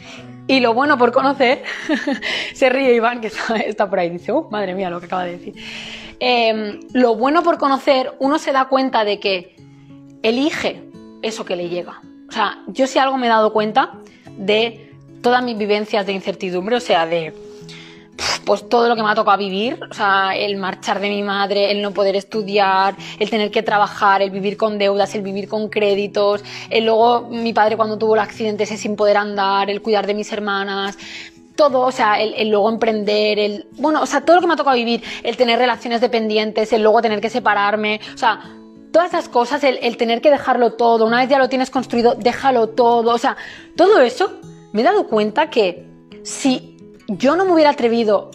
Y 0.48 0.62
lo 0.62 0.74
bueno 0.74 0.98
por 0.98 1.12
conocer, 1.12 1.64
se 2.54 2.70
ríe 2.70 2.96
Iván, 2.96 3.22
que 3.22 3.32
está, 3.68 3.90
por 3.90 4.00
ahí, 4.00 4.10
dice, 4.10 4.32
uh, 4.32 4.50
madre 4.50 4.74
mía, 4.74 4.90
lo 4.90 5.00
que 5.00 5.06
acaba 5.06 5.26
de 5.26 5.38
decir. 5.38 5.56
Em, 6.20 6.80
lo 6.94 7.16
bueno 7.16 7.44
por 7.44 7.58
conocer, 7.58 8.14
uno 8.20 8.40
se 8.40 8.52
da 8.52 8.66
cuenta 8.66 9.04
de 9.04 9.20
que 9.20 9.59
elige 10.24 10.84
eso 11.22 11.46
que 11.46 11.56
le 11.56 11.70
llega. 11.70 12.02
O 12.28 12.32
sea, 12.32 12.60
yo 12.68 12.88
si 12.88 13.00
algo 13.00 13.18
me 13.18 13.28
he 13.28 13.30
dado 13.30 13.52
cuenta 13.52 13.94
de 14.38 14.94
todas 15.22 15.44
mis 15.44 15.58
vivencias 15.58 16.06
de 16.06 16.14
incertidumbre, 16.14 16.76
o 16.76 16.80
sea, 16.80 17.06
de 17.06 17.34
pues 18.46 18.68
todo 18.68 18.90
lo 18.90 18.96
que 18.96 19.04
me 19.04 19.10
ha 19.10 19.16
tocado 19.16 19.38
vivir, 19.38 19.80
o 19.90 19.94
sea, 19.94 20.36
el 20.36 20.58
marchar 20.58 21.00
de 21.00 21.10
mi 21.10 21.24
madre, 21.24 21.72
el 21.72 21.82
no 21.82 21.92
poder 21.92 22.16
estudiar, 22.16 22.96
el 23.20 23.30
tener 23.30 23.52
que 23.52 23.64
trabajar, 23.64 24.22
el 24.22 24.32
vivir 24.32 24.58
con 24.58 24.78
deudas, 24.78 25.16
el 25.16 25.22
vivir 25.22 25.48
con 25.48 25.70
créditos, 25.70 26.44
el 26.70 26.86
luego 26.86 27.30
mi 27.30 27.54
padre 27.54 27.78
cuando 27.78 27.98
tuvo 27.98 28.16
el 28.16 28.22
accidente 28.22 28.64
ese 28.64 28.78
sin 28.78 28.96
poder 28.96 29.18
andar, 29.18 29.70
el 29.70 29.82
cuidar 29.82 30.08
de 30.08 30.14
mis 30.14 30.32
hermanas, 30.34 30.98
todo, 31.56 31.82
o 31.82 31.92
sea, 31.92 32.22
el, 32.22 32.50
luego 32.50 32.70
emprender, 32.70 33.38
el, 33.38 33.68
bueno, 33.78 34.02
o 34.02 34.06
sea, 34.06 34.22
todo 34.22 34.38
lo 34.38 34.42
que 34.42 34.48
me 34.48 34.54
ha 34.54 34.58
tocado 34.58 34.76
vivir, 34.76 35.04
el 35.24 35.36
tener 35.36 35.60
relaciones 35.60 36.02
dependientes, 36.02 36.72
el 36.74 36.82
luego 36.82 37.02
tener 37.02 37.22
que 37.22 37.30
separarme, 37.30 38.00
o 38.14 38.18
sea, 38.18 38.40
todas 38.92 39.10
esas 39.10 39.30
cosas, 39.30 39.64
el, 39.64 39.98
tener 39.98 40.22
que 40.22 40.32
dejarlo 40.32 40.74
todo, 40.74 41.06
una 41.06 41.18
vez 41.18 41.30
ya 41.30 41.38
lo 41.38 41.50
tienes 41.50 41.70
construido, 41.70 42.16
déjalo 42.16 42.70
todo, 42.70 43.14
o 43.14 43.18
sea, 43.18 43.38
todo 43.76 44.02
eso, 44.02 44.40
me 44.72 44.82
he 44.82 44.84
dado 44.84 45.08
cuenta 45.08 45.50
que 45.50 45.88
si 46.24 46.78
yo 47.08 47.36
no 47.36 47.46
me 47.46 47.54
hubiera 47.54 47.72
atrevido 47.72 48.32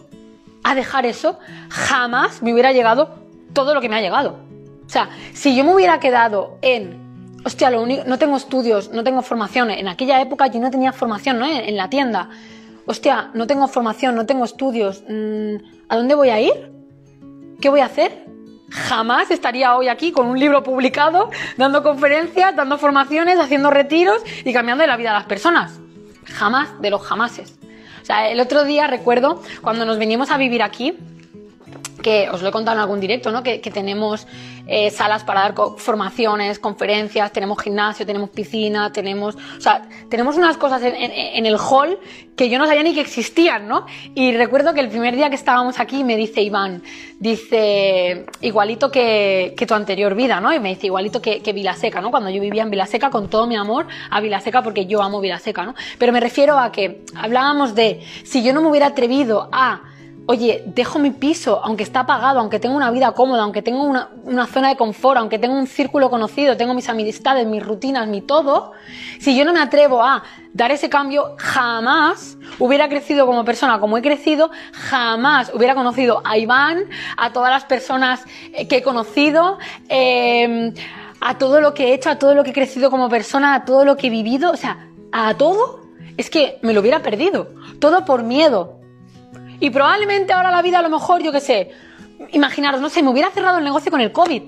a 0.62 0.75
dejar 0.75 1.07
eso, 1.07 1.38
jamás 1.69 2.43
me 2.43 2.53
hubiera 2.53 2.73
llegado 2.73 3.11
todo 3.53 3.75
lo 3.75 3.81
que 3.81 3.88
me 3.88 3.97
ha 3.97 4.01
llegado. 4.01 4.38
O 4.87 4.88
sea, 4.88 5.11
si 5.33 5.57
yo 5.57 5.64
me 5.64 5.75
hubiera 5.75 6.01
quedado 6.01 6.59
en, 6.62 7.40
hostia, 7.45 7.71
lo 7.71 7.83
único, 7.83 8.05
no 8.07 8.19
tengo 8.19 8.37
estudios, 8.37 8.90
no 8.90 9.05
tengo 9.05 9.23
formación, 9.23 9.71
en 9.71 9.88
aquella 9.88 10.21
época 10.21 10.47
yo 10.49 10.61
no 10.61 10.71
tenía 10.71 10.93
formación, 10.93 11.38
¿no? 11.38 11.47
En, 11.47 11.77
la 11.77 11.88
tienda. 11.88 12.31
Hostia, 12.87 13.31
no 13.35 13.47
tengo 13.47 13.67
formación, 13.67 14.14
no 14.14 14.27
tengo 14.27 14.45
estudios, 14.45 15.03
mm, 15.09 15.55
¿a 15.88 15.97
dónde 15.97 16.14
voy 16.14 16.29
a 16.29 16.40
ir? 16.40 16.73
¿Qué 17.61 17.69
voy 17.71 17.81
a 17.81 17.87
hacer? 17.87 18.27
Jamás 18.70 19.31
estaría 19.31 19.77
hoy 19.77 19.88
aquí 19.88 20.12
con 20.12 20.27
un 20.27 20.38
libro 20.38 20.62
publicado, 20.62 21.31
dando 21.57 21.83
conferencias, 21.83 22.57
dando 22.57 22.79
formaciones, 22.79 23.38
haciendo 23.38 23.70
retiros 23.70 24.22
y 24.44 24.53
cambiando 24.53 24.87
la 24.87 24.96
vida 24.96 25.11
de 25.11 25.18
las 25.18 25.27
personas. 25.27 25.81
Jamás 26.24 26.81
de 26.81 26.90
los 26.90 27.03
jamases. 27.03 27.59
O 28.03 28.05
sea, 28.05 28.29
el 28.29 28.40
otro 28.40 28.64
día 28.64 28.87
recuerdo 28.87 29.42
cuando 29.62 29.85
nos 29.85 29.98
venimos 29.98 30.31
a 30.31 30.37
vivir 30.37 30.62
aquí, 30.62 30.96
que 32.05 32.29
os 32.29 32.43
lo 32.43 32.51
he 32.51 32.53
contado 32.53 32.77
en 32.77 32.83
algún 32.83 33.01
directo, 33.01 33.33
¿no? 33.33 33.43
Que, 33.43 33.59
tenemos 33.59 34.27
eh, 34.67 34.90
salas 34.90 35.25
para 35.25 35.40
dar 35.40 35.55
formaciones, 35.79 36.59
conferencias, 36.59 37.33
tenemos 37.33 37.61
gimnasio, 37.62 38.05
tenemos 38.05 38.29
piscina, 38.29 38.93
tenemos, 38.93 39.35
o 39.35 39.61
sea, 39.61 39.88
tenemos 40.11 40.37
unas 40.37 40.59
cosas 40.59 40.83
en, 40.83 41.47
el 41.47 41.57
hall 41.57 41.99
que 42.37 42.51
yo 42.51 42.59
no 42.59 42.67
sabía 42.67 42.83
ni 42.83 42.93
que 42.93 43.01
existían, 43.01 43.67
¿no? 43.69 43.87
Y 44.14 44.37
recuerdo 44.37 44.75
que 44.75 44.81
el 44.81 44.90
primer 44.90 45.17
día 45.17 45.31
que 45.31 45.35
estábamos 45.35 45.81
aquí 45.81 46.05
me 46.05 46.17
dice 46.17 46.43
Iván, 46.43 46.83
dice, 47.19 48.27
igualito 48.43 48.90
que, 48.90 49.57
tu 49.67 49.73
anterior 49.73 50.14
vida, 50.14 50.43
¿no? 50.43 50.53
Y 50.53 50.61
me 50.61 50.69
dice, 50.69 50.88
igualito 50.88 51.23
que, 51.23 51.40
que 51.40 51.55
Vilaseca, 51.55 52.03
¿no? 52.03 52.11
Cuando 52.11 52.29
yo 52.29 52.43
vivía 52.43 52.64
en 52.64 52.71
Vilaseca 52.71 53.09
con 53.09 53.31
todo 53.31 53.47
mi 53.47 53.57
amor 53.57 53.87
a 54.11 54.21
Vilaseca 54.21 54.62
porque 54.62 54.85
yo 54.85 55.03
amo 55.03 55.23
Vilaseca, 55.23 55.64
¿no? 55.64 55.75
Pero 55.99 56.12
me 56.12 56.21
refiero 56.21 56.59
a 56.59 56.71
que 56.71 57.03
hablábamos 57.17 57.75
de, 57.75 58.03
si 58.25 58.43
yo 58.43 58.53
no 58.53 58.61
me 58.61 58.69
hubiera 58.69 58.88
atrevido 58.88 59.49
a 59.51 59.93
oye, 60.26 60.62
dejo 60.66 60.98
mi 60.98 61.10
piso, 61.10 61.60
aunque 61.62 61.82
está 61.82 62.00
apagado, 62.00 62.40
aunque 62.40 62.58
tengo 62.58 62.76
una 62.76 62.90
vida 62.90 63.12
cómoda, 63.12 63.42
aunque 63.42 63.62
tengo 63.62 63.82
una, 63.82 64.46
zona 64.46 64.68
de 64.70 64.76
confort, 64.76 65.18
aunque 65.18 65.38
tengo 65.38 65.54
un 65.54 65.66
círculo 65.66 66.08
conocido, 66.08 66.56
tengo 66.56 66.72
mis 66.74 66.88
amistades, 66.88 67.46
mis 67.46 67.62
rutinas, 67.62 68.08
mi 68.08 68.22
todo, 68.22 68.72
si 69.18 69.37
yo 69.37 69.44
no 69.44 69.52
me 69.52 69.60
atrevo 69.60 70.02
a 70.02 70.22
dar 70.52 70.70
ese 70.70 70.88
cambio, 70.88 71.37
jamás 71.38 72.38
hubiera 72.58 72.88
crecido 72.88 73.26
como 73.26 73.44
persona 73.44 73.80
como 73.80 73.98
he 73.98 74.02
crecido, 74.02 74.50
jamás 74.72 75.50
hubiera 75.52 75.74
conocido 75.74 76.22
a 76.24 76.38
Iván, 76.38 76.84
a 77.16 77.32
todas 77.32 77.50
las 77.50 77.64
personas 77.64 78.24
eh, 78.52 78.66
que 78.66 78.78
he 78.78 78.82
conocido, 78.82 79.58
em, 79.88 80.72
a 81.20 81.38
todo 81.38 81.60
lo 81.60 81.74
que 81.74 81.88
he 81.88 81.94
hecho, 81.94 82.10
a 82.10 82.18
todo 82.18 82.34
lo 82.34 82.44
que 82.44 82.50
he 82.50 82.54
crecido 82.54 82.90
como 82.90 83.08
persona, 83.08 83.54
a 83.54 83.64
todo 83.64 83.84
lo 83.84 83.96
que 83.96 84.06
he 84.06 84.10
vivido, 84.10 84.52
o 84.52 84.56
sea, 84.56 84.88
a 85.12 85.34
todo, 85.34 85.80
es 86.16 86.30
que 86.30 86.58
me 86.62 86.72
lo 86.72 86.80
hubiera 86.80 87.02
perdido. 87.02 87.48
Todo 87.80 88.04
por 88.04 88.22
miedo, 88.22 88.84
y 89.64 89.70
probablemente 89.70 90.35
ahora 90.35 90.50
la 90.50 90.61
vida, 90.61 90.81
a 90.81 90.83
lo 90.83 90.90
mejor, 90.90 91.22
yo 91.22 91.33
qué 91.33 91.40
sé, 91.40 91.70
imaginaros, 92.33 92.83
no 92.83 92.90
sé, 92.90 93.03
me 93.03 93.09
hubiera 93.09 93.31
cerrado 93.31 93.57
el 93.57 93.64
negocio 93.64 93.90
con 93.90 94.03
el 94.03 94.12
COVID. 94.12 94.42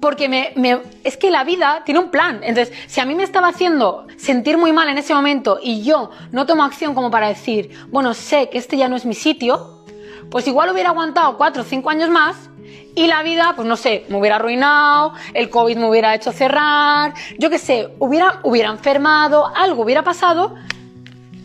Porque 0.00 0.28
me, 0.28 0.80
es 1.02 1.16
que 1.16 1.32
la 1.32 1.42
vida 1.42 1.82
tiene 1.84 1.98
un 1.98 2.12
plan. 2.12 2.38
Entonces, 2.44 2.72
si 2.86 3.00
a 3.00 3.04
mí 3.04 3.16
me 3.16 3.24
estaba 3.24 3.48
haciendo 3.48 4.06
sentir 4.16 4.58
muy 4.58 4.70
mal 4.70 4.88
en 4.88 4.96
ese 4.96 5.12
momento 5.12 5.58
y 5.60 5.82
yo 5.82 6.12
no 6.30 6.46
tomo 6.46 6.62
acción 6.62 6.94
como 6.94 7.10
para 7.10 7.26
decir, 7.26 7.70
bueno, 7.88 8.14
sé 8.14 8.48
que 8.48 8.58
este 8.58 8.76
ya 8.76 8.86
no 8.86 8.94
es 8.94 9.04
mi 9.04 9.14
sitio, 9.14 9.82
pues 10.30 10.46
igual 10.46 10.70
hubiera 10.70 10.90
aguantado 10.90 11.36
cuatro 11.36 11.62
o 11.62 11.64
cinco 11.64 11.90
años 11.90 12.10
más 12.10 12.36
y 12.94 13.08
la 13.08 13.24
vida, 13.24 13.54
pues 13.56 13.66
no 13.66 13.76
sé, 13.76 14.06
me 14.08 14.18
hubiera 14.18 14.36
arruinado, 14.36 15.14
el 15.34 15.50
COVID 15.50 15.76
me 15.78 15.88
hubiera 15.88 16.14
hecho 16.14 16.30
cerrar, 16.30 17.12
yo 17.40 17.50
qué 17.50 17.58
sé, 17.58 17.88
hubiera, 17.98 18.38
hubiera 18.44 18.70
enfermado, 18.70 19.50
algo 19.56 19.82
hubiera 19.82 20.04
pasado 20.04 20.54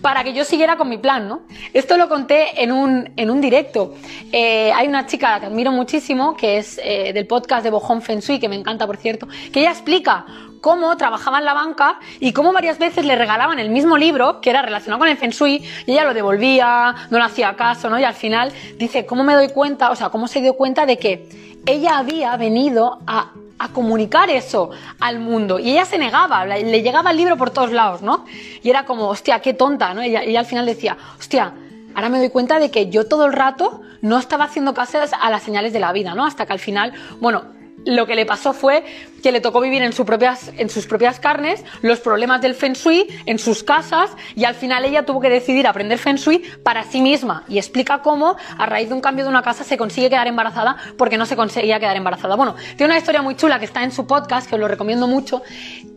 para 0.06 0.24
que 0.24 0.34
yo 0.34 0.46
siguiera 0.46 0.78
con 0.78 0.88
mi 0.88 1.00
plan, 1.00 1.28
¿no? 1.28 1.42
Esto 1.74 1.98
lo 1.98 2.08
conté 2.08 2.62
en 2.62 2.72
un, 2.72 3.12
en 3.18 3.32
un 3.32 3.42
directo. 3.42 3.96
Eh, 4.32 4.72
hay 4.72 4.88
una 4.88 5.08
chica 5.08 5.40
que 5.40 5.48
admiro 5.48 5.72
muchísimo, 5.72 6.38
que 6.38 6.60
es 6.60 6.80
eh, 6.84 7.12
del 7.12 7.26
podcast 7.26 7.64
de 7.64 7.72
Bojón 7.72 8.04
Feng 8.04 8.20
Shui, 8.20 8.40
que 8.40 8.48
me 8.48 8.56
encanta, 8.56 8.86
por 8.86 8.98
cierto, 8.98 9.28
que 9.52 9.62
ella 9.62 9.72
explica 9.72 10.28
cómo 10.62 10.96
trabajaba 10.96 11.40
en 11.40 11.46
la 11.46 11.56
banca 11.56 12.00
y 12.20 12.34
cómo 12.34 12.54
varias 12.54 12.78
veces 12.78 13.04
le 13.04 13.16
regalaban 13.16 13.58
el 13.58 13.72
mismo 13.72 13.98
libro 13.98 14.42
que 14.42 14.52
era 14.52 14.62
relacionado 14.62 15.00
con 15.00 15.08
el 15.08 15.18
Feng 15.18 15.32
Shui 15.32 15.68
y 15.88 15.94
ella 15.94 16.04
lo 16.04 16.14
devolvía, 16.14 16.94
no 17.10 17.18
le 17.18 17.24
hacía 17.24 17.56
caso, 17.56 17.90
¿no? 17.90 17.98
Y 17.98 18.04
al 18.04 18.14
final 18.14 18.54
dice, 18.78 19.08
¿cómo 19.08 19.24
me 19.24 19.34
doy 19.34 19.50
cuenta? 19.50 19.90
O 19.90 19.96
sea, 19.96 20.10
¿cómo 20.10 20.28
se 20.28 20.40
dio 20.40 20.54
cuenta 20.54 20.86
de 20.86 21.00
que 21.00 21.28
ella 21.66 21.98
había 21.98 22.38
venido 22.38 23.00
a 23.08 23.32
a 23.58 23.70
comunicar 23.70 24.30
eso 24.30 24.72
al 25.00 25.20
mundo. 25.20 25.60
Y 25.60 25.72
ella 25.72 25.86
se 25.86 25.98
negaba, 25.98 26.46
le 26.46 26.82
llegaba 26.82 27.12
el 27.12 27.18
libro 27.18 27.38
por 27.38 27.52
todos 27.52 27.72
lados, 27.72 28.02
¿no? 28.02 28.26
Y 28.62 28.70
era 28.70 28.86
como, 28.86 29.08
hostia, 29.08 29.40
qué 29.40 29.54
tonta, 29.54 29.94
¿no? 29.94 30.04
Y 30.04 30.16
ella, 30.16 30.40
al 30.40 30.46
final 30.46 30.66
decía, 30.66 30.98
hostia, 31.18 31.54
ahora 31.94 32.10
me 32.10 32.20
doy 32.20 32.30
cuenta 32.30 32.60
de 32.60 32.70
que 32.70 32.90
yo 32.90 33.08
todo 33.08 33.26
el 33.26 33.34
rato 33.34 33.82
no 34.02 34.20
estaba 34.20 34.46
haciendo 34.46 34.74
caso 34.74 35.00
a 35.20 35.30
las 35.30 35.44
señales 35.44 35.74
de 35.74 35.80
la 35.80 35.92
vida, 35.94 36.14
¿no? 36.14 36.26
Hasta 36.26 36.46
que 36.46 36.54
al 36.54 36.60
final, 36.60 36.94
bueno, 37.22 37.44
lo 37.86 38.06
que 38.06 38.16
le 38.16 38.26
pasó 38.26 38.54
fue 38.54 38.84
que 39.24 39.32
le 39.32 39.42
tocó 39.42 39.62
vivir 39.62 39.82
en, 39.82 39.94
propias, 39.94 40.52
en 40.58 40.70
sus 40.70 40.86
propias 40.86 41.20
carnes 41.20 41.64
los 41.82 42.00
problemas 42.00 42.42
del 42.42 42.56
Feng 42.56 42.74
Shui 42.74 43.08
en 43.26 43.40
sus 43.40 43.64
casas 43.64 44.12
y 44.36 44.44
al 44.46 44.56
final 44.56 44.86
ella 44.86 45.06
tuvo 45.06 45.22
que 45.22 45.30
decidir 45.30 45.68
aprender 45.68 45.98
Feng 45.98 46.16
Shui 46.16 46.44
para 46.64 46.84
sí 46.84 47.02
misma 47.02 47.44
y 47.48 47.58
explica 47.58 48.00
cómo 48.00 48.36
a 48.58 48.66
raíz 48.66 48.90
de 48.90 48.96
un 48.96 49.02
cambio 49.02 49.24
de 49.24 49.30
una 49.30 49.42
casa 49.42 49.64
se 49.64 49.78
consigue 49.78 50.10
quedar 50.10 50.28
embarazada 50.28 50.78
porque 50.98 51.18
no 51.18 51.26
se 51.26 51.36
conseguía 51.36 51.80
quedar 51.80 51.96
embarazada. 51.96 52.36
Bueno, 52.36 52.56
tiene 52.76 52.86
una 52.86 52.98
historia 52.98 53.22
muy 53.22 53.36
chula 53.36 53.60
que 53.60 53.66
está 53.66 53.84
en 53.84 53.92
su 53.92 54.06
podcast 54.06 54.50
que 54.50 54.56
os 54.56 54.62
lo 54.62 54.68
recomiendo 54.68 55.08
mucho 55.08 55.42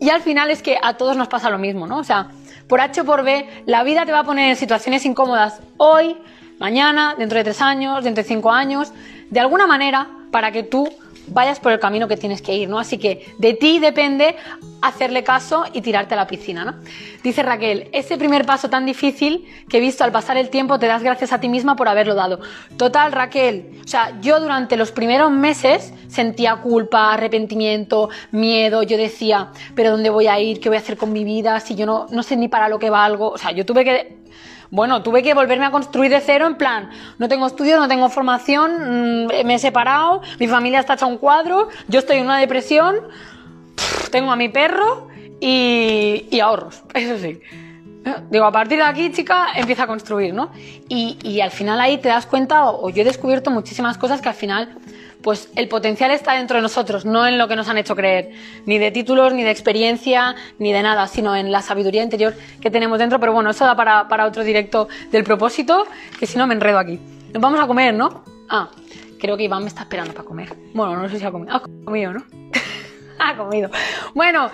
y 0.01 0.11
al 0.11 0.23
final 0.23 0.51
es 0.51 0.63
que 0.63 0.79
a 0.81 0.95
todos 0.95 1.17
nos 1.17 1.29
pasa 1.29 1.51
lo 1.51 1.59
mismo, 1.59 1.87
¿no? 1.87 1.99
O 1.99 2.05
sea, 2.05 2.29
por 2.69 2.81
H 2.81 3.01
o 3.01 3.05
por 3.05 3.25
B, 3.25 3.49
la 3.67 3.83
vida 3.83 4.05
te 4.05 4.13
va 4.13 4.21
a 4.21 4.25
poner 4.25 4.51
en 4.51 4.57
situaciones 4.57 5.07
incómodas 5.07 5.61
hoy, 5.79 6.17
mañana, 6.59 7.15
dentro 7.17 7.39
de 7.39 7.45
tres 7.45 7.63
años, 7.63 8.05
dentro 8.05 8.23
de 8.23 8.29
cinco 8.29 8.53
años, 8.53 8.93
de 9.31 9.41
alguna 9.41 9.67
manera 9.67 10.09
para 10.31 10.53
que 10.53 10.63
tú 10.63 10.89
vayas 11.31 11.61
por 11.61 11.73
el 11.73 11.81
camino 11.81 12.09
que 12.09 12.17
tienes 12.17 12.43
que 12.43 12.55
ir, 12.55 12.69
¿no? 12.69 12.79
Así 12.79 12.99
que 12.99 13.27
de 13.39 13.55
ti 13.55 13.79
depende 13.79 14.37
hacerle 14.81 15.25
caso 15.25 15.65
y 15.73 15.81
tirarte 15.81 16.15
a 16.15 16.17
la 16.17 16.27
piscina, 16.27 16.65
¿no? 16.65 16.75
Dice 17.23 17.43
Raquel, 17.43 17.89
ese 17.93 18.17
primer 18.17 18.47
paso 18.47 18.71
tan 18.71 18.87
difícil 18.87 19.47
que 19.69 19.79
he 19.79 19.81
visto 19.81 20.05
al 20.05 20.13
pasar 20.13 20.37
el 20.37 20.51
tiempo 20.51 20.79
te 20.79 20.87
das 20.87 21.03
gracias 21.03 21.33
a 21.33 21.41
ti 21.41 21.49
misma 21.49 21.77
por 21.77 21.89
haberlo 21.89 22.15
dado. 22.15 22.41
Total, 22.77 23.13
Raquel, 23.13 23.81
o 23.85 23.89
sea, 23.89 24.21
yo 24.21 24.41
durante 24.41 24.77
los 24.77 24.93
primeros 24.93 25.31
meses 25.31 25.93
sentía 26.09 26.57
culpa, 26.57 27.13
arrepentimiento, 27.13 28.09
miedo, 28.31 28.83
yo 28.83 28.97
decía, 28.97 29.49
pero 29.75 29.91
¿dónde 29.91 30.11
voy 30.11 30.29
a 30.29 30.39
ir? 30.39 30.61
¿Qué 30.61 30.69
voy 30.69 30.77
a 30.77 30.81
hacer 30.81 30.97
con 30.97 31.13
mi 31.13 31.25
vida? 31.25 31.59
Si 31.61 31.75
yo 31.75 31.87
no, 31.87 32.07
no 32.11 32.23
sé 32.23 32.37
ni 32.37 32.49
para 32.49 32.69
lo 32.69 32.79
que 32.79 32.91
valgo, 32.91 33.31
o 33.31 33.39
sea, 33.39 33.51
yo 33.53 33.67
tuve 33.67 33.85
que 33.85 34.19
bueno, 34.71 35.03
tuve 35.03 35.23
que 35.23 35.35
volverme 35.35 35.67
a 35.67 35.71
construir 35.71 36.11
de 36.11 36.21
cero 36.21 36.47
en 36.47 36.57
plan, 36.57 36.91
no 37.19 37.29
tengo 37.29 37.47
estudios, 37.47 37.79
no 37.79 37.89
tengo 37.89 38.09
formación, 38.09 39.27
mm, 39.27 39.47
me 39.47 39.55
he 39.55 39.59
separado, 39.59 40.23
mi 40.39 40.47
familia 40.47 40.81
está 40.81 40.95
hecha 40.95 41.07
un 41.07 41.19
cuadro, 41.19 41.69
yo 41.89 42.01
estoy 42.01 42.19
en 42.19 42.25
una 42.25 42.39
depresión, 42.39 42.97
tengo 44.11 44.31
a 44.31 44.37
mi 44.37 44.49
perro 44.49 45.09
y, 45.41 46.39
ahorros, 46.41 46.83
eso 46.95 47.19
sí. 47.19 47.41
Digo, 48.31 48.47
a 48.47 48.53
partir 48.53 48.79
de 48.79 48.85
aquí, 48.85 49.13
chica, 49.13 49.49
empieza 49.55 49.83
a 49.83 49.87
construir, 49.87 50.33
¿no? 50.33 50.51
Y, 50.89 51.41
al 51.41 51.51
final 51.51 51.79
ahí 51.79 51.99
te 51.99 52.09
das 52.09 52.25
cuenta, 52.25 52.71
o 52.71 52.89
yo 52.89 53.03
he 53.03 53.05
descubierto 53.05 53.51
muchísimas 53.51 53.99
cosas 53.99 54.23
que 54.23 54.31
al 54.31 54.35
final 54.35 54.79
pues 55.23 55.51
el 55.57 55.69
potencial 55.69 56.11
está 56.11 56.35
dentro 56.35 56.57
de 56.57 56.63
nosotros, 56.63 57.05
no 57.05 57.27
en 57.27 57.39
lo 57.39 57.49
que 57.49 57.57
nos 57.57 57.69
han 57.69 57.79
hecho 57.79 57.97
creer, 57.97 58.31
ni 58.67 58.79
de 58.79 58.91
títulos, 58.91 59.33
ni 59.33 59.43
de 59.43 59.51
experiencia, 59.51 60.37
ni 60.59 60.73
de 60.73 60.83
nada, 60.83 61.07
sino 61.07 61.35
en 61.35 61.51
la 61.51 61.63
sabiduría 61.63 62.03
interior 62.03 62.35
que 62.61 62.71
tenemos 62.71 62.99
dentro. 62.99 63.19
Pero 63.19 63.33
bueno, 63.33 63.51
eso 63.51 63.65
da 63.65 63.77
para, 63.77 64.27
otro 64.27 64.45
directo 64.45 64.89
del 65.11 65.25
propósito, 65.25 65.87
que 66.19 66.27
si 66.27 66.39
no 66.39 66.47
me 66.47 66.55
enredo 66.55 66.79
aquí. 66.79 67.01
Nos 67.33 67.43
vamos 67.43 67.61
a 67.61 67.67
comer, 67.67 67.95
¿no? 67.95 68.23
Ah, 68.49 68.71
creo 69.19 69.37
que 69.37 69.45
Iván 69.45 69.63
me 69.63 69.69
está 69.69 69.83
esperando 69.83 70.13
para 70.15 70.27
comer. 70.27 70.55
Bueno, 70.73 70.97
no 70.97 71.09
sé 71.09 71.19
si 71.19 71.25
ha 71.25 71.31
comido. 71.31 71.55
Ha 71.55 71.61
comido, 71.85 72.13
¿no? 72.13 72.25
ha 73.29 73.37
comido. 73.37 73.71
Bueno, 74.15 74.51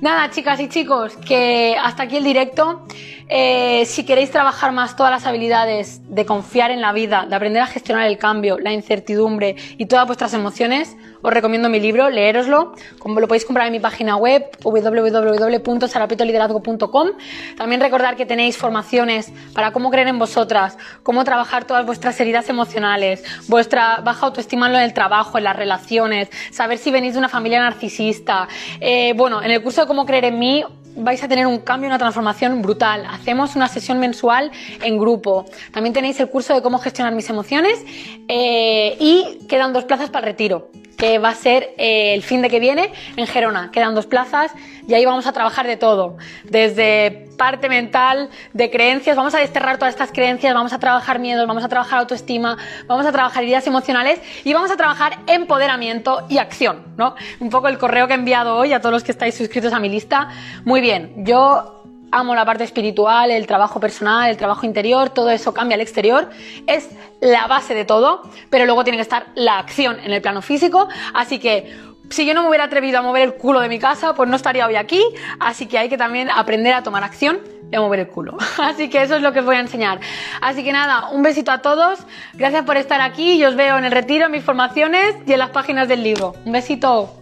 nada, 0.00 0.30
chicas 0.30 0.60
y 0.60 0.68
chicos, 0.68 1.16
que 1.16 1.76
hasta 1.80 2.04
aquí 2.04 2.16
el 2.16 2.24
directo. 2.24 2.86
Eh, 3.32 3.84
si 3.86 4.04
queréis 4.04 4.32
trabajar 4.32 4.72
más 4.72 4.96
todas 4.96 5.12
las 5.12 5.24
habilidades 5.24 6.00
de 6.08 6.26
confiar 6.26 6.72
en 6.72 6.80
la 6.80 6.92
vida, 6.92 7.26
de 7.28 7.36
aprender 7.36 7.62
a 7.62 7.66
gestionar 7.66 8.08
el 8.08 8.18
cambio, 8.18 8.58
la 8.58 8.72
incertidumbre 8.72 9.54
y 9.78 9.86
todas 9.86 10.06
vuestras 10.06 10.34
emociones, 10.34 10.96
os 11.22 11.32
recomiendo 11.32 11.68
mi 11.68 11.78
libro, 11.80 12.08
leeroslo. 12.10 12.74
Como 12.98 13.20
lo 13.20 13.28
podéis 13.28 13.44
comprar 13.44 13.66
en 13.66 13.72
mi 13.72 13.80
página 13.80 14.16
web 14.16 14.46
www.sarapitoliderazgo.com. 14.62 17.08
También 17.56 17.80
recordar 17.80 18.16
que 18.16 18.26
tenéis 18.26 18.56
formaciones 18.56 19.32
para 19.54 19.72
cómo 19.72 19.90
creer 19.90 20.08
en 20.08 20.18
vosotras, 20.18 20.76
cómo 21.02 21.24
trabajar 21.24 21.64
todas 21.64 21.86
vuestras 21.86 22.20
heridas 22.20 22.48
emocionales, 22.48 23.24
vuestra 23.48 24.00
baja 24.04 24.26
autoestima 24.26 24.68
en 24.68 24.76
el 24.76 24.94
trabajo, 24.94 25.38
en 25.38 25.44
las 25.44 25.56
relaciones, 25.56 26.28
saber 26.50 26.78
si 26.78 26.90
venís 26.90 27.14
de 27.14 27.18
una 27.18 27.28
familia 27.28 27.60
narcisista. 27.60 28.48
Eh, 28.80 29.14
bueno, 29.16 29.42
en 29.42 29.50
el 29.50 29.62
curso 29.62 29.82
de 29.82 29.86
cómo 29.86 30.06
creer 30.06 30.24
en 30.24 30.38
mí 30.38 30.64
vais 30.96 31.22
a 31.22 31.28
tener 31.28 31.46
un 31.46 31.60
cambio, 31.60 31.88
una 31.88 31.98
transformación 31.98 32.62
brutal. 32.62 33.06
Hacemos 33.08 33.56
una 33.56 33.68
sesión 33.68 33.98
mensual 33.98 34.50
en 34.82 34.98
grupo. 34.98 35.46
También 35.72 35.92
tenéis 35.92 36.18
el 36.20 36.28
curso 36.28 36.54
de 36.54 36.62
cómo 36.62 36.78
gestionar 36.78 37.14
mis 37.14 37.28
emociones 37.30 37.84
eh, 38.28 38.96
y 38.98 39.46
quedan 39.46 39.72
dos 39.72 39.84
plazas 39.84 40.10
para 40.10 40.26
el 40.26 40.32
retiro 40.32 40.70
que 41.00 41.18
va 41.18 41.30
a 41.30 41.34
ser 41.34 41.74
eh, 41.78 42.12
el 42.12 42.22
fin 42.22 42.42
de 42.42 42.50
que 42.50 42.60
viene 42.60 42.92
en 43.16 43.26
Gerona. 43.26 43.70
Quedan 43.72 43.94
dos 43.94 44.04
plazas 44.04 44.52
y 44.86 44.92
ahí 44.92 45.06
vamos 45.06 45.26
a 45.26 45.32
trabajar 45.32 45.66
de 45.66 45.78
todo, 45.78 46.18
desde 46.44 47.26
parte 47.38 47.70
mental, 47.70 48.28
de 48.52 48.70
creencias, 48.70 49.16
vamos 49.16 49.34
a 49.34 49.38
desterrar 49.38 49.78
todas 49.78 49.94
estas 49.94 50.12
creencias, 50.12 50.52
vamos 50.52 50.74
a 50.74 50.78
trabajar 50.78 51.18
miedos, 51.18 51.46
vamos 51.46 51.64
a 51.64 51.68
trabajar 51.68 52.00
autoestima, 52.00 52.58
vamos 52.86 53.06
a 53.06 53.12
trabajar 53.12 53.44
ideas 53.44 53.66
emocionales 53.66 54.20
y 54.44 54.52
vamos 54.52 54.70
a 54.70 54.76
trabajar 54.76 55.20
empoderamiento 55.26 56.26
y 56.28 56.36
acción, 56.36 56.82
¿no? 56.98 57.14
Un 57.38 57.48
poco 57.48 57.68
el 57.68 57.78
correo 57.78 58.06
que 58.06 58.12
he 58.12 58.16
enviado 58.16 58.56
hoy 58.56 58.74
a 58.74 58.80
todos 58.80 58.92
los 58.92 59.02
que 59.02 59.12
estáis 59.12 59.34
suscritos 59.34 59.72
a 59.72 59.80
mi 59.80 59.88
lista. 59.88 60.28
Muy 60.66 60.82
bien, 60.82 61.24
yo 61.24 61.79
amo 62.12 62.34
la 62.34 62.44
parte 62.44 62.64
espiritual, 62.64 63.30
el 63.30 63.46
trabajo 63.46 63.80
personal, 63.80 64.30
el 64.30 64.36
trabajo 64.36 64.66
interior, 64.66 65.10
todo 65.10 65.30
eso 65.30 65.54
cambia 65.54 65.74
al 65.74 65.80
exterior, 65.80 66.30
es 66.66 66.88
la 67.20 67.46
base 67.46 67.74
de 67.74 67.84
todo, 67.84 68.22
pero 68.50 68.66
luego 68.66 68.84
tiene 68.84 68.96
que 68.96 69.02
estar 69.02 69.26
la 69.34 69.58
acción 69.58 69.98
en 70.00 70.12
el 70.12 70.20
plano 70.22 70.42
físico, 70.42 70.88
así 71.14 71.38
que 71.38 71.72
si 72.10 72.26
yo 72.26 72.34
no 72.34 72.42
me 72.42 72.48
hubiera 72.48 72.64
atrevido 72.64 72.98
a 72.98 73.02
mover 73.02 73.22
el 73.22 73.34
culo 73.34 73.60
de 73.60 73.68
mi 73.68 73.78
casa, 73.78 74.14
pues 74.14 74.28
no 74.28 74.36
estaría 74.36 74.66
hoy 74.66 74.76
aquí, 74.76 75.02
así 75.38 75.66
que 75.66 75.78
hay 75.78 75.88
que 75.88 75.96
también 75.96 76.28
aprender 76.28 76.74
a 76.74 76.82
tomar 76.82 77.04
acción 77.04 77.38
y 77.70 77.76
a 77.76 77.80
mover 77.80 78.00
el 78.00 78.08
culo. 78.08 78.36
Así 78.58 78.90
que 78.90 79.00
eso 79.00 79.14
es 79.14 79.22
lo 79.22 79.32
que 79.32 79.38
os 79.38 79.46
voy 79.46 79.54
a 79.54 79.60
enseñar. 79.60 80.00
Así 80.40 80.64
que 80.64 80.72
nada, 80.72 81.10
un 81.10 81.22
besito 81.22 81.52
a 81.52 81.58
todos, 81.62 82.00
gracias 82.34 82.64
por 82.64 82.76
estar 82.76 83.00
aquí 83.00 83.34
y 83.34 83.44
os 83.44 83.54
veo 83.54 83.78
en 83.78 83.84
el 83.84 83.92
retiro, 83.92 84.26
en 84.26 84.32
mis 84.32 84.42
formaciones 84.42 85.14
y 85.24 85.32
en 85.32 85.38
las 85.38 85.50
páginas 85.50 85.86
del 85.86 86.02
libro. 86.02 86.34
Un 86.44 86.50
besito. 86.52 87.14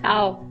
Chao. 0.00 0.45